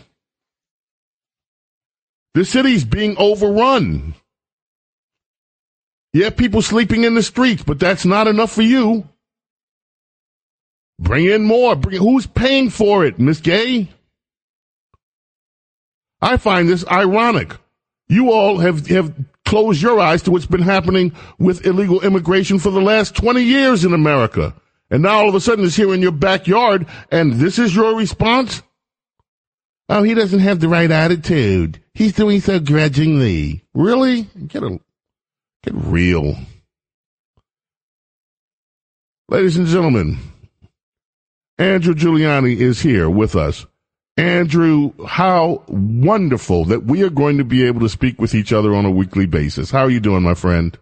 The 2.35 2.43
city's 2.43 2.83
being 2.83 3.15
overrun. 3.17 4.13
You 6.11 6.25
have 6.25 6.35
people 6.35 6.61
sleeping 6.61 7.05
in 7.05 7.15
the 7.15 7.23
streets, 7.23 7.63
but 7.63 7.79
that's 7.79 8.03
not 8.03 8.27
enough 8.27 8.51
for 8.51 8.61
you. 8.61 9.07
Bring 10.99 11.27
in 11.27 11.45
more. 11.45 11.77
Bring, 11.77 11.97
who's 11.97 12.27
paying 12.27 12.69
for 12.69 13.05
it, 13.05 13.19
Miss 13.19 13.39
Gay? 13.39 13.87
I 16.21 16.35
find 16.35 16.67
this 16.67 16.85
ironic. 16.87 17.55
You 18.09 18.33
all 18.33 18.57
have, 18.57 18.85
have 18.87 19.13
closed 19.45 19.81
your 19.81 20.01
eyes 20.01 20.21
to 20.23 20.31
what's 20.31 20.45
been 20.45 20.61
happening 20.61 21.13
with 21.39 21.65
illegal 21.65 22.01
immigration 22.01 22.59
for 22.59 22.69
the 22.69 22.81
last 22.81 23.15
20 23.15 23.41
years 23.41 23.85
in 23.85 23.93
America. 23.93 24.53
And 24.91 25.03
now 25.03 25.19
all 25.19 25.29
of 25.29 25.35
a 25.35 25.39
sudden 25.39 25.63
it's 25.63 25.75
here 25.77 25.93
in 25.93 26.01
your 26.01 26.11
backyard 26.11 26.85
and 27.11 27.35
this 27.35 27.59
is 27.59 27.73
your 27.73 27.95
response? 27.95 28.61
Oh, 29.87 30.01
he 30.01 30.13
doesn't 30.15 30.39
have 30.39 30.59
the 30.59 30.67
right 30.67 30.89
attitude. 30.89 31.79
He's 31.93 32.13
doing 32.13 32.41
so 32.41 32.59
grudgingly. 32.59 33.63
Really? 33.73 34.23
Get 34.47 34.63
a, 34.63 34.79
get 35.63 35.73
real. 35.75 36.35
Ladies 39.29 39.57
and 39.57 39.67
gentlemen, 39.67 40.17
Andrew 41.57 41.93
Giuliani 41.93 42.57
is 42.57 42.81
here 42.81 43.09
with 43.09 43.35
us. 43.35 43.65
Andrew, 44.17 44.93
how 45.05 45.63
wonderful 45.67 46.65
that 46.65 46.85
we 46.85 47.03
are 47.03 47.09
going 47.09 47.37
to 47.37 47.43
be 47.43 47.65
able 47.65 47.81
to 47.81 47.89
speak 47.89 48.19
with 48.19 48.33
each 48.33 48.53
other 48.53 48.73
on 48.73 48.85
a 48.85 48.91
weekly 48.91 49.25
basis. 49.25 49.69
How 49.69 49.81
are 49.81 49.89
you 49.89 49.99
doing, 49.99 50.23
my 50.23 50.35
friend? 50.35 50.77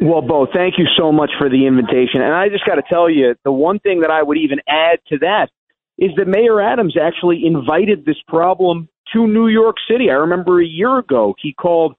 Well, 0.00 0.22
Bo, 0.22 0.46
thank 0.52 0.74
you 0.76 0.86
so 0.98 1.12
much 1.12 1.30
for 1.38 1.48
the 1.48 1.66
invitation. 1.66 2.20
And 2.20 2.34
I 2.34 2.48
just 2.48 2.66
got 2.66 2.74
to 2.74 2.82
tell 2.90 3.08
you, 3.08 3.36
the 3.44 3.52
one 3.52 3.78
thing 3.78 4.00
that 4.00 4.10
I 4.10 4.22
would 4.22 4.38
even 4.38 4.58
add 4.68 4.98
to 5.08 5.18
that 5.18 5.50
is 5.98 6.10
that 6.16 6.26
Mayor 6.26 6.60
Adams 6.60 6.96
actually 7.00 7.44
invited 7.44 8.04
this 8.04 8.20
problem 8.26 8.88
to 9.12 9.26
New 9.26 9.48
York 9.48 9.76
City. 9.88 10.10
I 10.10 10.14
remember 10.14 10.60
a 10.60 10.66
year 10.66 10.98
ago 10.98 11.34
he 11.40 11.52
called 11.52 11.94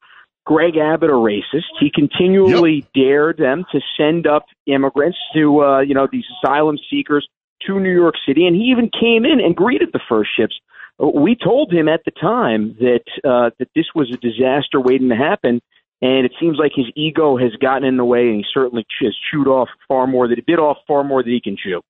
Greg 0.45 0.77
Abbott 0.77 1.09
a 1.09 1.13
racist. 1.13 1.71
He 1.79 1.89
continually 1.93 2.75
yep. 2.75 2.93
dared 2.93 3.37
them 3.37 3.65
to 3.71 3.79
send 3.97 4.27
up 4.27 4.45
immigrants 4.67 5.17
to, 5.33 5.63
uh, 5.63 5.79
you 5.79 5.93
know, 5.93 6.07
these 6.11 6.25
asylum 6.43 6.77
seekers 6.89 7.27
to 7.65 7.79
New 7.79 7.93
York 7.93 8.15
City, 8.27 8.45
and 8.45 8.55
he 8.55 8.63
even 8.63 8.89
came 8.89 9.25
in 9.25 9.39
and 9.39 9.55
greeted 9.55 9.89
the 9.91 10.01
first 10.07 10.29
ships. 10.37 10.55
We 10.99 11.35
told 11.35 11.73
him 11.73 11.87
at 11.89 12.01
the 12.05 12.11
time 12.11 12.75
that 12.79 13.03
uh, 13.23 13.49
that 13.59 13.69
this 13.75 13.87
was 13.95 14.11
a 14.13 14.17
disaster 14.17 14.79
waiting 14.79 15.09
to 15.09 15.15
happen, 15.15 15.61
and 16.01 16.25
it 16.25 16.33
seems 16.39 16.57
like 16.57 16.71
his 16.75 16.85
ego 16.95 17.37
has 17.37 17.51
gotten 17.59 17.87
in 17.87 17.97
the 17.97 18.05
way, 18.05 18.27
and 18.27 18.37
he 18.37 18.45
certainly 18.53 18.85
has 19.01 19.15
chewed 19.31 19.47
off 19.47 19.69
far 19.87 20.05
more 20.05 20.27
that 20.27 20.37
he 20.37 20.43
bit 20.45 20.59
off 20.59 20.77
far 20.87 21.03
more 21.03 21.23
than 21.23 21.33
he 21.33 21.41
can 21.41 21.57
chew. 21.57 21.81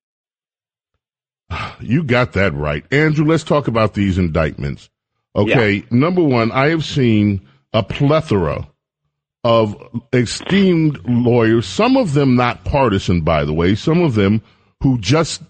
You 1.78 2.02
got 2.02 2.32
that 2.32 2.54
right, 2.54 2.84
Andrew. 2.90 3.26
Let's 3.26 3.44
talk 3.44 3.68
about 3.68 3.92
these 3.92 4.16
indictments. 4.16 4.88
Okay, 5.36 5.74
yeah. 5.74 5.82
number 5.90 6.22
one, 6.22 6.50
I 6.50 6.70
have 6.70 6.84
seen 6.84 7.46
a 7.74 7.82
plethora 7.82 8.66
of 9.44 9.76
esteemed 10.12 10.98
lawyers, 11.06 11.66
some 11.66 11.96
of 11.96 12.14
them 12.14 12.34
not 12.34 12.64
partisan, 12.64 13.20
by 13.20 13.44
the 13.44 13.52
way, 13.52 13.74
some 13.74 14.02
of 14.02 14.14
them 14.14 14.42
who 14.82 14.98
just 14.98 15.42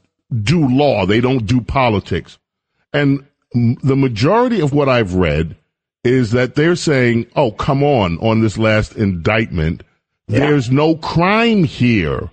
do 0.42 0.68
law, 0.68 1.06
they 1.06 1.20
don't 1.20 1.46
do 1.46 1.60
politics. 1.60 2.38
And 2.92 3.24
the 3.54 3.96
majority 3.96 4.60
of 4.60 4.72
what 4.72 4.88
I've 4.88 5.14
read 5.14 5.56
is 6.04 6.32
that 6.32 6.56
they're 6.56 6.76
saying, 6.76 7.26
oh, 7.36 7.52
come 7.52 7.82
on, 7.82 8.18
on 8.18 8.40
this 8.42 8.58
last 8.58 8.96
indictment, 8.96 9.82
yeah. 10.28 10.40
there's 10.40 10.70
no 10.70 10.96
crime 10.96 11.64
here. 11.64 12.30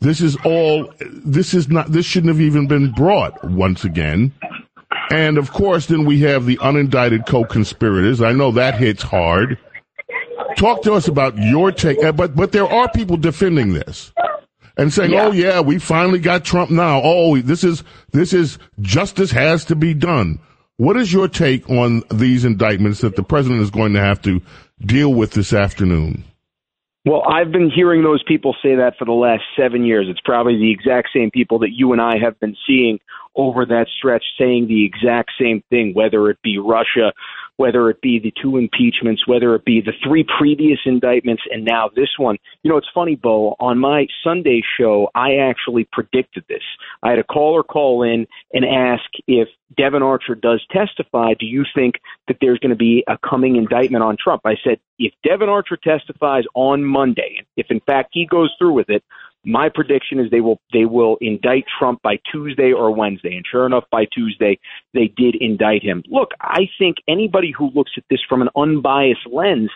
This 0.00 0.20
is 0.20 0.36
all, 0.44 0.92
this 1.00 1.54
is 1.54 1.68
not, 1.68 1.92
this 1.92 2.04
shouldn't 2.04 2.32
have 2.32 2.40
even 2.40 2.66
been 2.66 2.92
brought 2.92 3.42
once 3.44 3.84
again. 3.84 4.32
And 5.10 5.38
of 5.38 5.52
course, 5.52 5.86
then 5.86 6.04
we 6.04 6.20
have 6.20 6.46
the 6.46 6.56
unindicted 6.58 7.26
co-conspirators. 7.26 8.20
I 8.20 8.32
know 8.32 8.50
that 8.52 8.78
hits 8.78 9.02
hard. 9.02 9.58
Talk 10.56 10.82
to 10.82 10.92
us 10.92 11.08
about 11.08 11.36
your 11.38 11.72
take, 11.72 12.02
uh, 12.02 12.12
but, 12.12 12.34
but 12.36 12.52
there 12.52 12.66
are 12.66 12.90
people 12.90 13.16
defending 13.16 13.74
this 13.74 14.12
and 14.76 14.92
saying, 14.92 15.12
yeah. 15.12 15.26
"Oh 15.26 15.32
yeah, 15.32 15.60
we 15.60 15.78
finally 15.78 16.18
got 16.18 16.44
Trump 16.44 16.70
now. 16.70 17.00
Oh, 17.02 17.38
this 17.38 17.64
is 17.64 17.82
this 18.12 18.32
is 18.32 18.58
justice 18.80 19.30
has 19.30 19.64
to 19.66 19.76
be 19.76 19.94
done." 19.94 20.38
What 20.76 20.96
is 20.96 21.12
your 21.12 21.28
take 21.28 21.68
on 21.70 22.02
these 22.10 22.44
indictments 22.44 23.00
that 23.00 23.14
the 23.14 23.22
president 23.22 23.62
is 23.62 23.70
going 23.70 23.92
to 23.92 24.00
have 24.00 24.20
to 24.22 24.42
deal 24.80 25.14
with 25.14 25.30
this 25.32 25.52
afternoon? 25.52 26.24
Well, 27.06 27.22
I've 27.28 27.52
been 27.52 27.70
hearing 27.70 28.02
those 28.02 28.22
people 28.22 28.56
say 28.62 28.76
that 28.76 28.94
for 28.98 29.04
the 29.04 29.12
last 29.12 29.42
seven 29.58 29.84
years. 29.84 30.06
It's 30.08 30.20
probably 30.24 30.56
the 30.56 30.72
exact 30.72 31.10
same 31.14 31.30
people 31.30 31.58
that 31.58 31.72
you 31.72 31.92
and 31.92 32.00
I 32.00 32.16
have 32.16 32.40
been 32.40 32.56
seeing 32.66 32.98
over 33.36 33.66
that 33.66 33.88
stretch 33.98 34.24
saying 34.38 34.68
the 34.68 34.86
exact 34.86 35.32
same 35.38 35.62
thing, 35.68 35.92
whether 35.92 36.30
it 36.30 36.38
be 36.42 36.56
Russia, 36.58 37.12
whether 37.56 37.88
it 37.90 38.00
be 38.00 38.18
the 38.18 38.32
two 38.40 38.56
impeachments, 38.56 39.26
whether 39.26 39.54
it 39.54 39.64
be 39.64 39.80
the 39.80 39.92
three 40.02 40.24
previous 40.38 40.78
indictments, 40.84 41.42
and 41.50 41.64
now 41.64 41.90
this 41.94 42.10
one. 42.18 42.36
You 42.62 42.70
know, 42.70 42.76
it's 42.76 42.88
funny, 42.94 43.14
Bo. 43.14 43.56
On 43.60 43.78
my 43.78 44.06
Sunday 44.22 44.62
show, 44.78 45.08
I 45.14 45.36
actually 45.36 45.88
predicted 45.92 46.44
this. 46.48 46.62
I 47.02 47.10
had 47.10 47.18
a 47.18 47.24
caller 47.24 47.62
call 47.62 48.02
in 48.02 48.26
and 48.52 48.64
ask 48.64 49.04
if 49.26 49.48
Devon 49.76 50.02
Archer 50.02 50.34
does 50.34 50.64
testify, 50.70 51.34
do 51.38 51.46
you 51.46 51.64
think 51.74 51.96
that 52.28 52.36
there's 52.40 52.58
going 52.58 52.70
to 52.70 52.76
be 52.76 53.04
a 53.08 53.18
coming 53.18 53.56
indictment 53.56 54.04
on 54.04 54.16
Trump? 54.22 54.42
I 54.44 54.54
said, 54.62 54.78
if 54.98 55.12
Devon 55.22 55.48
Archer 55.48 55.76
testifies 55.76 56.44
on 56.54 56.84
Monday, 56.84 57.44
if 57.56 57.66
in 57.70 57.80
fact 57.80 58.10
he 58.12 58.26
goes 58.26 58.54
through 58.58 58.72
with 58.72 58.90
it, 58.90 59.02
my 59.44 59.68
prediction 59.68 60.18
is 60.18 60.30
they 60.30 60.40
will 60.40 60.60
they 60.72 60.84
will 60.84 61.16
indict 61.20 61.64
Trump 61.78 62.02
by 62.02 62.18
Tuesday 62.30 62.72
or 62.72 62.90
Wednesday, 62.94 63.36
and 63.36 63.44
sure 63.50 63.66
enough, 63.66 63.84
by 63.90 64.06
Tuesday 64.06 64.58
they 64.92 65.12
did 65.16 65.36
indict 65.40 65.82
him. 65.82 66.02
Look, 66.08 66.30
I 66.40 66.68
think 66.78 66.96
anybody 67.08 67.52
who 67.56 67.70
looks 67.74 67.92
at 67.96 68.04
this 68.10 68.20
from 68.28 68.42
an 68.42 68.48
unbiased 68.56 69.26
lens 69.30 69.70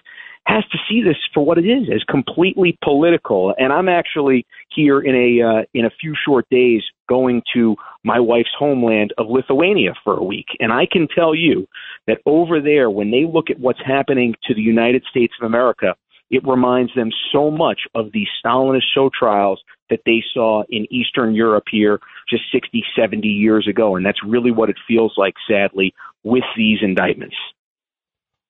has 0.46 0.64
to 0.72 0.78
see 0.88 1.02
this 1.02 1.16
for 1.34 1.44
what 1.44 1.58
it 1.58 1.66
is, 1.66 1.88
as 1.94 2.02
completely 2.04 2.78
political. 2.82 3.54
And 3.58 3.70
I'm 3.70 3.88
actually 3.88 4.46
here 4.74 5.00
in 5.00 5.14
a 5.14 5.42
uh, 5.42 5.62
in 5.74 5.84
a 5.84 5.90
few 6.00 6.14
short 6.24 6.46
days 6.50 6.82
going 7.08 7.42
to 7.54 7.76
my 8.04 8.18
wife's 8.18 8.54
homeland 8.58 9.12
of 9.18 9.28
Lithuania 9.28 9.92
for 10.04 10.16
a 10.18 10.24
week, 10.24 10.46
and 10.60 10.72
I 10.72 10.86
can 10.90 11.08
tell 11.14 11.34
you 11.34 11.66
that 12.06 12.18
over 12.24 12.60
there, 12.60 12.90
when 12.90 13.10
they 13.10 13.24
look 13.26 13.50
at 13.50 13.60
what's 13.60 13.80
happening 13.84 14.34
to 14.44 14.54
the 14.54 14.62
United 14.62 15.04
States 15.10 15.34
of 15.40 15.46
America 15.46 15.94
it 16.30 16.46
reminds 16.46 16.94
them 16.94 17.10
so 17.32 17.50
much 17.50 17.80
of 17.94 18.12
the 18.12 18.26
Stalinist 18.44 18.82
show 18.94 19.10
trials 19.18 19.62
that 19.90 20.00
they 20.04 20.22
saw 20.34 20.62
in 20.68 20.86
Eastern 20.92 21.34
Europe 21.34 21.64
here 21.70 22.00
just 22.28 22.42
60, 22.52 22.84
70 22.96 23.26
years 23.26 23.66
ago. 23.68 23.96
And 23.96 24.04
that's 24.04 24.22
really 24.24 24.50
what 24.50 24.68
it 24.68 24.76
feels 24.86 25.14
like, 25.16 25.34
sadly, 25.50 25.94
with 26.22 26.44
these 26.56 26.78
indictments. 26.82 27.36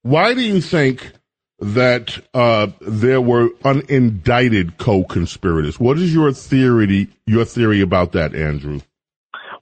Why 0.03 0.35
do 0.35 0.43
you 0.43 0.61
think 0.61 1.13
that 1.61 2.19
uh, 2.35 2.69
there 2.81 3.21
were 3.21 3.51
unindicted 3.65 4.79
co-conspirators? 4.79 5.79
What 5.79 5.99
is 5.99 6.15
your 6.15 6.33
theory? 6.33 7.09
Your 7.27 7.45
theory 7.45 7.81
about 7.81 8.13
that, 8.13 8.35
Andrew? 8.35 8.81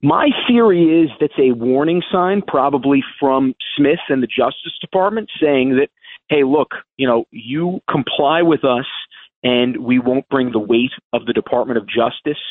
My 0.02 0.28
theory 0.46 1.02
is 1.02 1.10
that's 1.20 1.38
a 1.38 1.52
warning 1.52 2.02
sign, 2.12 2.42
probably 2.46 3.02
from 3.18 3.54
Smith 3.76 3.98
and 4.08 4.22
the 4.22 4.26
Justice 4.26 4.78
Department, 4.80 5.30
saying 5.40 5.76
that 5.76 5.88
hey, 6.28 6.44
look, 6.44 6.70
you 6.96 7.06
know, 7.06 7.24
you 7.30 7.80
comply 7.90 8.42
with 8.42 8.64
us 8.64 8.86
and 9.42 9.84
we 9.84 9.98
won't 9.98 10.28
bring 10.28 10.52
the 10.52 10.58
weight 10.58 10.92
of 11.12 11.26
the 11.26 11.32
Department 11.32 11.78
of 11.78 11.86
Justice 11.86 12.42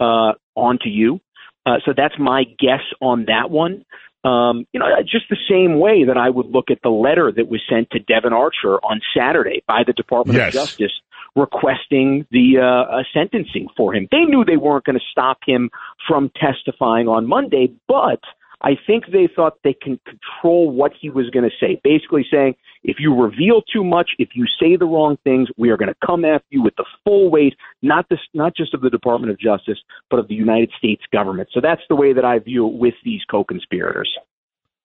uh, 0.00 0.32
onto 0.56 0.88
you. 0.88 1.20
Uh, 1.64 1.76
so 1.84 1.92
that's 1.96 2.14
my 2.18 2.44
guess 2.58 2.82
on 3.00 3.26
that 3.26 3.50
one. 3.50 3.84
Um, 4.24 4.66
you 4.72 4.80
know, 4.80 4.86
just 5.02 5.26
the 5.30 5.36
same 5.48 5.80
way 5.80 6.04
that 6.04 6.16
I 6.16 6.30
would 6.30 6.46
look 6.46 6.70
at 6.70 6.78
the 6.82 6.90
letter 6.90 7.32
that 7.32 7.48
was 7.48 7.60
sent 7.68 7.90
to 7.90 7.98
Devon 7.98 8.32
Archer 8.32 8.78
on 8.78 9.00
Saturday 9.16 9.62
by 9.66 9.82
the 9.84 9.92
Department 9.92 10.38
yes. 10.38 10.48
of 10.48 10.54
Justice 10.54 10.92
requesting 11.34 12.26
the 12.30 12.58
uh, 12.58 13.02
sentencing 13.14 13.68
for 13.76 13.94
him. 13.94 14.06
They 14.10 14.24
knew 14.24 14.44
they 14.44 14.56
weren't 14.56 14.84
going 14.84 14.98
to 14.98 15.04
stop 15.10 15.38
him 15.46 15.70
from 16.06 16.30
testifying 16.36 17.08
on 17.08 17.26
Monday, 17.26 17.72
but 17.88 18.20
I 18.60 18.76
think 18.86 19.06
they 19.10 19.28
thought 19.34 19.58
they 19.64 19.74
can 19.74 19.98
control 20.06 20.70
what 20.70 20.92
he 20.98 21.10
was 21.10 21.30
going 21.30 21.48
to 21.48 21.56
say, 21.58 21.80
basically 21.82 22.26
saying, 22.30 22.54
if 22.84 22.96
you 22.98 23.14
reveal 23.14 23.62
too 23.72 23.84
much, 23.84 24.10
if 24.18 24.30
you 24.34 24.46
say 24.60 24.76
the 24.76 24.86
wrong 24.86 25.16
things, 25.24 25.48
we 25.56 25.70
are 25.70 25.76
going 25.76 25.88
to 25.88 26.06
come 26.06 26.24
after 26.24 26.46
you 26.50 26.62
with 26.62 26.74
the 26.76 26.84
full 27.04 27.30
weight, 27.30 27.54
not 27.80 28.08
this, 28.08 28.18
not 28.34 28.56
just 28.56 28.74
of 28.74 28.80
the 28.80 28.90
Department 28.90 29.30
of 29.30 29.38
Justice, 29.38 29.78
but 30.10 30.18
of 30.18 30.28
the 30.28 30.34
United 30.34 30.70
States 30.78 31.02
government. 31.12 31.48
So 31.52 31.60
that's 31.60 31.82
the 31.88 31.96
way 31.96 32.12
that 32.12 32.24
I 32.24 32.38
view 32.40 32.66
it 32.66 32.74
with 32.74 32.94
these 33.04 33.20
co-conspirators. 33.30 34.10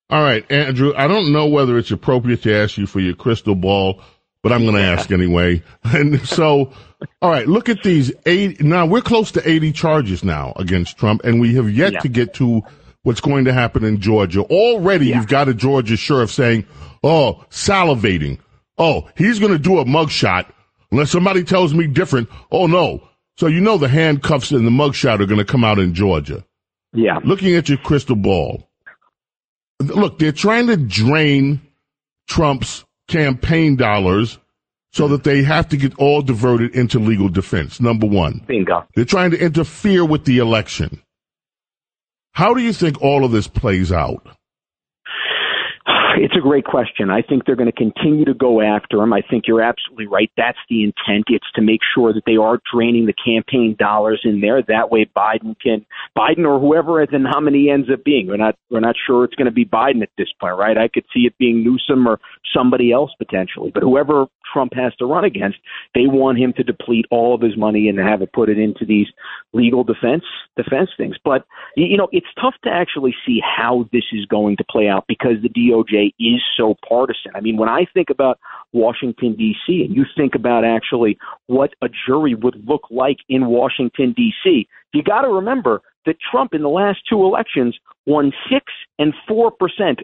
All 0.10 0.22
right, 0.22 0.50
Andrew, 0.52 0.94
I 0.96 1.08
don't 1.08 1.34
know 1.34 1.48
whether 1.48 1.78
it's 1.78 1.92
appropriate 1.92 2.44
to 2.44 2.56
ask 2.56 2.78
you 2.78 2.88
for 2.88 3.00
your 3.00 3.16
crystal 3.16 3.56
ball, 3.56 4.02
but 4.42 4.54
I'm 4.54 4.64
going 4.64 4.76
to 4.76 4.82
ask 4.82 5.12
anyway. 5.12 5.64
And 5.84 6.26
so, 6.26 6.72
all 7.22 7.32
right, 7.32 7.48
look 7.48 7.68
at 7.70 7.84
these 7.84 8.14
eight. 8.26 8.62
Now 8.62 8.86
we're 8.86 9.02
close 9.02 9.32
to 9.32 9.50
80 9.50 9.72
charges 9.74 10.24
now 10.24 10.54
against 10.56 10.98
Trump, 10.98 11.24
and 11.24 11.42
we 11.42 11.56
have 11.56 11.70
yet 11.70 11.94
yeah. 11.94 12.00
to 12.00 12.10
get 12.10 12.34
to 12.36 12.62
what's 13.04 13.22
going 13.22 13.46
to 13.46 13.54
happen 13.54 13.84
in 13.84 14.00
Georgia. 14.00 14.42
Already, 14.42 15.08
yeah. 15.08 15.18
you've 15.18 15.28
got 15.28 15.48
a 15.48 15.54
Georgia 15.54 15.98
sheriff 15.98 16.32
saying, 16.32 16.66
Oh, 17.04 17.46
salivating. 17.50 18.40
Oh, 18.78 19.10
he's 19.16 19.40
going 19.40 19.52
to 19.52 19.60
do 19.60 19.80
a 19.80 19.86
mugshot 19.86 20.50
unless 20.92 21.12
somebody 21.12 21.44
tells 21.44 21.74
me 21.74 21.88
different. 21.88 22.30
Oh, 22.52 22.68
no. 22.68 23.08
So 23.38 23.48
you 23.48 23.62
know 23.62 23.78
the 23.78 23.88
handcuffs 23.88 24.52
and 24.52 24.66
the 24.66 24.72
mugshot 24.72 25.20
are 25.20 25.26
going 25.26 25.38
to 25.38 25.46
come 25.46 25.64
out 25.64 25.80
in 25.80 25.94
Georgia. 25.94 26.44
Yeah. 26.94 27.20
Looking 27.24 27.56
at 27.56 27.70
your 27.70 27.78
crystal 27.78 28.16
ball, 28.16 28.68
look, 29.80 30.20
they're 30.20 30.32
trying 30.32 30.68
to 30.68 30.78
drain 30.78 31.62
Trump's 32.28 32.84
campaign 33.08 33.76
dollars 33.76 34.40
so 34.92 35.08
that 35.10 35.24
they 35.24 35.44
have 35.44 35.70
to 35.70 35.78
get 35.78 35.94
all 36.00 36.22
diverted 36.22 36.76
into 36.76 36.98
legal 36.98 37.30
defense. 37.30 37.80
Number 37.80 38.08
one. 38.08 38.44
Bingo. 38.48 38.86
They're 38.96 39.06
trying 39.06 39.32
to 39.32 39.40
interfere 39.40 40.04
with 40.04 40.26
the 40.26 40.40
election. 40.40 41.02
How 42.38 42.54
do 42.54 42.62
you 42.62 42.72
think 42.72 43.02
all 43.02 43.26
of 43.26 43.32
this 43.32 43.48
plays 43.48 43.92
out? 43.92 44.37
It's 46.20 46.36
a 46.36 46.42
great 46.42 46.66
question. 46.66 47.12
I 47.12 47.22
think 47.22 47.46
they're 47.46 47.56
going 47.56 47.72
to 47.72 47.76
continue 47.76 48.26
to 48.26 48.34
go 48.34 48.62
after 48.62 49.02
him. 49.02 49.14
I 49.14 49.22
think 49.22 49.44
you're 49.48 49.62
absolutely 49.62 50.08
right. 50.08 50.32
That's 50.36 50.58
the 50.68 50.84
intent. 50.84 51.26
It's 51.28 51.46
to 51.56 51.62
make 51.62 51.82
sure 51.94 52.12
that 52.12 52.24
they 52.26 52.38
are 52.38 52.60
draining 52.74 53.06
the 53.06 53.14
campaign 53.14 53.76
dollars 53.78 54.22
in 54.24 54.42
there. 54.42 54.62
That 54.64 54.90
way, 54.90 55.06
Biden 55.16 55.56
can 55.62 55.86
Biden 56.18 56.46
or 56.46 56.60
whoever 56.60 57.06
the 57.06 57.20
nominee 57.20 57.70
ends 57.70 57.90
up 57.92 58.04
being. 58.04 58.28
We're 58.28 58.38
not 58.38 58.56
we're 58.72 58.80
not 58.80 58.96
sure 59.06 59.26
it's 59.26 59.36
going 59.36 59.46
to 59.46 59.52
be 59.52 59.66
Biden 59.66 60.02
at 60.02 60.10
this 60.18 60.30
point, 60.40 60.58
right? 60.58 60.78
I 60.78 60.88
could 60.88 61.06
see 61.14 61.22
it 61.22 61.38
being 61.38 61.64
Newsom 61.64 62.08
or 62.08 62.20
somebody 62.56 62.92
else 62.92 63.12
potentially, 63.18 63.72
but 63.72 63.84
whoever 63.84 64.26
Trump 64.52 64.74
has 64.76 64.96
to 64.96 65.06
run 65.06 65.24
against, 65.24 65.58
they 65.94 66.08
want 66.08 66.40
him 66.40 66.54
to 66.54 66.64
deplete 66.64 67.06
all 67.12 67.36
of 67.36 67.42
his 67.42 67.58
money 67.58 67.90
and 67.90 68.00
have 68.00 68.22
it 68.22 68.34
put 68.34 68.50
it 68.50 68.58
into 68.58 68.86
these 68.86 69.08
legal 69.54 69.84
defense 69.84 70.24
defense 70.56 70.90
things. 70.98 71.16
But 71.24 71.46
you 71.76 71.98
know, 71.98 72.08
it's 72.12 72.28
tough 72.42 72.56
to 72.64 72.70
actually 72.70 73.16
see 73.26 73.40
how 73.44 73.88
this 73.92 74.06
is 74.12 74.26
going 74.26 74.58
to 74.58 74.64
play 74.70 74.88
out 74.88 75.06
because 75.08 75.36
the 75.42 75.50
DOJ 75.50 76.07
is 76.20 76.42
so 76.56 76.76
partisan. 76.88 77.32
I 77.36 77.42
mean, 77.42 77.58
when 77.58 77.70
I 77.70 77.86
think 77.94 78.10
about 78.10 78.40
Washington, 78.74 79.36
D.C., 79.36 79.84
and 79.84 79.96
you 79.96 80.06
think 80.16 80.36
about 80.36 80.64
actually 80.66 81.18
what 81.48 81.74
a 81.82 81.88
jury 82.08 82.36
would 82.36 82.64
look 82.68 82.84
like 82.90 83.18
in 83.30 83.48
Washington, 83.48 84.14
D.C., 84.16 84.68
you 84.94 85.04
got 85.04 85.22
to 85.22 85.30
remember 85.30 85.82
that 86.06 86.18
Trump 86.32 86.54
in 86.54 86.62
the 86.62 86.70
last 86.70 87.00
two 87.10 87.24
elections 87.24 87.78
won 88.06 88.32
6 88.52 88.66
and 88.98 89.14
4% 89.30 89.52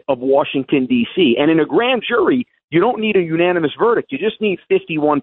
of 0.08 0.18
Washington, 0.18 0.86
D.C. 0.86 1.36
And 1.38 1.50
in 1.50 1.58
a 1.58 1.66
grand 1.66 2.02
jury, 2.06 2.46
you 2.70 2.80
don't 2.80 3.00
need 3.00 3.16
a 3.16 3.20
unanimous 3.20 3.72
verdict. 3.78 4.10
You 4.10 4.18
just 4.18 4.40
need 4.40 4.58
51%. 4.70 5.22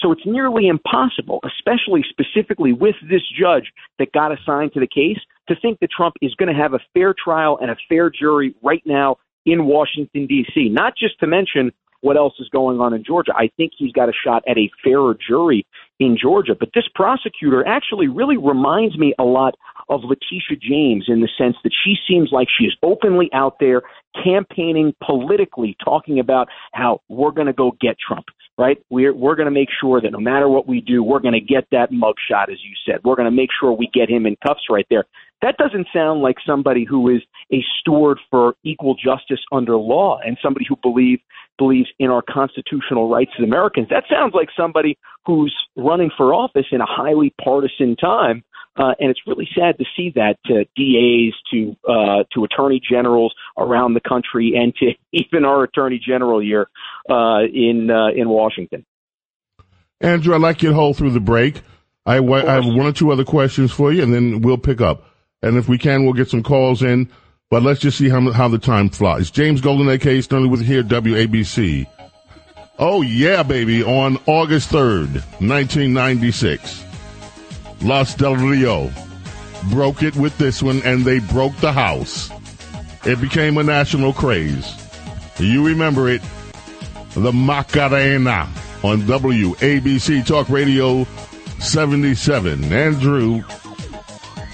So 0.00 0.12
it's 0.12 0.24
nearly 0.24 0.66
impossible, 0.66 1.40
especially 1.44 2.04
specifically 2.08 2.72
with 2.72 2.96
this 3.08 3.22
judge 3.38 3.70
that 3.98 4.12
got 4.12 4.32
assigned 4.32 4.72
to 4.72 4.80
the 4.80 4.86
case, 4.86 5.18
to 5.48 5.56
think 5.60 5.78
that 5.80 5.90
Trump 5.90 6.14
is 6.22 6.34
going 6.36 6.52
to 6.52 6.60
have 6.60 6.74
a 6.74 6.80
fair 6.94 7.14
trial 7.22 7.58
and 7.60 7.70
a 7.70 7.76
fair 7.88 8.10
jury 8.10 8.54
right 8.62 8.82
now 8.86 9.16
in 9.46 9.64
Washington, 9.64 10.26
D.C., 10.26 10.68
not 10.68 10.94
just 10.96 11.18
to 11.20 11.26
mention 11.26 11.72
what 12.02 12.16
else 12.16 12.34
is 12.38 12.48
going 12.48 12.80
on 12.80 12.94
in 12.94 13.04
Georgia. 13.04 13.32
I 13.34 13.50
think 13.56 13.72
he's 13.76 13.92
got 13.92 14.08
a 14.08 14.12
shot 14.12 14.42
at 14.48 14.56
a 14.56 14.70
fairer 14.82 15.14
jury 15.14 15.66
in 15.98 16.16
Georgia. 16.20 16.54
But 16.58 16.70
this 16.74 16.88
prosecutor 16.94 17.66
actually 17.66 18.08
really 18.08 18.38
reminds 18.38 18.96
me 18.96 19.14
a 19.18 19.24
lot 19.24 19.54
of 19.88 20.00
Letitia 20.04 20.56
James 20.60 21.06
in 21.08 21.20
the 21.20 21.28
sense 21.36 21.56
that 21.62 21.72
she 21.84 21.96
seems 22.08 22.30
like 22.32 22.48
she 22.58 22.64
is 22.64 22.76
openly 22.82 23.28
out 23.34 23.56
there 23.60 23.82
campaigning 24.22 24.94
politically, 25.04 25.76
talking 25.84 26.18
about 26.18 26.48
how 26.72 27.00
we're 27.08 27.30
going 27.30 27.46
to 27.46 27.52
go 27.52 27.72
get 27.80 27.96
Trump, 27.98 28.26
right? 28.58 28.78
We're, 28.90 29.14
we're 29.14 29.36
going 29.36 29.46
to 29.46 29.52
make 29.52 29.68
sure 29.80 30.00
that 30.00 30.12
no 30.12 30.20
matter 30.20 30.48
what 30.48 30.66
we 30.66 30.80
do, 30.80 31.02
we're 31.02 31.20
going 31.20 31.34
to 31.34 31.40
get 31.40 31.66
that 31.72 31.90
mugshot, 31.90 32.50
as 32.50 32.58
you 32.62 32.74
said. 32.86 33.00
We're 33.04 33.16
going 33.16 33.30
to 33.30 33.36
make 33.36 33.50
sure 33.58 33.72
we 33.72 33.88
get 33.92 34.10
him 34.10 34.26
in 34.26 34.36
cuffs 34.46 34.64
right 34.70 34.86
there. 34.90 35.04
That 35.42 35.56
doesn't 35.56 35.86
sound 35.92 36.20
like 36.20 36.36
somebody 36.46 36.84
who 36.84 37.08
is 37.08 37.22
a 37.52 37.64
steward 37.80 38.18
for 38.30 38.54
equal 38.62 38.94
justice 38.94 39.40
under 39.52 39.76
law 39.76 40.18
and 40.24 40.36
somebody 40.42 40.66
who 40.68 40.76
believe, 40.82 41.20
believes 41.56 41.88
in 41.98 42.10
our 42.10 42.22
constitutional 42.22 43.08
rights 43.08 43.30
as 43.38 43.44
Americans. 43.44 43.88
That 43.90 44.04
sounds 44.10 44.34
like 44.34 44.48
somebody 44.56 44.98
who's 45.24 45.54
running 45.76 46.10
for 46.16 46.34
office 46.34 46.66
in 46.72 46.80
a 46.80 46.86
highly 46.86 47.32
partisan 47.42 47.96
time. 47.96 48.42
Uh, 48.80 48.94
and 48.98 49.10
it's 49.10 49.20
really 49.26 49.48
sad 49.54 49.76
to 49.76 49.84
see 49.94 50.10
that 50.14 50.36
to 50.46 50.64
DAs, 50.74 51.34
to 51.52 51.76
uh, 51.86 52.24
to 52.32 52.44
attorney 52.44 52.80
generals 52.80 53.34
around 53.58 53.92
the 53.92 54.00
country, 54.00 54.54
and 54.56 54.74
to 54.76 54.92
even 55.12 55.44
our 55.44 55.64
attorney 55.64 56.00
general 56.04 56.40
here 56.40 56.68
uh, 57.10 57.40
in 57.52 57.90
uh, 57.90 58.08
in 58.08 58.28
Washington. 58.28 58.86
Andrew, 60.00 60.34
I'd 60.34 60.40
like 60.40 60.62
you 60.62 60.70
to 60.70 60.74
hold 60.74 60.96
through 60.96 61.10
the 61.10 61.20
break. 61.20 61.60
I, 62.06 62.16
I 62.16 62.54
have 62.54 62.64
one 62.64 62.86
or 62.86 62.92
two 62.92 63.12
other 63.12 63.24
questions 63.24 63.70
for 63.70 63.92
you, 63.92 64.02
and 64.02 64.14
then 64.14 64.40
we'll 64.40 64.56
pick 64.56 64.80
up. 64.80 65.04
And 65.42 65.58
if 65.58 65.68
we 65.68 65.76
can, 65.76 66.04
we'll 66.04 66.14
get 66.14 66.30
some 66.30 66.42
calls 66.42 66.82
in. 66.82 67.10
But 67.50 67.62
let's 67.62 67.80
just 67.80 67.98
see 67.98 68.08
how, 68.08 68.30
how 68.30 68.48
the 68.48 68.58
time 68.58 68.88
flies. 68.88 69.30
James 69.30 69.60
Golden, 69.60 69.88
A.K. 69.88 70.22
Sterling 70.22 70.50
with 70.50 70.64
here, 70.64 70.82
WABC. 70.82 71.86
Oh, 72.78 73.02
yeah, 73.02 73.42
baby. 73.42 73.82
On 73.82 74.16
August 74.26 74.70
3rd, 74.70 75.12
1996, 75.40 76.84
Los 77.82 78.14
Del 78.14 78.36
Rio 78.36 78.90
broke 79.70 80.02
it 80.02 80.16
with 80.16 80.36
this 80.38 80.62
one, 80.62 80.82
and 80.84 81.04
they 81.04 81.18
broke 81.18 81.56
the 81.56 81.72
house. 81.72 82.30
It 83.04 83.20
became 83.20 83.58
a 83.58 83.62
national 83.62 84.12
craze. 84.12 84.76
You 85.38 85.66
remember 85.66 86.08
it, 86.08 86.22
the 87.14 87.32
Macarena 87.32 88.48
on 88.82 89.02
WABC 89.02 90.26
Talk 90.26 90.48
Radio 90.48 91.04
77. 91.58 92.64
Andrew 92.72 93.42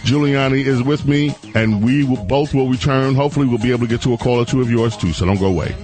Giuliani 0.07 0.64
is 0.64 0.83
with 0.83 1.07
me, 1.07 1.35
and 1.57 1.85
we 1.85 2.05
will, 2.05 2.24
both 2.24 2.55
will 2.55 2.68
return. 2.68 3.16
Hopefully, 3.16 3.47
we'll 3.47 3.59
be 3.59 3.72
able 3.72 3.81
to 3.81 3.89
get 3.89 4.03
to 4.03 4.14
a 4.14 4.16
call 4.16 4.41
or 4.41 4.45
two 4.45 4.61
of 4.61 4.70
yours 4.70 4.97
too. 4.97 5.12
So 5.12 5.27
don't 5.27 5.41
go 5.41 5.47
away. 5.47 5.74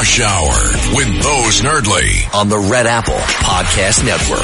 Rush 0.00 0.20
Hour 0.22 0.96
with 0.96 1.08
Bo 1.22 1.50
Snerdley 1.50 2.34
on 2.34 2.48
the 2.48 2.58
Red 2.58 2.86
Apple 2.86 3.20
Podcast 3.44 4.02
Network. 4.02 4.40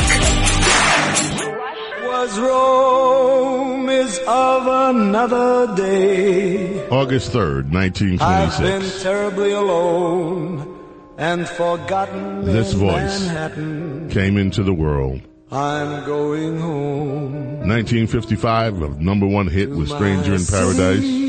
Was 2.07 2.39
Rome 2.39 3.89
is 3.89 4.21
of 4.29 4.67
another 4.67 5.75
day. 5.75 6.87
August 6.91 7.33
3rd, 7.33 7.73
1926. 7.73 8.21
I've 8.21 8.61
been 8.61 9.03
terribly 9.03 9.53
alone 9.53 10.79
and 11.17 11.49
forgotten 11.49 12.45
this 12.45 12.75
voice 12.75 13.25
Manhattan. 13.27 14.11
came 14.11 14.37
into 14.37 14.63
the 14.63 14.75
world. 14.75 15.23
I'm 15.51 16.05
going 16.05 16.61
home. 16.61 17.61
1955, 17.67 18.83
a 18.83 18.89
number 19.03 19.27
one 19.27 19.49
hit 19.49 19.71
with 19.71 19.89
Stranger 19.89 20.35
in 20.35 20.45
Paradise. 20.45 21.25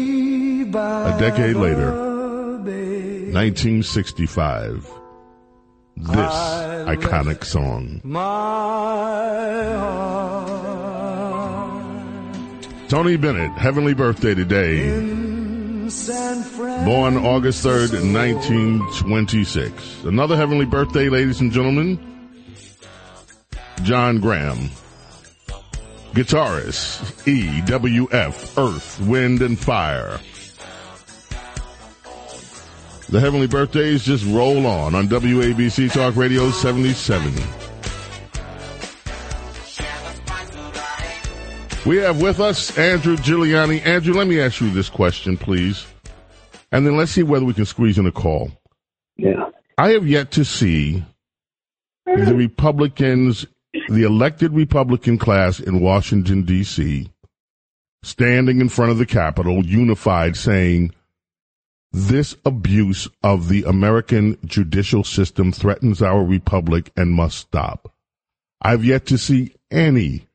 A 0.76 1.18
decade 1.18 1.56
later, 1.56 2.07
1965, 3.34 4.90
this 5.98 6.16
iconic 6.16 7.44
song. 7.44 8.02
Tony 12.88 13.18
Bennett, 13.18 13.52
heavenly 13.52 13.94
birthday 13.94 14.34
today. 14.34 14.90
Born 16.86 17.18
August 17.18 17.66
3rd, 17.66 18.14
1926. 18.14 20.04
Another 20.06 20.38
heavenly 20.38 20.66
birthday, 20.66 21.10
ladies 21.10 21.42
and 21.42 21.52
gentlemen. 21.52 22.00
John 23.84 24.20
Graham. 24.20 24.70
Guitarist, 26.14 27.02
EWF, 27.26 28.58
Earth, 28.58 29.02
Wind, 29.02 29.42
and 29.42 29.60
Fire. 29.60 30.20
The 33.10 33.22
heavenly 33.22 33.48
birthdays 33.48 34.04
just 34.04 34.26
roll 34.26 34.68
on 34.68 34.94
on 34.94 35.08
WABC 35.08 35.94
Talk 35.94 36.18
Radio 36.18 36.52
77. 36.52 37.34
We 41.86 41.98
have 41.98 42.22
with 42.22 42.42
us 42.42 42.78
Andrew 42.78 43.16
Giuliani. 43.16 43.86
Andrew, 43.86 44.14
let 44.14 44.28
me 44.28 44.42
ask 44.42 44.60
you 44.60 44.70
this 44.72 44.90
question, 44.90 45.38
please. 45.38 45.88
And 46.74 46.86
then 46.86 46.98
let's 46.98 47.14
see 47.14 47.24
whether 47.24 47.46
we 47.46 47.54
can 47.54 47.66
squeeze 47.66 47.98
in 47.98 48.06
a 48.06 48.12
call. 48.12 48.52
Yeah. 49.16 49.52
I 49.78 49.92
have 49.92 50.06
yet 50.06 50.32
to 50.32 50.44
see 50.44 51.06
the 52.06 52.36
Republicans, 52.36 53.46
the 53.88 54.04
elected 54.04 54.52
Republican 54.52 55.18
class 55.18 55.62
in 55.62 55.80
Washington, 55.80 56.44
D.C., 56.44 57.10
standing 58.04 58.60
in 58.60 58.68
front 58.68 58.92
of 58.92 58.98
the 58.98 59.06
Capitol, 59.06 59.66
unified, 59.66 60.36
saying, 60.36 60.94
this 61.92 62.36
abuse 62.46 63.08
of 63.24 63.48
the 63.50 63.64
American 63.64 64.38
judicial 64.46 65.04
system 65.04 65.52
threatens 65.52 66.02
our 66.02 66.24
republic 66.24 66.92
and 66.96 67.14
must 67.14 67.38
stop. 67.38 67.94
I've 68.62 68.84
yet 68.84 69.06
to 69.08 69.18
see 69.18 69.56
any 69.72 70.28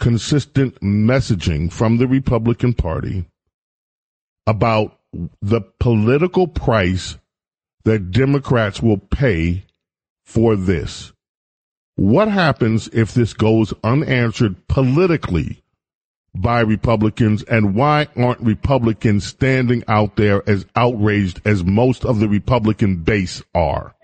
consistent 0.00 0.80
messaging 0.80 1.72
from 1.72 1.98
the 1.98 2.08
Republican 2.08 2.74
Party 2.74 3.24
about 4.46 4.98
the 5.40 5.60
political 5.60 6.48
price 6.48 7.18
that 7.84 8.10
Democrats 8.10 8.82
will 8.82 8.98
pay 8.98 9.64
for 10.24 10.56
this. 10.56 11.12
What 11.94 12.28
happens 12.28 12.88
if 12.88 13.12
this 13.12 13.32
goes 13.32 13.74
unanswered 13.84 14.66
politically 14.66 15.61
by 16.34 16.60
Republicans, 16.60 17.42
and 17.44 17.74
why 17.74 18.08
aren't 18.16 18.40
Republicans 18.40 19.24
standing 19.26 19.82
out 19.88 20.16
there 20.16 20.42
as 20.48 20.64
outraged 20.76 21.40
as 21.44 21.64
most 21.64 22.04
of 22.04 22.20
the 22.20 22.28
Republican 22.28 22.96
base 22.96 23.42
are? 23.54 23.94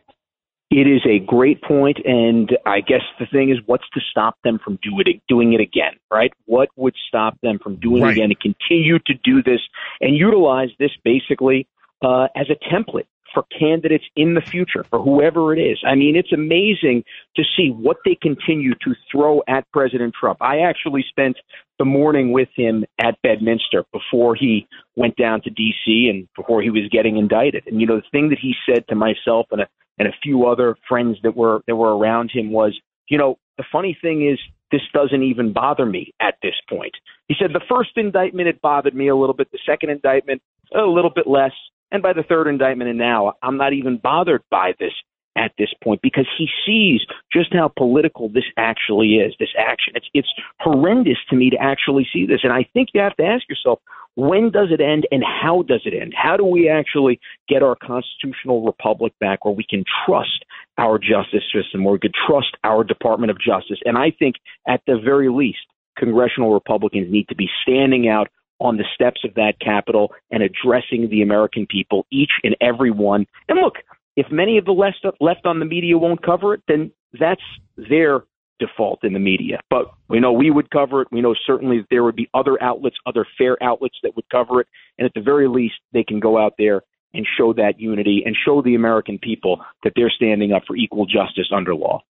It 0.71 0.87
is 0.87 1.01
a 1.09 1.19
great 1.19 1.63
point, 1.63 1.97
and 2.05 2.51
I 2.67 2.81
guess 2.81 3.01
the 3.19 3.25
thing 3.25 3.49
is, 3.49 3.57
what's 3.65 3.89
to 3.95 4.01
stop 4.11 4.37
them 4.45 4.59
from 4.63 4.79
do 4.83 5.01
it, 5.01 5.23
doing 5.27 5.55
it 5.55 5.61
again, 5.61 5.95
right? 6.11 6.31
What 6.45 6.69
would 6.77 6.95
stop 7.09 7.39
them 7.43 7.59
from 7.59 7.77
doing 7.77 8.03
Right. 8.03 8.11
it 8.11 8.13
again 8.21 8.31
and 8.31 8.41
continue 8.41 8.99
to 8.99 9.15
do 9.25 9.43
this 9.43 9.61
and 10.03 10.15
utilize 10.15 10.69
this 10.79 10.91
basically 11.05 11.67
uh, 12.03 12.29
as 12.37 12.49
a 12.51 12.75
template 12.75 13.07
for 13.33 13.45
candidates 13.59 14.05
in 14.17 14.35
the 14.35 14.41
future, 14.41 14.85
for 14.85 15.03
whoever 15.03 15.55
it 15.55 15.61
is? 15.61 15.79
I 15.87 15.95
mean, 15.95 16.17
it's 16.17 16.33
amazing 16.33 17.05
to 17.37 17.43
see 17.57 17.71
what 17.71 17.99
they 18.05 18.17
continue 18.21 18.75
to 18.75 18.95
throw 19.11 19.43
at 19.49 19.71
President 19.73 20.15
Trump. 20.19 20.39
I 20.41 20.61
actually 20.61 21.05
spent 21.09 21.37
the 21.79 21.85
morning 21.85 22.33
with 22.33 22.49
him 22.57 22.85
at 23.01 23.21
Bedminster 23.23 23.85
before 23.93 24.35
he 24.35 24.67
went 24.97 25.17
down 25.17 25.43
to 25.43 25.51
D.C. 25.51 26.09
and 26.11 26.29
before 26.37 26.63
he 26.63 26.71
was 26.71 26.89
getting 26.91 27.17
indicted. 27.17 27.65
And 27.67 27.81
you 27.81 27.87
know, 27.87 27.97
the 27.97 28.03
thing 28.11 28.31
that 28.31 28.39
he 28.41 28.55
said 28.67 28.87
to 28.89 28.95
myself 28.95 29.47
and 29.51 29.63
a 29.63 29.69
and 29.99 30.07
a 30.07 30.13
few 30.23 30.47
other 30.47 30.77
friends 30.89 31.17
that 31.23 31.37
were 31.37 31.61
that 31.67 31.77
were 31.77 31.97
around 31.97 32.31
him 32.33 32.53
was, 32.53 32.79
you 33.09 33.19
know, 33.19 33.37
the 33.57 33.65
funny 33.71 33.97
thing 34.01 34.29
is 34.29 34.39
this 34.71 34.83
doesn't 34.93 35.23
even 35.23 35.53
bother 35.53 35.87
me 35.87 36.13
at 36.21 36.35
this 36.43 36.55
point. 36.69 36.93
He 37.27 37.35
said 37.39 37.53
the 37.53 37.65
first 37.69 37.91
indictment 37.97 38.49
it 38.49 38.61
bothered 38.61 38.95
me 38.95 39.09
a 39.09 39.17
little 39.17 39.35
bit, 39.35 39.51
the 39.51 39.59
second 39.67 39.91
indictment 39.91 40.43
a 40.75 40.83
little 40.83 41.11
bit 41.11 41.27
less, 41.27 41.53
and 41.93 42.03
by 42.03 42.13
the 42.13 42.23
third 42.23 42.47
indictment 42.47 42.91
and 42.91 42.99
now 42.99 43.35
I'm 43.43 43.57
not 43.57 43.73
even 43.73 43.99
bothered 43.99 44.43
by 44.51 44.75
this 44.79 44.93
at 45.37 45.53
this 45.57 45.73
point 45.83 46.03
because 46.03 46.27
he 46.37 46.49
sees 46.67 47.01
just 47.33 47.53
how 47.53 47.71
political 47.77 48.29
this 48.29 48.45
actually 48.57 49.17
is, 49.17 49.35
this 49.39 49.55
action. 49.57 49.93
It's 49.95 50.09
it's 50.13 50.33
horrendous 50.61 51.19
to 51.31 51.37
me 51.37 51.51
to 51.51 51.57
actually 51.61 52.07
see 52.13 52.27
this. 52.27 52.41
And 52.43 52.53
I 52.53 52.67
think 52.75 52.89
you 52.93 53.01
have 53.01 53.17
to 53.17 53.25
ask 53.25 53.49
yourself, 53.49 53.79
when 54.17 54.51
does 54.51 54.69
it 54.73 54.81
end 54.81 55.07
and 55.13 55.23
how 55.23 55.63
does 55.63 55.83
it 55.85 55.95
end? 55.95 56.13
How 56.17 56.37
do 56.37 56.45
we 56.45 56.69
actually 56.69 57.21
get 57.49 57.63
our 57.63 57.77
constitutional 57.77 58.65
republic 58.65 59.13
back 59.21 59.45
where 59.45 59.55
we 59.55 59.65
can 59.69 59.85
trust 60.05 60.45
our 60.77 60.99
justice 60.99 61.45
system, 61.55 61.85
where 61.85 61.93
we 61.93 62.01
can 62.01 62.13
trust 62.27 62.57
our 62.65 62.83
Department 62.83 63.31
of 63.31 63.39
Justice? 63.39 63.79
And 63.85 63.97
I 63.97 64.11
think 64.11 64.37
at 64.67 64.81
the 64.87 64.99
very 65.03 65.29
least, 65.29 65.59
congressional 65.97 66.53
Republicans 66.53 67.11
need 67.11 67.29
to 67.29 67.37
be 67.37 67.49
standing 67.63 68.09
out 68.09 68.29
on 68.61 68.77
the 68.77 68.85
steps 68.95 69.21
of 69.25 69.35
that 69.35 69.55
Capitol 69.61 70.13
and 70.31 70.43
addressing 70.43 71.09
the 71.11 71.23
American 71.23 71.67
people, 71.67 72.07
each 72.11 72.33
and 72.43 72.57
every 72.61 72.91
one. 72.91 73.27
And 73.49 73.59
look, 73.61 73.75
if 74.17 74.27
many 74.31 74.59
of 74.59 74.65
the 74.65 74.73
left 74.73 75.05
left 75.21 75.47
on 75.47 75.61
the 75.61 75.65
media 75.65 75.97
won't 75.97 76.23
cover 76.23 76.55
it, 76.55 76.63
then 76.69 76.91
that's 77.19 77.43
their 77.77 78.25
default 78.59 79.05
in 79.05 79.13
the 79.13 79.21
media. 79.21 79.61
But 79.71 79.93
we 80.09 80.19
know 80.21 80.33
we 80.33 80.51
would 80.51 80.71
cover 80.71 81.03
it. 81.03 81.09
We 81.13 81.21
know 81.21 81.35
certainly 81.47 81.79
that 81.79 81.87
there 81.91 82.03
would 82.03 82.17
be 82.17 82.29
other 82.35 82.61
outlets, 82.63 82.97
other 83.07 83.27
fair 83.37 83.57
outlets 83.63 83.97
that 84.03 84.17
would 84.17 84.29
cover 84.31 84.61
it. 84.61 84.67
And 84.99 85.07
at 85.07 85.15
the 85.15 85.21
very 85.21 85.49
least, 85.49 85.77
they 85.93 86.03
can 86.03 86.19
go 86.19 86.39
out 86.39 86.55
there 86.59 86.83
and 87.15 87.27
show 87.39 87.53
that 87.55 87.81
unity 87.81 88.23
and 88.27 88.37
show 88.45 88.61
the 88.61 88.75
American 88.75 89.19
people 89.19 89.65
that 89.85 89.93
they're 89.97 90.11
standing 90.11 90.53
up 90.53 90.63
for 90.67 90.77
equal 90.77 91.07
justice 91.07 91.51
under 91.55 91.75
law. 91.75 92.03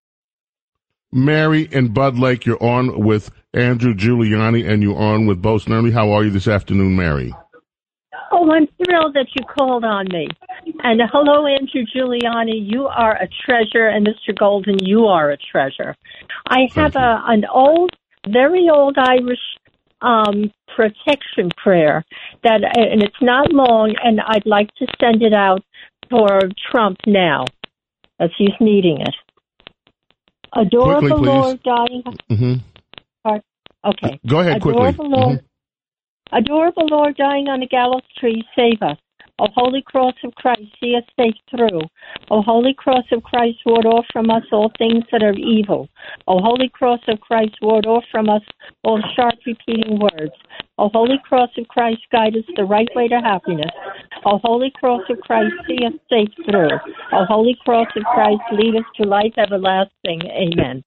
Mary 1.13 1.69
and 1.73 1.95
Budd 1.95 2.19
Lake, 2.19 2.45
you're 2.45 2.63
on 2.63 3.01
with 3.05 3.31
Andrew 3.55 3.95
Giuliani 3.95 4.69
and 4.69 4.83
you're 4.83 4.99
on 4.99 5.27
with 5.27 5.41
Bo 5.41 5.57
Snerdley. 5.57 5.93
How 5.93 6.13
are 6.13 6.25
you 6.25 6.31
this 6.31 6.49
afternoon, 6.49 6.97
Mary? 6.97 7.35
Oh, 8.31 8.51
I'm 8.51 8.67
thrilled 8.77 9.15
that 9.15 9.29
you 9.35 9.45
called 9.47 9.85
on 9.85 10.07
me. 10.11 10.29
And 10.83 11.01
hello, 11.11 11.47
Andrew 11.47 11.85
Giuliani. 11.95 12.71
You 12.71 12.87
are 12.87 13.17
a 13.17 13.29
treasure, 13.45 13.89
and 13.89 14.07
Mr. 14.07 14.39
Golden, 14.39 14.77
you 14.85 15.07
are 15.07 15.31
a 15.31 15.37
treasure. 15.37 15.97
I 16.47 16.69
have 16.75 16.95
a 16.95 17.23
an 17.27 17.45
old, 17.53 17.91
very 18.29 18.69
old 18.71 18.97
Irish 18.99 19.39
um, 20.03 20.53
protection 20.77 21.51
prayer 21.57 22.05
that, 22.45 22.61
and 22.77 23.03
it's 23.03 23.23
not 23.23 23.51
long, 23.53 23.95
and 24.05 24.21
I'd 24.21 24.47
like 24.47 24.69
to 24.77 24.87
send 25.01 25.23
it 25.23 25.33
out 25.33 25.63
for 26.11 26.41
Trump 26.71 26.99
now, 27.07 27.47
as 28.21 28.31
he's 28.37 28.55
needing 28.61 29.01
it. 29.01 29.15
Adore 30.59 30.99
Quickly, 31.01 31.09
the 31.11 31.17
please. 31.17 31.29
Lord, 31.29 31.63
dying. 31.63 32.03
hmm 32.29 32.55
Okay. 33.87 34.19
Go 34.27 34.41
ahead 34.41 34.57
Adore 34.57 34.93
quickly. 34.93 34.93
the 34.93 35.03
Lord. 35.03 35.45
Adore 36.33 36.73
the 36.77 36.87
Lord 36.91 37.17
dying 37.17 37.47
on 37.49 37.61
the 37.61 37.67
gallows 37.67 38.03
tree, 38.19 38.45
save 38.57 38.83
us. 38.83 38.99
O 39.41 39.47
holy 39.55 39.83
cross 39.83 40.15
of 40.25 40.35
Christ, 40.35 40.63
see 40.81 40.97
us 40.97 41.05
safe 41.19 41.37
through. 41.51 41.81
O 42.31 42.43
holy 42.43 42.75
cross 42.75 43.05
of 43.13 43.23
Christ, 43.23 43.59
ward 43.65 43.87
off 43.87 44.05
from 44.13 44.31
us 44.31 44.43
all 44.51 44.73
things 44.79 45.05
that 45.13 45.23
are 45.23 45.35
evil. 45.35 45.89
O 46.27 46.41
holy 46.41 46.69
cross 46.69 47.01
of 47.07 47.21
Christ, 47.21 47.55
ward 47.63 47.87
off 47.87 48.05
from 48.11 48.29
us 48.29 48.43
all 48.83 49.01
sharp 49.15 49.37
repeating 49.47 50.01
words. 50.01 50.35
O 50.79 50.89
holy 50.93 51.21
cross 51.25 51.51
of 51.57 51.69
Christ, 51.69 52.01
guide 52.11 52.37
us 52.37 52.45
the 52.57 52.65
right 52.65 52.89
way 52.97 53.07
to 53.09 53.21
happiness. 53.21 53.71
O 54.25 54.39
holy 54.43 54.73
cross 54.73 55.03
of 55.09 55.21
Christ, 55.21 55.55
see 55.69 55.87
us 55.87 55.93
safe 56.11 56.35
through. 56.45 56.71
O 57.13 57.25
holy 57.25 57.57
cross 57.65 57.89
of 57.97 58.03
Christ, 58.15 58.43
lead 58.53 58.75
us 58.75 58.87
to 58.97 59.09
life 59.09 59.35
everlasting. 59.37 60.23
Amen. 60.31 60.83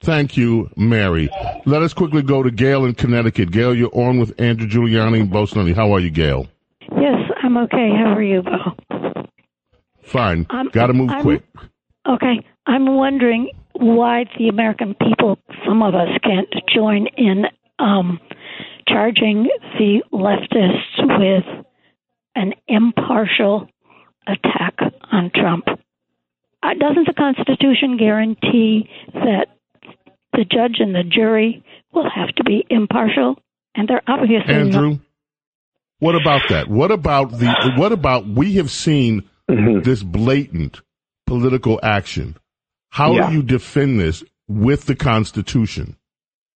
Thank 0.00 0.36
you, 0.36 0.70
Mary. 0.76 1.30
Let 1.64 1.82
us 1.82 1.94
quickly 1.94 2.22
go 2.22 2.42
to 2.42 2.50
Gail 2.50 2.84
in 2.84 2.94
Connecticut. 2.94 3.50
Gail, 3.50 3.74
you're 3.74 3.94
on 3.94 4.18
with 4.18 4.38
Andrew 4.38 4.68
Giuliani 4.68 5.20
and 5.20 5.30
Bo 5.30 5.44
Snerdley. 5.44 5.74
How 5.74 5.92
are 5.92 6.00
you, 6.00 6.10
Gail? 6.10 6.46
Yes, 6.92 7.30
I'm 7.42 7.56
okay. 7.58 7.90
How 7.96 8.14
are 8.14 8.22
you, 8.22 8.42
Bo? 8.42 9.26
Fine. 10.02 10.46
I'm- 10.50 10.68
Got 10.72 10.88
to 10.88 10.92
move 10.92 11.10
I'm- 11.10 11.22
quick. 11.22 11.42
Okay. 12.06 12.44
I'm 12.66 12.86
wondering 12.96 13.50
why 13.72 14.24
the 14.38 14.48
American 14.48 14.94
people, 14.94 15.38
some 15.66 15.82
of 15.82 15.94
us, 15.94 16.08
can't 16.22 16.48
join 16.74 17.06
in 17.16 17.44
um, 17.78 18.20
charging 18.88 19.48
the 19.78 20.02
leftists 20.12 21.18
with 21.18 21.64
an 22.34 22.54
impartial 22.68 23.68
attack 24.26 24.74
on 25.12 25.30
Trump. 25.34 25.64
Uh, 26.62 26.74
doesn't 26.78 27.06
the 27.06 27.12
Constitution 27.14 27.96
guarantee 27.98 28.88
that 29.12 29.48
the 30.32 30.44
judge 30.44 30.76
and 30.80 30.94
the 30.94 31.04
jury 31.04 31.62
will 31.92 32.08
have 32.08 32.28
to 32.36 32.44
be 32.44 32.64
impartial? 32.70 33.36
And 33.74 33.88
they're 33.88 34.02
obviously 34.06 34.70
not. 34.70 35.00
What 35.98 36.14
about 36.14 36.42
that? 36.48 36.68
What 36.68 36.90
about 36.90 37.30
the? 37.30 37.72
What 37.76 37.92
about 37.92 38.26
we 38.26 38.54
have 38.54 38.70
seen 38.70 39.28
mm-hmm. 39.50 39.80
this 39.82 40.02
blatant 40.02 40.80
political 41.26 41.80
action? 41.82 42.36
How 42.90 43.12
Yeah. 43.14 43.28
do 43.28 43.36
you 43.36 43.42
defend 43.42 43.98
this 43.98 44.22
with 44.48 44.86
the 44.86 44.94
Constitution? 44.94 45.96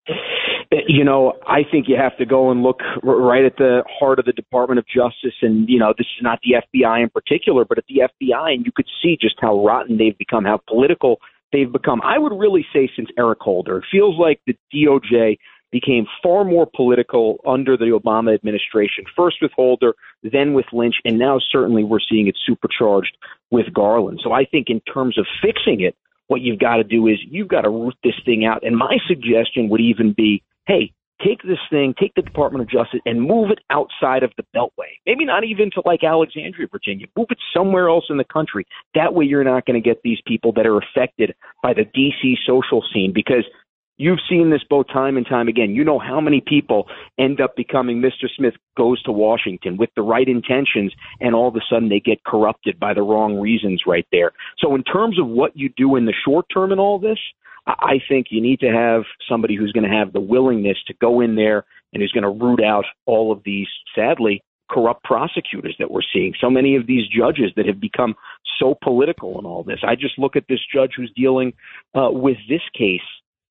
Uh, 0.09 0.77
you 0.87 1.03
know, 1.03 1.33
I 1.47 1.63
think 1.69 1.87
you 1.87 1.95
have 1.95 2.17
to 2.17 2.25
go 2.25 2.51
and 2.51 2.63
look 2.63 2.79
right 3.03 3.45
at 3.45 3.57
the 3.57 3.83
heart 3.87 4.19
of 4.19 4.25
the 4.25 4.33
Department 4.33 4.79
of 4.79 4.85
Justice, 4.87 5.35
and 5.41 5.69
you 5.69 5.79
know, 5.79 5.93
this 5.97 6.07
is 6.17 6.23
not 6.23 6.39
the 6.43 6.55
FBI 6.55 7.03
in 7.03 7.09
particular, 7.09 7.65
but 7.65 7.77
at 7.77 7.85
the 7.87 8.01
FBI, 8.01 8.53
and 8.53 8.65
you 8.65 8.71
could 8.75 8.87
see 9.01 9.17
just 9.19 9.35
how 9.39 9.63
rotten 9.65 9.97
they've 9.97 10.17
become, 10.17 10.43
how 10.43 10.59
political 10.67 11.19
they've 11.51 11.71
become. 11.71 12.01
I 12.03 12.17
would 12.17 12.33
really 12.37 12.65
say 12.73 12.89
since 12.95 13.09
Eric 13.17 13.39
Holder, 13.39 13.77
it 13.77 13.85
feels 13.91 14.17
like 14.19 14.41
the 14.45 14.55
DOJ 14.73 15.37
became 15.71 16.05
far 16.23 16.45
more 16.45 16.67
political 16.73 17.37
under 17.45 17.75
the 17.75 17.85
Obama 17.85 18.33
administration. 18.33 19.03
First 19.15 19.37
with 19.41 19.51
Holder, 19.51 19.93
then 20.23 20.53
with 20.53 20.65
Lynch, 20.71 20.95
and 21.03 21.19
now 21.19 21.39
certainly 21.51 21.83
we're 21.83 21.99
seeing 21.99 22.27
it 22.27 22.37
supercharged 22.45 23.17
with 23.51 23.73
Garland. 23.73 24.21
So 24.23 24.31
I 24.31 24.45
think 24.45 24.69
in 24.69 24.79
terms 24.81 25.17
of 25.17 25.25
fixing 25.41 25.81
it, 25.81 25.95
what 26.27 26.41
you've 26.41 26.59
got 26.59 26.77
to 26.77 26.83
do 26.83 27.07
is 27.07 27.17
you've 27.29 27.47
got 27.47 27.61
to 27.61 27.69
root 27.69 27.95
this 28.03 28.15
thing 28.25 28.45
out. 28.45 28.65
And 28.65 28.75
my 28.75 28.97
suggestion 29.07 29.69
would 29.69 29.81
even 29.81 30.13
be, 30.13 30.41
hey, 30.65 30.91
take 31.23 31.43
this 31.43 31.59
thing, 31.69 31.93
take 31.99 32.13
the 32.15 32.21
Department 32.21 32.63
of 32.63 32.69
Justice, 32.69 32.99
and 33.05 33.21
move 33.21 33.51
it 33.51 33.59
outside 33.69 34.23
of 34.23 34.31
the 34.37 34.43
Beltway. 34.55 34.97
Maybe 35.05 35.25
not 35.25 35.43
even 35.43 35.69
to 35.71 35.81
like 35.85 36.03
Alexandria, 36.03 36.67
Virginia. 36.71 37.05
Move 37.15 37.27
it 37.29 37.37
somewhere 37.53 37.89
else 37.89 38.05
in 38.09 38.17
the 38.17 38.25
country. 38.25 38.65
That 38.95 39.13
way, 39.13 39.25
you're 39.25 39.43
not 39.43 39.65
going 39.65 39.81
to 39.81 39.87
get 39.87 40.01
these 40.03 40.19
people 40.25 40.51
that 40.53 40.65
are 40.65 40.77
affected 40.77 41.35
by 41.61 41.73
the 41.73 41.85
D.C. 41.93 42.37
social 42.45 42.83
scene 42.93 43.11
because. 43.13 43.45
You've 43.97 44.19
seen 44.29 44.49
this 44.49 44.63
both 44.69 44.87
time 44.91 45.15
and 45.15 45.25
time 45.25 45.47
again. 45.47 45.71
You 45.71 45.83
know 45.83 45.99
how 45.99 46.19
many 46.19 46.41
people 46.45 46.87
end 47.17 47.39
up 47.39 47.55
becoming 47.55 48.01
Mr. 48.01 48.27
Smith 48.35 48.55
goes 48.75 49.01
to 49.03 49.11
Washington 49.11 49.77
with 49.77 49.89
the 49.95 50.01
right 50.01 50.27
intentions, 50.27 50.93
and 51.21 51.33
all 51.33 51.47
of 51.47 51.55
a 51.55 51.61
sudden 51.69 51.87
they 51.87 52.01
get 52.01 52.23
corrupted 52.25 52.77
by 52.77 52.93
the 52.93 53.03
wrong 53.03 53.39
reasons 53.39 53.83
right 53.87 54.05
there. 54.11 54.31
So, 54.59 54.75
in 54.75 54.83
terms 54.83 55.17
of 55.19 55.27
what 55.27 55.55
you 55.55 55.69
do 55.77 55.95
in 55.95 56.05
the 56.05 56.13
short 56.25 56.45
term 56.53 56.73
in 56.73 56.79
all 56.79 56.99
this, 56.99 57.19
I 57.67 57.99
think 58.07 58.27
you 58.29 58.41
need 58.41 58.59
to 58.59 58.71
have 58.71 59.03
somebody 59.29 59.55
who's 59.55 59.71
going 59.71 59.89
to 59.89 59.97
have 59.97 60.13
the 60.13 60.19
willingness 60.19 60.77
to 60.87 60.93
go 60.95 61.21
in 61.21 61.35
there 61.35 61.65
and 61.93 62.01
who's 62.01 62.11
going 62.11 62.23
to 62.23 62.45
root 62.45 62.61
out 62.61 62.85
all 63.05 63.31
of 63.31 63.41
these, 63.45 63.67
sadly, 63.95 64.43
corrupt 64.69 65.03
prosecutors 65.03 65.75
that 65.79 65.89
we're 65.89 66.01
seeing. 66.13 66.33
So 66.39 66.49
many 66.49 66.75
of 66.75 66.85
these 66.85 67.07
judges 67.07 67.51
that 67.55 67.65
have 67.65 67.79
become 67.79 68.15
so 68.59 68.75
political 68.83 69.39
in 69.39 69.45
all 69.45 69.63
this. 69.63 69.79
I 69.83 69.95
just 69.95 70.19
look 70.19 70.35
at 70.35 70.45
this 70.49 70.59
judge 70.73 70.91
who's 70.97 71.11
dealing 71.15 71.53
uh, 71.95 72.09
with 72.11 72.37
this 72.49 72.61
case 72.77 73.01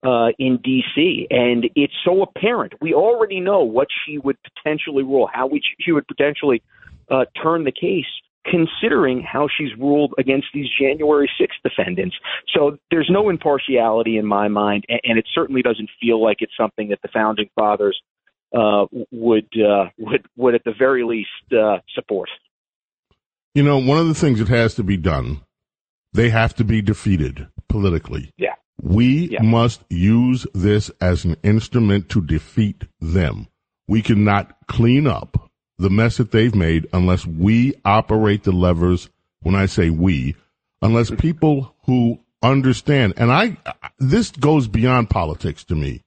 uh, 0.04 0.28
in 0.38 0.58
D.C. 0.62 1.26
and 1.30 1.68
it's 1.74 1.94
so 2.04 2.22
apparent. 2.22 2.74
We 2.80 2.92
already 2.94 3.40
know 3.40 3.64
what 3.64 3.88
she 4.04 4.18
would 4.18 4.36
potentially 4.42 5.02
rule, 5.02 5.28
how 5.32 5.46
we, 5.46 5.62
she 5.80 5.92
would 5.92 6.06
potentially 6.06 6.62
uh, 7.10 7.24
turn 7.42 7.64
the 7.64 7.72
case 7.72 8.06
considering 8.46 9.22
how 9.22 9.48
she's 9.56 9.70
ruled 9.78 10.12
against 10.18 10.48
these 10.52 10.66
January 10.78 11.30
6th 11.40 11.68
defendants. 11.68 12.14
So 12.54 12.76
there's 12.90 13.08
no 13.10 13.30
impartiality 13.30 14.18
in 14.18 14.26
my 14.26 14.48
mind, 14.48 14.84
and, 14.88 15.00
and 15.04 15.18
it 15.18 15.26
certainly 15.34 15.62
doesn't 15.62 15.88
feel 16.00 16.22
like 16.22 16.38
it's 16.40 16.52
something 16.58 16.88
that 16.90 17.00
the 17.02 17.08
founding 17.08 17.48
fathers 17.54 17.98
uh, 18.54 18.86
would 19.10 19.48
uh, 19.58 19.86
would 19.98 20.26
would 20.36 20.54
at 20.54 20.62
the 20.64 20.74
very 20.78 21.04
least 21.04 21.28
uh, 21.52 21.78
support. 21.94 22.28
You 23.54 23.62
know, 23.62 23.78
one 23.78 23.98
of 23.98 24.06
the 24.06 24.14
things 24.14 24.38
that 24.38 24.48
has 24.48 24.74
to 24.74 24.82
be 24.82 24.96
done, 24.96 25.40
they 26.12 26.30
have 26.30 26.54
to 26.56 26.64
be 26.64 26.82
defeated 26.82 27.48
politically. 27.68 28.30
Yeah. 28.36 28.53
We 28.84 29.30
Yeah. 29.30 29.42
must 29.42 29.82
use 29.88 30.46
this 30.54 30.90
as 31.00 31.24
an 31.24 31.36
instrument 31.42 32.10
to 32.10 32.20
defeat 32.20 32.84
them. 33.00 33.48
We 33.88 34.02
cannot 34.02 34.54
clean 34.68 35.06
up 35.06 35.50
the 35.78 35.90
mess 35.90 36.18
that 36.18 36.30
they've 36.30 36.54
made 36.54 36.86
unless 36.92 37.26
we 37.26 37.74
operate 37.84 38.44
the 38.44 38.52
levers. 38.52 39.08
When 39.40 39.54
I 39.54 39.66
say 39.66 39.90
we, 39.90 40.34
unless 40.82 41.10
people 41.10 41.74
who 41.86 42.20
understand, 42.42 43.14
and 43.16 43.32
I, 43.32 43.56
this 43.98 44.30
goes 44.30 44.68
beyond 44.68 45.10
politics 45.10 45.64
to 45.64 45.74
me. 45.74 46.02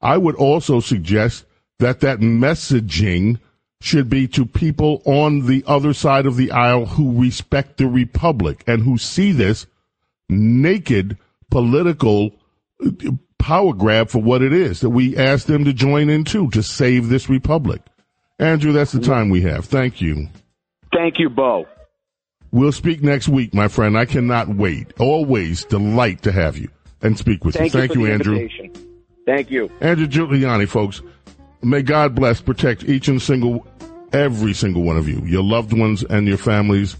I 0.00 0.18
would 0.18 0.34
also 0.36 0.80
suggest 0.80 1.44
that 1.78 2.00
that 2.00 2.20
messaging 2.20 3.38
should 3.80 4.08
be 4.08 4.28
to 4.28 4.46
people 4.46 5.02
on 5.04 5.46
the 5.46 5.64
other 5.66 5.92
side 5.92 6.26
of 6.26 6.36
the 6.36 6.50
aisle 6.50 6.86
who 6.86 7.20
respect 7.20 7.78
the 7.78 7.86
republic 7.86 8.62
and 8.66 8.82
who 8.82 8.96
see 8.98 9.32
this 9.32 9.66
naked 10.28 11.18
political 11.52 12.34
uh, 12.84 12.90
power 13.38 13.74
grab 13.74 14.08
for 14.08 14.22
what 14.22 14.40
it 14.40 14.52
is 14.52 14.80
that 14.80 14.90
we 14.90 15.16
ask 15.16 15.46
them 15.46 15.64
to 15.64 15.72
join 15.72 16.08
into 16.08 16.48
to 16.50 16.62
save 16.62 17.08
this 17.08 17.28
republic. 17.28 17.82
Andrew, 18.38 18.72
that's 18.72 18.92
the 18.92 19.00
time 19.00 19.28
we 19.28 19.42
have. 19.42 19.66
Thank 19.66 20.00
you. 20.00 20.28
Thank 20.92 21.18
you, 21.18 21.28
Bo. 21.28 21.66
We'll 22.50 22.72
speak 22.72 23.02
next 23.02 23.28
week, 23.28 23.54
my 23.54 23.68
friend. 23.68 23.96
I 23.96 24.06
cannot 24.06 24.48
wait. 24.48 24.92
Always 24.98 25.64
delight 25.64 26.22
to 26.22 26.32
have 26.32 26.56
you 26.56 26.68
and 27.02 27.18
speak 27.18 27.44
with 27.44 27.54
Thank 27.54 27.74
you. 27.74 27.80
you, 27.80 27.86
Thank 27.88 27.92
for 27.92 28.06
you, 28.06 28.12
Andrew. 28.12 28.36
invitation. 28.36 28.88
Thank 29.26 29.50
you. 29.50 29.70
Andrew 29.80 30.06
Giuliani, 30.06 30.66
folks. 30.66 31.02
May 31.62 31.82
God 31.82 32.14
bless, 32.14 32.40
protect 32.40 32.84
each 32.84 33.08
and 33.08 33.20
single, 33.22 33.66
every 34.12 34.52
single 34.54 34.82
one 34.82 34.96
of 34.96 35.08
you, 35.08 35.20
your 35.24 35.44
loved 35.44 35.78
ones 35.78 36.02
and 36.02 36.26
your 36.26 36.38
families. 36.38 36.96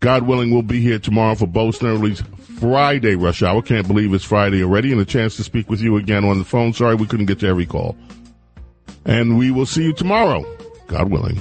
God 0.00 0.24
willing, 0.24 0.50
we'll 0.52 0.62
be 0.62 0.80
here 0.80 0.98
tomorrow 0.98 1.34
for 1.34 1.46
Bo 1.46 1.70
Snerdley's 1.70 2.22
Friday 2.58 3.16
rush 3.16 3.42
hour. 3.42 3.62
Can't 3.62 3.86
believe 3.86 4.12
it's 4.14 4.24
Friday 4.24 4.62
already, 4.62 4.92
and 4.92 5.00
a 5.00 5.04
chance 5.04 5.36
to 5.36 5.44
speak 5.44 5.68
with 5.68 5.80
you 5.80 5.96
again 5.96 6.24
on 6.24 6.38
the 6.38 6.44
phone. 6.44 6.72
Sorry 6.72 6.94
we 6.94 7.06
couldn't 7.06 7.26
get 7.26 7.40
to 7.40 7.46
every 7.46 7.66
call. 7.66 7.96
And 9.04 9.38
we 9.38 9.50
will 9.50 9.66
see 9.66 9.84
you 9.84 9.92
tomorrow, 9.92 10.44
God 10.86 11.10
willing. 11.10 11.40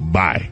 Bye. 0.00 0.50